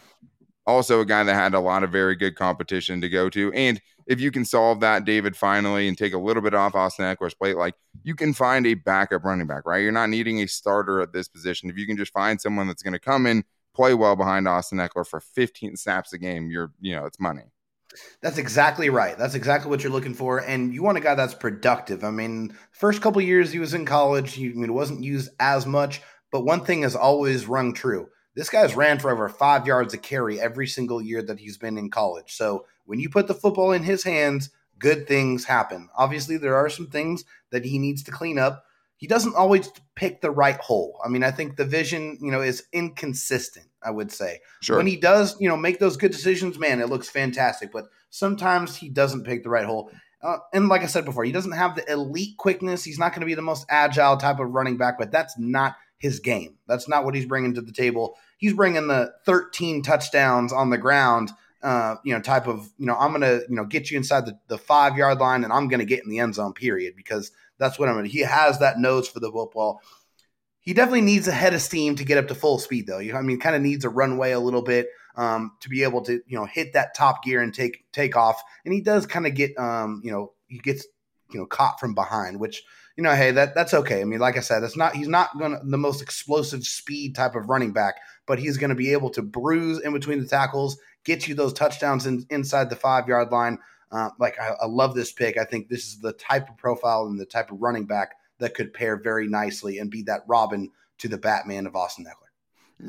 also 0.66 1.02
a 1.02 1.06
guy 1.06 1.24
that 1.24 1.36
had 1.36 1.54
a 1.54 1.60
lot 1.60 1.84
of 1.84 1.92
very 1.92 2.16
good 2.16 2.36
competition 2.36 3.02
to 3.02 3.10
go 3.10 3.30
to. 3.30 3.54
And 3.54 3.80
if 4.08 4.22
you 4.22 4.32
can 4.32 4.46
solve 4.46 4.82
that, 4.82 5.06
David, 5.06 5.36
finally, 5.36 5.88
and 5.88 5.98
take 5.98 6.14
a 6.14 6.18
little 6.18 6.44
bit 6.44 6.54
off 6.54 6.76
Austin 6.76 7.06
Ekeler's 7.06 7.34
plate, 7.34 7.58
like 7.58 7.76
you 8.04 8.16
can 8.16 8.34
find 8.34 8.68
a 8.68 8.76
backup 8.76 9.24
running 9.24 9.48
back, 9.48 9.66
right? 9.66 9.82
You're 9.82 9.92
not 9.92 10.10
needing 10.10 10.42
a 10.42 10.48
starter 10.48 11.02
at 11.02 11.14
this 11.14 11.28
position. 11.28 11.70
If 11.70 11.78
you 11.78 11.88
can 11.88 11.98
just 11.98 12.14
find 12.14 12.40
someone 12.40 12.68
that's 12.68 12.84
going 12.84 12.94
to 12.94 13.00
come 13.00 13.26
in, 13.26 13.44
play 13.74 13.94
well 13.94 14.16
behind 14.16 14.48
Austin 14.48 14.78
Ekeler 14.78 15.08
for 15.08 15.20
15 15.20 15.76
snaps 15.76 16.14
a 16.14 16.18
game, 16.18 16.50
you're, 16.50 16.72
you 16.80 16.96
know, 16.96 17.06
it's 17.06 17.20
money. 17.20 17.44
That's 18.22 18.38
exactly 18.38 18.90
right. 18.90 19.18
That's 19.18 19.36
exactly 19.36 19.70
what 19.70 19.84
you're 19.84 19.92
looking 19.92 20.14
for, 20.14 20.40
and 20.40 20.74
you 20.74 20.84
want 20.84 20.98
a 20.98 21.02
guy 21.02 21.16
that's 21.16 21.34
productive. 21.34 22.04
I 22.04 22.12
mean, 22.12 22.56
first 22.72 23.02
couple 23.02 23.22
years 23.22 23.52
he 23.52 23.60
was 23.60 23.74
in 23.74 23.86
college, 23.86 24.34
he 24.34 24.50
I 24.50 24.54
mean, 24.54 24.74
wasn't 24.74 25.04
used 25.04 25.32
as 25.40 25.66
much, 25.66 26.02
but 26.32 26.44
one 26.44 26.66
thing 26.66 26.82
has 26.82 26.96
always 26.96 27.48
rung 27.48 27.74
true 27.74 28.10
this 28.36 28.50
guy's 28.50 28.76
ran 28.76 29.00
for 29.00 29.10
over 29.10 29.30
five 29.30 29.66
yards 29.66 29.94
a 29.94 29.98
carry 29.98 30.40
every 30.40 30.68
single 30.68 31.02
year 31.02 31.22
that 31.24 31.40
he's 31.40 31.58
been 31.58 31.78
in 31.78 31.90
college. 31.90 32.34
So 32.36 32.66
when 32.86 33.00
you 33.00 33.10
put 33.10 33.28
the 33.28 33.34
football 33.34 33.72
in 33.72 33.84
his 33.84 34.04
hands, 34.04 34.50
good 34.80 35.08
things 35.08 35.46
happen. 35.46 35.90
Obviously, 35.98 36.38
there 36.38 36.56
are 36.56 36.70
some 36.70 36.88
things 36.88 37.24
that 37.52 37.66
he 37.66 37.80
needs 37.80 38.04
to 38.04 38.12
clean 38.12 38.38
up. 38.38 38.66
He 38.98 39.08
doesn't 39.08 39.36
always 39.36 39.70
pick 39.96 40.22
the 40.22 40.32
right 40.32 40.58
hole. 40.58 41.00
I 41.04 41.10
mean, 41.10 41.24
I 41.24 41.32
think 41.32 41.58
the 41.58 41.66
vision, 41.66 42.18
you 42.22 42.32
know, 42.32 42.42
is 42.42 42.64
inconsistent, 42.72 43.68
I 43.84 43.92
would 43.92 44.12
say. 44.12 44.40
Sure. 44.62 44.78
When 44.78 44.88
he 44.88 44.96
does, 44.96 45.40
you 45.40 45.50
know, 45.50 45.58
make 45.58 45.80
those 45.80 45.98
good 45.98 46.12
decisions, 46.12 46.58
man, 46.58 46.80
it 46.80 46.90
looks 46.90 47.10
fantastic. 47.10 47.72
But 47.74 47.88
sometimes 48.10 48.78
he 48.78 48.90
doesn't 48.90 49.26
pick 49.26 49.44
the 49.44 49.50
right 49.50 49.66
hole. 49.66 49.92
Uh, 50.22 50.38
and 50.54 50.70
like 50.70 50.82
I 50.82 50.88
said 50.88 51.06
before, 51.06 51.24
he 51.24 51.32
doesn't 51.32 51.52
have 51.52 51.76
the 51.76 51.92
elite 51.92 52.38
quickness. 52.38 52.84
He's 52.84 52.98
not 52.98 53.12
going 53.12 53.20
to 53.20 53.28
be 53.28 53.36
the 53.36 53.42
most 53.42 53.66
agile 53.70 54.18
type 54.18 54.40
of 54.40 54.52
running 54.52 54.78
back, 54.78 54.98
but 54.98 55.12
that's 55.12 55.38
not 55.38 55.76
his 55.98 56.20
game. 56.20 56.58
That's 56.68 56.88
not 56.88 57.06
what 57.06 57.16
he's 57.16 57.26
bringing 57.26 57.54
to 57.56 57.62
the 57.62 57.72
table. 57.72 58.18
He's 58.38 58.54
bringing 58.54 58.88
the 58.88 59.14
13 59.26 59.84
touchdowns 59.84 60.52
on 60.52 60.70
the 60.70 60.78
ground 60.78 61.32
uh, 61.64 61.96
you 62.04 62.14
know, 62.14 62.22
type 62.22 62.48
of, 62.48 62.70
you 62.78 62.86
know, 62.86 62.96
I'm 62.96 63.12
going 63.12 63.22
to, 63.22 63.46
you 63.50 63.56
know, 63.56 63.66
get 63.66 63.90
you 63.90 63.98
inside 63.98 64.26
the, 64.26 64.38
the 64.48 64.58
five 64.58 64.98
yard 64.98 65.20
line 65.20 65.44
and 65.44 65.52
I'm 65.52 65.68
going 65.68 65.80
to 65.80 65.86
get 65.86 66.04
in 66.04 66.10
the 66.10 66.20
end 66.20 66.36
zone, 66.36 66.54
period, 66.54 66.96
because 66.96 67.32
that's 67.58 67.80
what 67.80 67.90
I'm 67.90 67.96
going 67.96 68.06
to. 68.06 68.12
He 68.12 68.20
has 68.20 68.60
that 68.60 68.80
nose 68.80 69.08
for 69.08 69.20
the 69.20 69.32
football. 69.32 69.82
He 70.60 70.74
definitely 70.74 71.02
needs 71.02 71.28
a 71.28 71.32
head 71.32 71.54
of 71.54 71.62
steam 71.62 71.96
to 71.96 72.04
get 72.04 72.18
up 72.18 72.28
to 72.28 72.36
full 72.36 72.58
speed, 72.58 72.88
though. 72.88 73.00
You 73.00 73.14
know, 73.14 73.20
I 73.20 73.22
mean, 73.22 73.40
kind 73.40 73.56
of 73.56 73.62
needs 73.62 73.86
a 73.86 73.90
runway 73.90 74.32
a 74.32 74.40
little 74.40 74.64
bit 74.64 74.88
um, 75.16 75.52
to 75.62 75.70
be 75.70 75.84
able 75.84 76.02
to, 76.04 76.22
you 76.26 76.38
know, 76.38 76.46
hit 76.46 76.74
that 76.74 76.96
top 76.96 77.24
gear 77.24 77.42
and 77.42 77.54
take 77.54 77.86
take 77.92 78.16
off. 78.16 78.42
And 78.66 78.74
he 78.74 78.82
does 78.82 79.06
kind 79.06 79.28
of 79.28 79.36
get, 79.36 79.58
um, 79.60 80.02
you 80.04 80.12
know, 80.12 80.34
he 80.48 80.58
gets, 80.58 80.88
you 81.32 81.40
know, 81.40 81.46
caught 81.46 81.80
from 81.80 81.94
behind, 81.94 82.40
which 82.40 82.64
you 82.96 83.04
know, 83.04 83.14
hey, 83.14 83.32
that 83.32 83.56
that's 83.56 83.74
okay. 83.74 84.02
I 84.02 84.06
mean, 84.06 84.20
like 84.20 84.38
I 84.38 84.42
said, 84.42 84.62
that's 84.62 84.78
not 84.78 84.96
he's 84.96 85.08
not 85.08 85.38
to 85.38 85.60
the 85.64 85.78
most 85.78 86.02
explosive 86.02 86.64
speed 86.64 87.16
type 87.16 87.36
of 87.36 87.50
running 87.50 87.74
back, 87.74 87.96
but 88.26 88.40
he's 88.40 88.58
going 88.58 88.70
to 88.70 88.76
be 88.76 88.94
able 88.94 89.10
to 89.12 89.22
bruise 89.22 89.82
in 89.82 89.92
between 89.92 90.20
the 90.20 90.28
tackles, 90.28 90.78
get 91.06 91.28
you 91.28 91.36
those 91.36 91.54
touchdowns 91.54 92.06
in, 92.06 92.26
inside 92.30 92.70
the 92.70 92.76
five 92.76 93.08
yard 93.08 93.32
line. 93.32 93.58
Uh, 93.92 94.10
like 94.20 94.38
I, 94.40 94.50
I 94.62 94.66
love 94.66 94.96
this 94.96 95.14
pick. 95.14 95.38
I 95.38 95.46
think 95.46 95.70
this 95.70 95.88
is 95.88 96.00
the 96.00 96.14
type 96.14 96.50
of 96.50 96.58
profile 96.58 97.06
and 97.06 97.20
the 97.20 97.26
type 97.26 97.52
of 97.52 97.62
running 97.62 97.86
back 97.86 98.16
that 98.40 98.54
could 98.54 98.74
pair 98.74 98.98
very 98.98 99.28
nicely 99.28 99.78
and 99.78 99.90
be 99.90 100.02
that 100.04 100.24
Robin 100.28 100.70
to 100.98 101.08
the 101.08 101.18
Batman 101.18 101.66
of 101.66 101.76
Austin 101.76 102.06
Ekeler. 102.06 102.26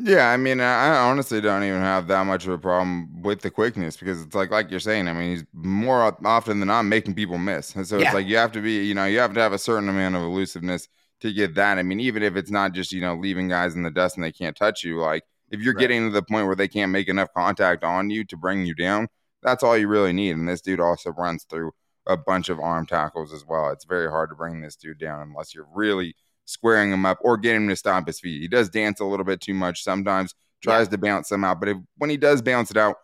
Yeah, 0.02 0.30
I 0.30 0.36
mean, 0.36 0.60
I 0.60 0.98
honestly 1.08 1.40
don't 1.40 1.62
even 1.62 1.80
have 1.80 2.08
that 2.08 2.24
much 2.24 2.44
of 2.44 2.52
a 2.52 2.58
problem 2.58 3.22
with 3.22 3.42
the 3.42 3.52
quickness 3.52 3.96
because 3.96 4.20
it's 4.20 4.34
like, 4.34 4.50
like 4.50 4.68
you're 4.68 4.80
saying. 4.80 5.06
I 5.06 5.12
mean, 5.12 5.30
he's 5.30 5.44
more 5.52 6.16
often 6.24 6.58
than 6.58 6.66
not 6.66 6.82
making 6.82 7.14
people 7.14 7.38
miss, 7.38 7.76
and 7.76 7.86
so 7.86 7.98
yeah. 7.98 8.06
it's 8.06 8.14
like 8.14 8.26
you 8.26 8.36
have 8.36 8.50
to 8.52 8.60
be, 8.60 8.84
you 8.84 8.94
know, 8.94 9.04
you 9.04 9.20
have 9.20 9.32
to 9.34 9.40
have 9.40 9.52
a 9.52 9.58
certain 9.58 9.88
amount 9.88 10.16
of 10.16 10.22
elusiveness 10.22 10.88
to 11.20 11.32
get 11.32 11.54
that. 11.54 11.78
I 11.78 11.84
mean, 11.84 12.00
even 12.00 12.24
if 12.24 12.34
it's 12.34 12.50
not 12.50 12.72
just 12.72 12.90
you 12.90 13.00
know 13.00 13.14
leaving 13.14 13.48
guys 13.48 13.76
in 13.76 13.84
the 13.84 13.90
dust 13.92 14.16
and 14.16 14.24
they 14.24 14.32
can't 14.32 14.56
touch 14.56 14.82
you, 14.82 14.98
like 14.98 15.22
if 15.56 15.64
you're 15.64 15.74
right. 15.74 15.80
getting 15.80 16.04
to 16.04 16.10
the 16.10 16.22
point 16.22 16.46
where 16.46 16.56
they 16.56 16.68
can't 16.68 16.92
make 16.92 17.08
enough 17.08 17.32
contact 17.34 17.84
on 17.84 18.10
you 18.10 18.24
to 18.24 18.36
bring 18.36 18.66
you 18.66 18.74
down, 18.74 19.08
that's 19.42 19.62
all 19.62 19.76
you 19.76 19.88
really 19.88 20.12
need. 20.12 20.36
And 20.36 20.48
this 20.48 20.60
dude 20.60 20.80
also 20.80 21.10
runs 21.12 21.44
through 21.44 21.72
a 22.06 22.16
bunch 22.16 22.48
of 22.48 22.60
arm 22.60 22.86
tackles 22.86 23.32
as 23.32 23.44
well. 23.46 23.70
It's 23.70 23.84
very 23.84 24.08
hard 24.08 24.30
to 24.30 24.36
bring 24.36 24.60
this 24.60 24.76
dude 24.76 24.98
down 24.98 25.20
unless 25.20 25.54
you're 25.54 25.68
really 25.74 26.14
squaring 26.44 26.92
him 26.92 27.04
up 27.04 27.18
or 27.20 27.36
getting 27.36 27.62
him 27.62 27.68
to 27.68 27.76
stomp 27.76 28.06
his 28.06 28.20
feet. 28.20 28.40
He 28.40 28.48
does 28.48 28.68
dance 28.68 29.00
a 29.00 29.04
little 29.04 29.24
bit 29.24 29.40
too 29.40 29.54
much 29.54 29.82
sometimes, 29.82 30.34
tries 30.62 30.86
yeah. 30.86 30.92
to 30.92 30.98
bounce 30.98 31.28
them 31.28 31.44
out, 31.44 31.60
but 31.60 31.68
if, 31.68 31.76
when 31.98 32.10
he 32.10 32.16
does 32.16 32.42
bounce 32.42 32.70
it 32.70 32.76
out, 32.76 32.96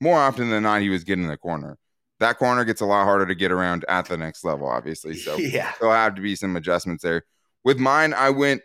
more 0.00 0.18
often 0.18 0.50
than 0.50 0.64
not, 0.64 0.82
he 0.82 0.90
was 0.90 1.04
getting 1.04 1.26
the 1.26 1.36
corner. 1.36 1.76
That 2.20 2.38
corner 2.38 2.64
gets 2.64 2.80
a 2.80 2.86
lot 2.86 3.04
harder 3.04 3.26
to 3.26 3.34
get 3.34 3.52
around 3.52 3.84
at 3.88 4.06
the 4.06 4.16
next 4.16 4.44
level, 4.44 4.68
obviously. 4.68 5.14
So 5.14 5.36
yeah. 5.38 5.72
there'll 5.78 5.94
have 5.94 6.16
to 6.16 6.22
be 6.22 6.34
some 6.34 6.56
adjustments 6.56 7.02
there. 7.02 7.24
With 7.64 7.78
mine, 7.78 8.14
I 8.14 8.30
went 8.30 8.62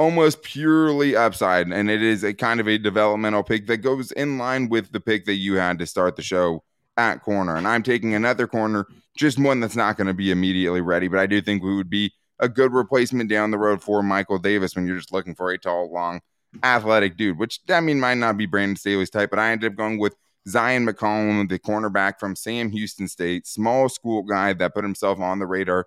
almost 0.00 0.42
purely 0.42 1.14
upside, 1.14 1.66
and 1.68 1.90
it 1.90 2.02
is 2.02 2.24
a 2.24 2.32
kind 2.32 2.58
of 2.58 2.66
a 2.66 2.78
developmental 2.78 3.42
pick 3.42 3.66
that 3.66 3.76
goes 3.76 4.10
in 4.12 4.38
line 4.38 4.70
with 4.70 4.90
the 4.92 4.98
pick 4.98 5.26
that 5.26 5.34
you 5.34 5.56
had 5.56 5.78
to 5.78 5.86
start 5.86 6.16
the 6.16 6.22
show 6.22 6.64
at 6.96 7.22
corner. 7.22 7.54
And 7.54 7.68
I'm 7.68 7.82
taking 7.82 8.14
another 8.14 8.46
corner, 8.46 8.86
just 9.14 9.38
one 9.38 9.60
that's 9.60 9.76
not 9.76 9.98
going 9.98 10.06
to 10.06 10.14
be 10.14 10.30
immediately 10.30 10.80
ready, 10.80 11.06
but 11.06 11.18
I 11.18 11.26
do 11.26 11.42
think 11.42 11.62
we 11.62 11.76
would 11.76 11.90
be 11.90 12.14
a 12.38 12.48
good 12.48 12.72
replacement 12.72 13.28
down 13.28 13.50
the 13.50 13.58
road 13.58 13.82
for 13.82 14.02
Michael 14.02 14.38
Davis 14.38 14.74
when 14.74 14.86
you're 14.86 14.96
just 14.96 15.12
looking 15.12 15.34
for 15.34 15.50
a 15.50 15.58
tall, 15.58 15.92
long, 15.92 16.22
athletic 16.62 17.18
dude, 17.18 17.38
which 17.38 17.60
I 17.68 17.80
mean 17.80 18.00
might 18.00 18.14
not 18.14 18.38
be 18.38 18.46
Brandon 18.46 18.76
Staley's 18.76 19.10
type, 19.10 19.28
but 19.28 19.38
I 19.38 19.52
ended 19.52 19.72
up 19.72 19.76
going 19.76 19.98
with 19.98 20.16
Zyon 20.48 20.88
McCollum, 20.88 21.46
the 21.50 21.58
cornerback 21.58 22.18
from 22.18 22.34
Sam 22.34 22.70
Houston 22.70 23.06
State, 23.06 23.46
small 23.46 23.90
school 23.90 24.22
guy 24.22 24.54
that 24.54 24.74
put 24.74 24.82
himself 24.82 25.20
on 25.20 25.40
the 25.40 25.46
radar 25.46 25.86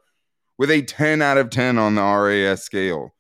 with 0.60 0.70
a 0.70 0.84
10 0.84 1.24
out 1.24 1.40
of 1.40 1.50
10 1.50 1.80
on 1.80 1.96
the 1.96 2.04
RAS 2.04 2.62
scale. 2.62 3.13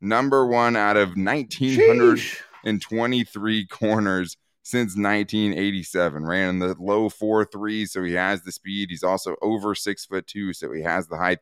Number 0.00 0.46
one 0.46 0.76
out 0.76 0.96
of 0.96 1.10
1,923 1.10 3.66
corners 3.66 4.36
since 4.62 4.96
1987. 4.96 6.24
Ran 6.24 6.48
in 6.48 6.58
the 6.58 6.74
low 6.78 7.08
four 7.08 7.44
threes, 7.44 7.92
so 7.92 8.02
he 8.02 8.14
has 8.14 8.42
the 8.42 8.52
speed. 8.52 8.90
He's 8.90 9.02
also 9.02 9.36
over 9.42 9.74
six 9.74 10.06
foot 10.06 10.26
two, 10.26 10.52
so 10.52 10.72
he 10.72 10.82
has 10.82 11.08
the 11.08 11.16
height 11.16 11.38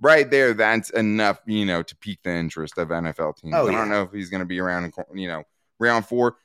right 0.00 0.30
there, 0.30 0.54
that's 0.54 0.90
enough, 0.90 1.40
you 1.46 1.64
know, 1.64 1.82
to 1.82 1.96
pique 1.96 2.22
the 2.22 2.32
interest 2.32 2.78
of 2.78 2.88
NFL 2.88 3.36
teams. 3.36 3.54
Oh, 3.56 3.68
I 3.68 3.72
don't 3.72 3.88
know 3.88 4.02
if 4.02 4.12
he's 4.12 4.30
going 4.30 4.40
to 4.40 4.46
be 4.46 4.60
around, 4.60 4.84
in, 4.84 5.18
you 5.18 5.28
know, 5.28 5.44
round 5.78 6.06
four, 6.06 6.36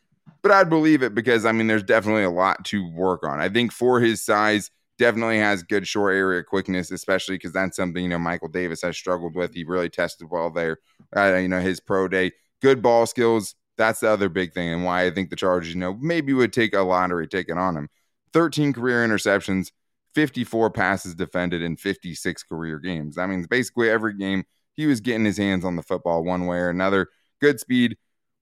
but 0.41 0.51
I'd 0.51 0.69
believe 0.69 1.03
it 1.03 1.13
because 1.13 1.45
I 1.45 1.51
mean, 1.51 1.67
there's 1.67 1.83
definitely 1.83 2.23
a 2.23 2.29
lot 2.29 2.65
to 2.65 2.89
work 2.91 3.23
on. 3.23 3.39
I 3.39 3.49
think 3.49 3.71
for 3.71 3.99
his 3.99 4.23
size, 4.23 4.71
definitely 4.99 5.39
has 5.39 5.63
good 5.63 5.87
short 5.87 6.13
area 6.13 6.43
quickness, 6.43 6.91
especially 6.91 7.35
because 7.35 7.53
that's 7.53 7.75
something 7.75 8.03
you 8.03 8.09
know 8.09 8.19
Michael 8.19 8.49
Davis 8.49 8.83
has 8.83 8.95
struggled 8.95 9.35
with. 9.35 9.53
He 9.53 9.63
really 9.63 9.89
tested 9.89 10.27
well 10.29 10.51
there, 10.51 10.77
uh, 11.15 11.35
you 11.35 11.47
know, 11.47 11.61
his 11.61 11.79
pro 11.79 12.07
day. 12.07 12.33
Good 12.61 12.83
ball 12.83 13.07
skills. 13.07 13.55
That's 13.77 14.01
the 14.01 14.09
other 14.09 14.29
big 14.29 14.53
thing, 14.53 14.69
and 14.73 14.83
why 14.83 15.05
I 15.05 15.11
think 15.11 15.29
the 15.29 15.37
Chargers, 15.37 15.73
you 15.73 15.79
know, 15.79 15.95
maybe 15.99 16.33
would 16.33 16.53
take 16.53 16.75
a 16.75 16.81
lottery 16.81 17.27
ticket 17.27 17.57
on 17.57 17.77
him. 17.77 17.89
13 18.33 18.73
career 18.73 19.07
interceptions, 19.07 19.71
54 20.13 20.69
passes 20.69 21.15
defended 21.15 21.61
in 21.61 21.77
56 21.77 22.43
career 22.43 22.77
games. 22.77 23.17
I 23.17 23.25
mean, 23.25 23.45
basically 23.49 23.89
every 23.89 24.15
game 24.15 24.43
he 24.73 24.85
was 24.85 24.99
getting 24.99 25.25
his 25.25 25.37
hands 25.37 25.65
on 25.65 25.77
the 25.77 25.83
football 25.83 26.23
one 26.23 26.45
way 26.45 26.57
or 26.57 26.69
another. 26.69 27.07
Good 27.39 27.59
speed, 27.59 27.97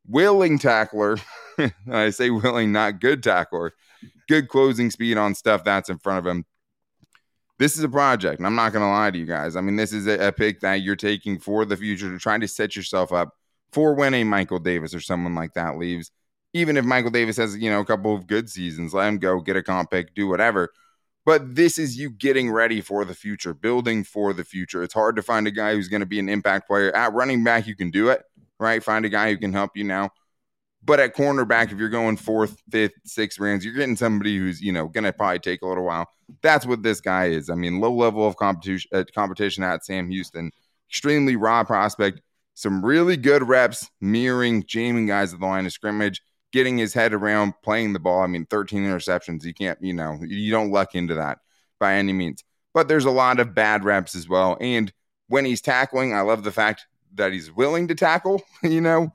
willing 0.07 0.59
tackler. 0.59 1.17
I 1.91 2.09
say 2.11 2.29
willing, 2.29 2.71
not 2.71 2.99
good 2.99 3.23
tackler. 3.23 3.73
Good 4.27 4.47
closing 4.47 4.91
speed 4.91 5.17
on 5.17 5.35
stuff 5.35 5.63
that's 5.63 5.89
in 5.89 5.99
front 5.99 6.19
of 6.19 6.27
him. 6.27 6.45
This 7.59 7.77
is 7.77 7.83
a 7.83 7.89
project, 7.89 8.39
and 8.39 8.45
I'm 8.45 8.55
not 8.55 8.71
going 8.71 8.83
to 8.83 8.89
lie 8.89 9.09
to 9.09 9.17
you 9.17 9.25
guys. 9.25 9.55
I 9.55 9.61
mean, 9.61 9.77
this 9.77 9.91
is 9.91 10.05
a, 10.05 10.27
a 10.27 10.31
pick 10.31 10.59
that 10.59 10.81
you're 10.81 10.95
taking 10.95 11.39
for 11.39 11.65
the 11.65 11.75
future 11.75 12.11
to 12.11 12.19
try 12.19 12.37
to 12.37 12.47
set 12.47 12.75
yourself 12.75 13.11
up 13.11 13.33
for 13.71 13.95
when 13.95 14.13
a 14.13 14.23
Michael 14.23 14.59
Davis 14.59 14.93
or 14.93 14.99
someone 14.99 15.33
like 15.33 15.53
that 15.53 15.77
leaves. 15.77 16.11
Even 16.53 16.77
if 16.77 16.85
Michael 16.85 17.09
Davis 17.09 17.37
has, 17.37 17.57
you 17.57 17.69
know, 17.69 17.79
a 17.79 17.85
couple 17.85 18.13
of 18.13 18.27
good 18.27 18.49
seasons, 18.49 18.93
let 18.93 19.07
him 19.07 19.17
go, 19.17 19.41
get 19.41 19.55
a 19.55 19.63
comp 19.63 19.89
pick, 19.89 20.13
do 20.13 20.27
whatever 20.27 20.71
but 21.27 21.55
this 21.55 21.77
is 21.77 21.97
you 21.97 22.09
getting 22.09 22.49
ready 22.49 22.79
for 22.79 23.03
the 23.03 23.13
future, 23.13 23.53
building 23.53 24.05
for 24.05 24.31
the 24.31 24.45
future. 24.45 24.81
It's 24.81 24.93
hard 24.93 25.17
to 25.17 25.21
find 25.21 25.45
a 25.45 25.51
guy 25.51 25.73
who's 25.73 25.89
going 25.89 25.99
to 25.99 26.05
be 26.05 26.19
an 26.19 26.29
impact 26.29 26.69
player. 26.69 26.89
At 26.95 27.11
running 27.11 27.43
back, 27.43 27.67
you 27.67 27.75
can 27.75 27.91
do 27.91 28.07
it, 28.07 28.23
right? 28.59 28.83
Find 28.83 29.05
a 29.05 29.09
guy 29.09 29.29
who 29.29 29.37
can 29.37 29.53
help 29.53 29.71
you 29.75 29.83
now. 29.83 30.09
But 30.83 30.99
at 30.99 31.15
cornerback, 31.15 31.71
if 31.71 31.79
you're 31.79 31.89
going 31.89 32.17
fourth, 32.17 32.61
fifth, 32.71 32.93
sixth 33.03 33.39
rounds, 33.39 33.65
you're 33.65 33.73
getting 33.73 33.95
somebody 33.95 34.37
who's, 34.37 34.61
you 34.61 34.71
know, 34.71 34.87
going 34.87 35.03
to 35.03 35.11
probably 35.11 35.39
take 35.39 35.61
a 35.61 35.67
little 35.67 35.83
while. 35.83 36.07
That's 36.41 36.65
what 36.65 36.83
this 36.83 37.01
guy 37.01 37.25
is. 37.25 37.49
I 37.49 37.55
mean, 37.55 37.81
low 37.81 37.93
level 37.93 38.25
of 38.25 38.37
competition, 38.37 38.89
uh, 38.93 39.03
competition 39.13 39.63
at 39.63 39.83
Sam 39.83 40.09
Houston, 40.09 40.51
extremely 40.89 41.35
raw 41.35 41.63
prospect, 41.63 42.21
some 42.53 42.85
really 42.85 43.17
good 43.17 43.47
reps 43.47 43.89
mirroring, 43.99 44.63
jamming 44.65 45.07
guys 45.07 45.33
at 45.33 45.39
the 45.39 45.45
line 45.45 45.65
of 45.65 45.73
scrimmage 45.73 46.21
getting 46.51 46.77
his 46.77 46.93
head 46.93 47.13
around 47.13 47.53
playing 47.63 47.93
the 47.93 47.99
ball. 47.99 48.21
I 48.21 48.27
mean, 48.27 48.45
13 48.45 48.83
interceptions. 48.83 49.43
You 49.43 49.53
can't, 49.53 49.77
you 49.81 49.93
know, 49.93 50.19
you 50.21 50.51
don't 50.51 50.71
luck 50.71 50.95
into 50.95 51.15
that 51.15 51.39
by 51.79 51.95
any 51.95 52.13
means. 52.13 52.43
But 52.73 52.87
there's 52.87 53.05
a 53.05 53.11
lot 53.11 53.39
of 53.39 53.53
bad 53.53 53.83
reps 53.83 54.15
as 54.15 54.29
well. 54.29 54.57
And 54.61 54.91
when 55.27 55.45
he's 55.45 55.61
tackling, 55.61 56.13
I 56.13 56.21
love 56.21 56.43
the 56.43 56.51
fact 56.51 56.87
that 57.17 57.33
he's 57.33 57.51
willing 57.51 57.87
to 57.87 57.95
tackle, 57.95 58.41
you 58.63 58.81
know, 58.81 59.13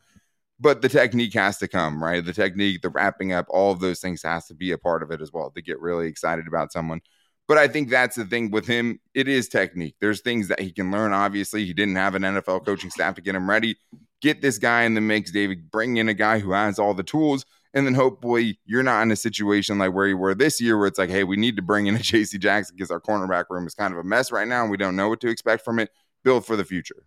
but 0.60 0.82
the 0.82 0.88
technique 0.88 1.34
has 1.34 1.58
to 1.58 1.68
come, 1.68 2.02
right? 2.02 2.24
The 2.24 2.32
technique, 2.32 2.82
the 2.82 2.90
wrapping 2.90 3.32
up, 3.32 3.46
all 3.48 3.72
of 3.72 3.80
those 3.80 4.00
things 4.00 4.22
has 4.22 4.46
to 4.46 4.54
be 4.54 4.72
a 4.72 4.78
part 4.78 5.02
of 5.02 5.10
it 5.10 5.20
as 5.20 5.32
well 5.32 5.50
to 5.50 5.62
get 5.62 5.80
really 5.80 6.06
excited 6.06 6.46
about 6.46 6.72
someone. 6.72 7.00
But 7.48 7.58
I 7.58 7.66
think 7.66 7.90
that's 7.90 8.16
the 8.16 8.24
thing 8.24 8.50
with 8.50 8.66
him. 8.66 9.00
It 9.14 9.26
is 9.26 9.48
technique. 9.48 9.96
There's 10.00 10.20
things 10.20 10.48
that 10.48 10.60
he 10.60 10.70
can 10.70 10.92
learn. 10.92 11.12
Obviously, 11.12 11.64
he 11.64 11.72
didn't 11.72 11.96
have 11.96 12.14
an 12.14 12.22
NFL 12.22 12.64
coaching 12.64 12.90
staff 12.90 13.16
to 13.16 13.20
get 13.20 13.34
him 13.34 13.50
ready 13.50 13.76
get 14.22 14.40
this 14.40 14.56
guy 14.56 14.84
in 14.84 14.94
the 14.94 15.00
mix, 15.00 15.30
David. 15.30 15.70
Bring 15.70 15.98
in 15.98 16.08
a 16.08 16.14
guy 16.14 16.38
who 16.38 16.52
has 16.52 16.78
all 16.78 16.94
the 16.94 17.02
tools. 17.02 17.44
And 17.74 17.86
then 17.86 17.94
hopefully 17.94 18.58
you're 18.64 18.82
not 18.82 19.02
in 19.02 19.10
a 19.10 19.16
situation 19.16 19.78
like 19.78 19.92
where 19.92 20.06
you 20.06 20.16
were 20.16 20.34
this 20.34 20.60
year, 20.60 20.78
where 20.78 20.86
it's 20.86 20.98
like, 20.98 21.10
hey, 21.10 21.24
we 21.24 21.36
need 21.36 21.56
to 21.56 21.62
bring 21.62 21.86
in 21.86 21.96
a 21.96 21.98
JC 22.00 22.38
Jackson 22.38 22.76
because 22.76 22.90
our 22.90 23.00
cornerback 23.00 23.46
room 23.50 23.66
is 23.66 23.74
kind 23.74 23.92
of 23.92 23.98
a 23.98 24.04
mess 24.04 24.30
right 24.30 24.48
now 24.48 24.62
and 24.62 24.70
we 24.70 24.76
don't 24.76 24.96
know 24.96 25.08
what 25.08 25.20
to 25.20 25.28
expect 25.28 25.64
from 25.64 25.78
it. 25.78 25.90
Build 26.22 26.46
for 26.46 26.56
the 26.56 26.64
future. 26.64 27.04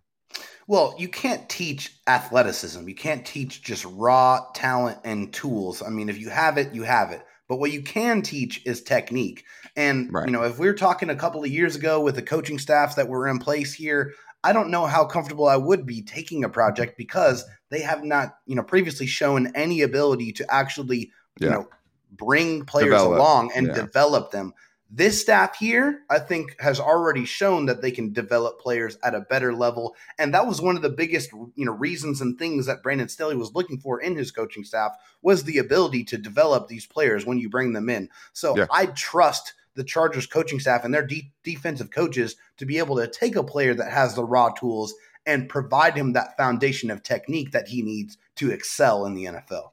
Well, 0.68 0.94
you 0.98 1.08
can't 1.08 1.48
teach 1.48 1.96
athleticism. 2.06 2.88
You 2.88 2.94
can't 2.94 3.24
teach 3.24 3.62
just 3.62 3.84
raw 3.84 4.46
talent 4.54 4.98
and 5.04 5.32
tools. 5.32 5.82
I 5.82 5.90
mean, 5.90 6.08
if 6.08 6.18
you 6.18 6.28
have 6.28 6.58
it, 6.58 6.74
you 6.74 6.82
have 6.82 7.12
it. 7.12 7.22
But 7.48 7.60
what 7.60 7.70
you 7.70 7.82
can 7.82 8.22
teach 8.22 8.66
is 8.66 8.82
technique. 8.82 9.44
And, 9.76 10.12
right. 10.12 10.26
you 10.26 10.32
know, 10.32 10.42
if 10.42 10.58
we 10.58 10.66
are 10.66 10.74
talking 10.74 11.10
a 11.10 11.16
couple 11.16 11.44
of 11.44 11.50
years 11.50 11.76
ago 11.76 12.00
with 12.00 12.16
the 12.16 12.22
coaching 12.22 12.58
staff 12.58 12.96
that 12.96 13.08
were 13.08 13.28
in 13.28 13.38
place 13.38 13.72
here, 13.72 14.14
I 14.42 14.52
don't 14.52 14.70
know 14.70 14.86
how 14.86 15.04
comfortable 15.04 15.46
I 15.46 15.56
would 15.56 15.86
be 15.86 16.02
taking 16.02 16.42
a 16.42 16.48
project 16.48 16.96
because 16.98 17.44
they 17.70 17.80
have 17.82 18.02
not, 18.04 18.38
you 18.46 18.56
know, 18.56 18.62
previously 18.62 19.06
shown 19.06 19.52
any 19.54 19.82
ability 19.82 20.32
to 20.32 20.52
actually, 20.52 21.12
yeah. 21.38 21.46
you 21.46 21.50
know, 21.50 21.68
bring 22.12 22.64
players 22.64 22.90
develop. 22.90 23.18
along 23.18 23.52
and 23.54 23.68
yeah. 23.68 23.74
develop 23.74 24.30
them. 24.32 24.52
This 24.88 25.20
staff 25.20 25.56
here, 25.58 26.02
I 26.08 26.20
think, 26.20 26.54
has 26.60 26.78
already 26.78 27.24
shown 27.24 27.66
that 27.66 27.82
they 27.82 27.90
can 27.90 28.12
develop 28.12 28.60
players 28.60 28.96
at 29.02 29.16
a 29.16 29.20
better 29.20 29.52
level, 29.52 29.96
and 30.16 30.32
that 30.32 30.46
was 30.46 30.60
one 30.60 30.76
of 30.76 30.82
the 30.82 30.90
biggest, 30.90 31.32
you 31.32 31.64
know, 31.64 31.72
reasons 31.72 32.20
and 32.20 32.38
things 32.38 32.66
that 32.66 32.84
Brandon 32.84 33.08
Staley 33.08 33.36
was 33.36 33.54
looking 33.54 33.78
for 33.78 34.00
in 34.00 34.16
his 34.16 34.30
coaching 34.30 34.62
staff 34.62 34.92
was 35.22 35.42
the 35.42 35.58
ability 35.58 36.04
to 36.04 36.18
develop 36.18 36.68
these 36.68 36.86
players 36.86 37.26
when 37.26 37.38
you 37.38 37.48
bring 37.48 37.72
them 37.72 37.90
in. 37.90 38.08
So 38.32 38.56
yeah. 38.56 38.66
I 38.70 38.86
trust 38.86 39.54
the 39.74 39.84
Chargers 39.84 40.26
coaching 40.26 40.60
staff 40.60 40.84
and 40.84 40.94
their 40.94 41.06
de- 41.06 41.32
defensive 41.42 41.90
coaches 41.90 42.36
to 42.56 42.64
be 42.64 42.78
able 42.78 42.96
to 42.96 43.08
take 43.08 43.36
a 43.36 43.42
player 43.42 43.74
that 43.74 43.90
has 43.90 44.14
the 44.14 44.24
raw 44.24 44.50
tools 44.50 44.94
and 45.26 45.48
provide 45.48 45.96
him 45.96 46.12
that 46.12 46.36
foundation 46.36 46.90
of 46.90 47.02
technique 47.02 47.50
that 47.50 47.68
he 47.68 47.82
needs 47.82 48.16
to 48.36 48.50
excel 48.50 49.04
in 49.06 49.14
the 49.14 49.24
NFL. 49.24 49.70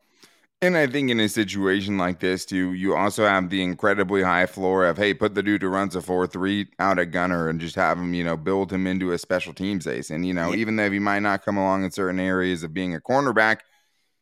And 0.63 0.77
I 0.77 0.87
think 0.87 1.11
in 1.11 1.19
a 1.19 1.27
situation 1.27 1.97
like 1.97 2.21
this, 2.21 2.45
too, 2.45 2.71
you 2.71 2.95
also 2.95 3.25
have 3.25 3.49
the 3.49 3.61
incredibly 3.61 4.21
high 4.21 4.45
floor 4.45 4.85
of, 4.85 4.95
hey, 4.95 5.13
put 5.13 5.35
the 5.35 5.43
dude 5.43 5.61
who 5.61 5.67
runs 5.67 5.93
a 5.93 6.01
4 6.01 6.25
3 6.25 6.67
out 6.79 6.99
at 6.99 7.11
gunner 7.11 7.49
and 7.49 7.59
just 7.59 7.75
have 7.75 7.97
him, 7.97 8.13
you 8.13 8.23
know, 8.23 8.37
build 8.37 8.71
him 8.71 8.87
into 8.87 9.11
a 9.11 9.17
special 9.17 9.53
teams 9.53 9.85
ace. 9.87 10.09
And, 10.09 10.25
you 10.25 10.33
know, 10.33 10.51
yeah. 10.51 10.59
even 10.59 10.77
though 10.77 10.89
he 10.89 10.99
might 10.99 11.19
not 11.19 11.43
come 11.43 11.57
along 11.57 11.83
in 11.83 11.91
certain 11.91 12.17
areas 12.17 12.63
of 12.63 12.73
being 12.73 12.95
a 12.95 13.01
cornerback, 13.01 13.57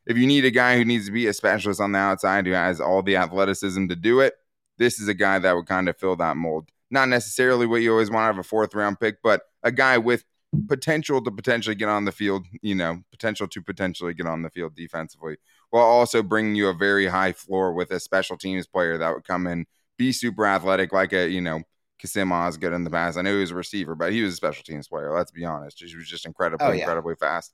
if 0.08 0.17
you 0.17 0.25
need 0.25 0.43
a 0.43 0.49
guy 0.49 0.77
who 0.77 0.84
needs 0.84 1.06
to 1.06 1.12
be 1.12 1.27
a 1.27 1.34
specialist 1.34 1.80
on 1.80 1.91
the 1.91 1.99
outside 1.99 2.47
who 2.47 2.54
has 2.54 2.82
all 2.82 3.04
the 3.04 3.17
athleticism 3.17 3.86
to 3.89 3.95
do 3.95 4.19
it, 4.19 4.34
this 4.80 4.99
is 4.99 5.08
a 5.08 5.13
guy 5.13 5.38
that 5.38 5.56
would 5.56 5.67
kind 5.67 5.88
of 5.89 5.97
fill 5.97 6.15
that 6.15 6.38
mold. 6.38 6.69
Not 6.89 7.08
necessarily 7.08 7.67
what 7.67 7.84
you 7.84 7.91
always 7.91 8.10
want 8.10 8.25
out 8.25 8.32
of 8.32 8.39
a 8.39 8.43
fourth 8.43 8.73
round 8.73 8.99
pick, 8.99 9.21
but 9.21 9.43
a 9.62 9.71
guy 9.71 9.99
with 9.99 10.25
potential 10.68 11.24
to 11.24 11.32
potentially 11.32 11.76
get 11.76 11.90
on 11.90 12.06
the 12.06 12.12
field, 12.12 12.46
you 12.62 12.76
know, 12.76 13.02
potential 13.12 13.48
to 13.48 13.62
potentially 13.62 14.14
get 14.14 14.28
on 14.28 14.42
the 14.42 14.50
field 14.50 14.76
defensively, 14.76 15.38
while 15.70 15.86
also 15.86 16.22
bringing 16.22 16.56
you 16.56 16.68
a 16.68 16.74
very 16.74 17.08
high 17.08 17.32
floor 17.32 17.74
with 17.74 17.92
a 17.92 18.00
special 18.00 18.38
teams 18.38 18.68
player 18.68 18.98
that 18.98 19.14
would 19.14 19.24
come 19.24 19.48
in, 19.48 19.66
be 19.98 20.12
super 20.12 20.46
athletic, 20.46 20.92
like 20.92 21.14
a, 21.14 21.30
you 21.30 21.42
know, 21.42 21.62
Kassim 22.00 22.32
Osgood 22.32 22.74
in 22.74 22.84
the 22.84 22.90
past. 22.90 23.18
I 23.18 23.22
know 23.22 23.34
he 23.34 23.42
was 23.42 23.52
a 23.52 23.56
receiver, 23.56 23.96
but 23.96 24.12
he 24.12 24.24
was 24.24 24.34
a 24.34 24.38
special 24.38 24.64
teams 24.64 24.88
player. 24.88 25.14
Let's 25.14 25.32
be 25.32 25.46
honest. 25.46 25.82
He 25.82 25.96
was 25.96 26.08
just 26.08 26.26
incredibly, 26.26 26.66
oh, 26.66 26.72
yeah. 26.72 26.80
incredibly 26.80 27.16
fast. 27.16 27.54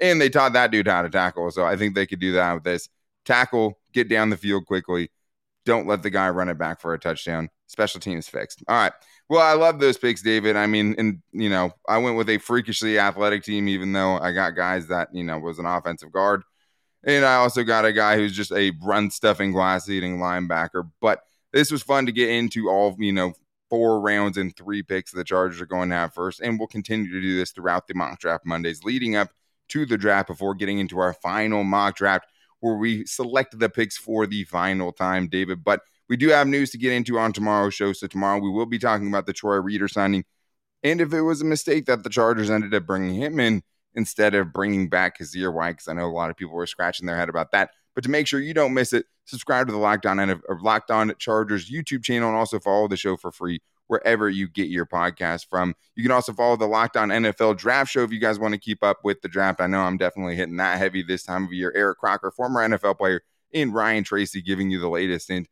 And 0.00 0.20
they 0.20 0.30
taught 0.30 0.54
that 0.54 0.70
dude 0.70 0.88
how 0.88 1.02
to 1.02 1.10
tackle. 1.10 1.50
So 1.50 1.64
I 1.64 1.76
think 1.76 1.94
they 1.94 2.06
could 2.06 2.18
do 2.18 2.32
that 2.32 2.54
with 2.54 2.64
this. 2.64 2.88
Tackle, 3.24 3.78
get 3.92 4.08
down 4.08 4.30
the 4.30 4.36
field 4.36 4.66
quickly. 4.66 5.10
Don't 5.64 5.86
let 5.86 6.02
the 6.02 6.10
guy 6.10 6.28
run 6.30 6.48
it 6.48 6.58
back 6.58 6.80
for 6.80 6.94
a 6.94 6.98
touchdown. 6.98 7.50
Special 7.68 8.00
teams 8.00 8.28
fixed. 8.28 8.64
All 8.66 8.74
right. 8.74 8.92
Well, 9.32 9.40
I 9.40 9.54
love 9.54 9.80
those 9.80 9.96
picks, 9.96 10.20
David. 10.20 10.56
I 10.56 10.66
mean, 10.66 10.94
and 10.98 11.22
you 11.32 11.48
know, 11.48 11.70
I 11.88 11.96
went 11.96 12.18
with 12.18 12.28
a 12.28 12.36
freakishly 12.36 12.98
athletic 12.98 13.42
team, 13.42 13.66
even 13.66 13.90
though 13.94 14.18
I 14.18 14.30
got 14.30 14.54
guys 14.54 14.88
that 14.88 15.08
you 15.14 15.24
know 15.24 15.38
was 15.38 15.58
an 15.58 15.64
offensive 15.64 16.12
guard, 16.12 16.42
and 17.02 17.24
I 17.24 17.36
also 17.36 17.64
got 17.64 17.86
a 17.86 17.94
guy 17.94 18.16
who's 18.16 18.36
just 18.36 18.52
a 18.52 18.72
run 18.82 19.10
stuffing, 19.10 19.52
glass 19.52 19.88
eating 19.88 20.18
linebacker. 20.18 20.90
But 21.00 21.20
this 21.50 21.70
was 21.70 21.82
fun 21.82 22.04
to 22.04 22.12
get 22.12 22.28
into 22.28 22.68
all 22.68 22.94
you 22.98 23.10
know 23.10 23.32
four 23.70 24.02
rounds 24.02 24.36
and 24.36 24.54
three 24.54 24.82
picks 24.82 25.12
the 25.12 25.24
Chargers 25.24 25.62
are 25.62 25.66
going 25.66 25.88
to 25.88 25.96
have 25.96 26.12
first, 26.12 26.42
and 26.42 26.58
we'll 26.58 26.68
continue 26.68 27.10
to 27.10 27.22
do 27.22 27.34
this 27.34 27.52
throughout 27.52 27.86
the 27.86 27.94
mock 27.94 28.20
draft 28.20 28.44
Mondays 28.44 28.84
leading 28.84 29.16
up 29.16 29.30
to 29.70 29.86
the 29.86 29.96
draft 29.96 30.28
before 30.28 30.54
getting 30.54 30.78
into 30.78 30.98
our 30.98 31.14
final 31.14 31.64
mock 31.64 31.96
draft 31.96 32.26
where 32.60 32.76
we 32.76 33.06
select 33.06 33.58
the 33.58 33.70
picks 33.70 33.96
for 33.96 34.26
the 34.26 34.44
final 34.44 34.92
time, 34.92 35.26
David. 35.26 35.64
But 35.64 35.80
we 36.08 36.16
do 36.16 36.28
have 36.28 36.46
news 36.46 36.70
to 36.70 36.78
get 36.78 36.92
into 36.92 37.18
on 37.18 37.32
tomorrow's 37.32 37.74
show. 37.74 37.92
So 37.92 38.06
tomorrow 38.06 38.38
we 38.38 38.50
will 38.50 38.66
be 38.66 38.78
talking 38.78 39.08
about 39.08 39.26
the 39.26 39.32
Troy 39.32 39.56
Reeder 39.56 39.88
signing. 39.88 40.24
And 40.82 41.00
if 41.00 41.12
it 41.12 41.22
was 41.22 41.40
a 41.40 41.46
mistake 41.46 41.86
that 41.86 42.02
the 42.02 42.10
Chargers 42.10 42.50
ended 42.50 42.74
up 42.74 42.86
bringing 42.86 43.14
him 43.14 43.38
in 43.38 43.62
instead 43.94 44.34
of 44.34 44.52
bringing 44.52 44.88
back 44.88 45.18
Kyzir 45.18 45.52
White, 45.52 45.72
because 45.72 45.88
I 45.88 45.92
know 45.92 46.06
a 46.06 46.12
lot 46.12 46.30
of 46.30 46.36
people 46.36 46.54
were 46.54 46.66
scratching 46.66 47.06
their 47.06 47.16
head 47.16 47.28
about 47.28 47.52
that. 47.52 47.70
But 47.94 48.04
to 48.04 48.10
make 48.10 48.26
sure 48.26 48.40
you 48.40 48.54
don't 48.54 48.74
miss 48.74 48.92
it, 48.92 49.06
subscribe 49.26 49.66
to 49.66 49.72
the 49.72 49.78
Locked 49.78 50.06
On, 50.06 50.18
or 50.18 50.60
Locked 50.60 50.90
On 50.90 51.12
Chargers 51.18 51.70
YouTube 51.70 52.02
channel 52.02 52.28
and 52.28 52.36
also 52.36 52.58
follow 52.58 52.88
the 52.88 52.96
show 52.96 53.16
for 53.16 53.30
free 53.30 53.60
wherever 53.86 54.28
you 54.30 54.48
get 54.48 54.68
your 54.68 54.86
podcast 54.86 55.46
from. 55.50 55.74
You 55.94 56.02
can 56.02 56.12
also 56.12 56.32
follow 56.32 56.56
the 56.56 56.66
Locked 56.66 56.96
On 56.96 57.10
NFL 57.10 57.58
Draft 57.58 57.90
Show 57.90 58.02
if 58.02 58.10
you 58.10 58.18
guys 58.18 58.38
want 58.38 58.54
to 58.54 58.60
keep 58.60 58.82
up 58.82 59.00
with 59.04 59.20
the 59.20 59.28
draft. 59.28 59.60
I 59.60 59.66
know 59.66 59.80
I'm 59.80 59.98
definitely 59.98 60.36
hitting 60.36 60.56
that 60.56 60.78
heavy 60.78 61.02
this 61.02 61.24
time 61.24 61.44
of 61.44 61.52
year. 61.52 61.72
Eric 61.76 61.98
Crocker, 61.98 62.30
former 62.30 62.66
NFL 62.66 62.96
player, 62.96 63.20
and 63.52 63.74
Ryan 63.74 64.02
Tracy 64.02 64.40
giving 64.40 64.70
you 64.70 64.80
the 64.80 64.88
latest. 64.88 65.28
And 65.28 65.46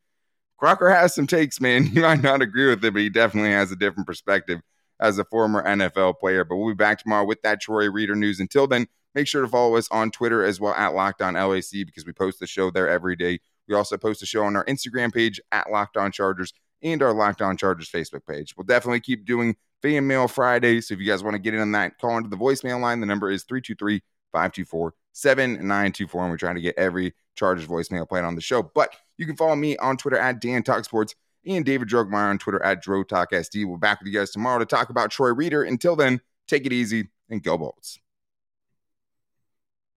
Crocker 0.61 0.91
has 0.91 1.15
some 1.15 1.25
takes, 1.25 1.59
man. 1.59 1.87
You 1.91 2.03
might 2.03 2.21
not 2.21 2.43
agree 2.43 2.67
with 2.67 2.85
it, 2.85 2.93
but 2.93 3.01
he 3.01 3.09
definitely 3.09 3.49
has 3.49 3.71
a 3.71 3.75
different 3.75 4.05
perspective 4.05 4.61
as 4.99 5.17
a 5.17 5.25
former 5.25 5.63
NFL 5.63 6.19
player. 6.19 6.45
But 6.45 6.57
we'll 6.57 6.69
be 6.69 6.75
back 6.75 6.99
tomorrow 6.99 7.25
with 7.25 7.41
that 7.41 7.59
Troy 7.59 7.89
Reeder 7.89 8.15
news. 8.15 8.39
Until 8.39 8.67
then, 8.67 8.85
make 9.15 9.27
sure 9.27 9.41
to 9.41 9.47
follow 9.47 9.75
us 9.75 9.87
on 9.89 10.11
Twitter 10.11 10.43
as 10.43 10.59
well 10.59 10.75
at 10.75 10.93
Locked 10.93 11.23
On 11.23 11.33
LAC 11.33 11.71
because 11.71 12.05
we 12.05 12.13
post 12.13 12.39
the 12.39 12.45
show 12.45 12.69
there 12.69 12.87
every 12.87 13.15
day. 13.15 13.39
We 13.67 13.73
also 13.73 13.97
post 13.97 14.21
a 14.21 14.27
show 14.27 14.43
on 14.43 14.55
our 14.55 14.63
Instagram 14.65 15.11
page 15.11 15.41
at 15.51 15.71
Locked 15.71 15.97
On 15.97 16.11
Chargers 16.11 16.53
and 16.83 17.01
our 17.01 17.11
Locked 17.11 17.41
On 17.41 17.57
Chargers 17.57 17.89
Facebook 17.89 18.27
page. 18.27 18.53
We'll 18.55 18.65
definitely 18.65 18.99
keep 18.99 19.25
doing 19.25 19.55
fan 19.81 20.05
mail 20.05 20.27
Friday. 20.27 20.81
So 20.81 20.93
if 20.93 20.99
you 20.99 21.07
guys 21.07 21.23
want 21.23 21.33
to 21.33 21.39
get 21.39 21.55
in 21.55 21.61
on 21.61 21.71
that, 21.71 21.97
call 21.97 22.17
into 22.17 22.29
the 22.29 22.37
voicemail 22.37 22.79
line. 22.79 22.99
The 22.99 23.07
number 23.07 23.31
is 23.31 23.45
323 23.45 24.03
524 24.31 24.93
7924. 25.13 26.21
And 26.21 26.29
we're 26.29 26.37
trying 26.37 26.55
to 26.55 26.61
get 26.61 26.77
every 26.77 27.15
Chargers 27.35 27.67
voicemail 27.67 28.07
played 28.07 28.23
on 28.23 28.35
the 28.35 28.41
show. 28.41 28.63
But 28.63 28.95
you 29.17 29.25
can 29.25 29.35
follow 29.35 29.55
me 29.55 29.77
on 29.77 29.97
Twitter 29.97 30.17
at 30.17 30.41
Dan 30.41 30.63
Talk 30.63 30.85
Sports 30.85 31.15
and 31.45 31.65
David 31.65 31.89
Drogemeyer 31.89 32.29
on 32.29 32.37
Twitter 32.37 32.61
at 32.63 32.81
Dro 32.81 33.03
Talk 33.03 33.31
SD. 33.31 33.65
We'll 33.65 33.77
back 33.77 33.99
with 33.99 34.07
you 34.11 34.19
guys 34.19 34.31
tomorrow 34.31 34.59
to 34.59 34.65
talk 34.65 34.89
about 34.89 35.11
Troy 35.11 35.33
Reeder. 35.33 35.63
Until 35.63 35.95
then, 35.95 36.21
take 36.47 36.65
it 36.65 36.73
easy 36.73 37.09
and 37.29 37.41
go 37.41 37.57
Bolts. 37.57 37.99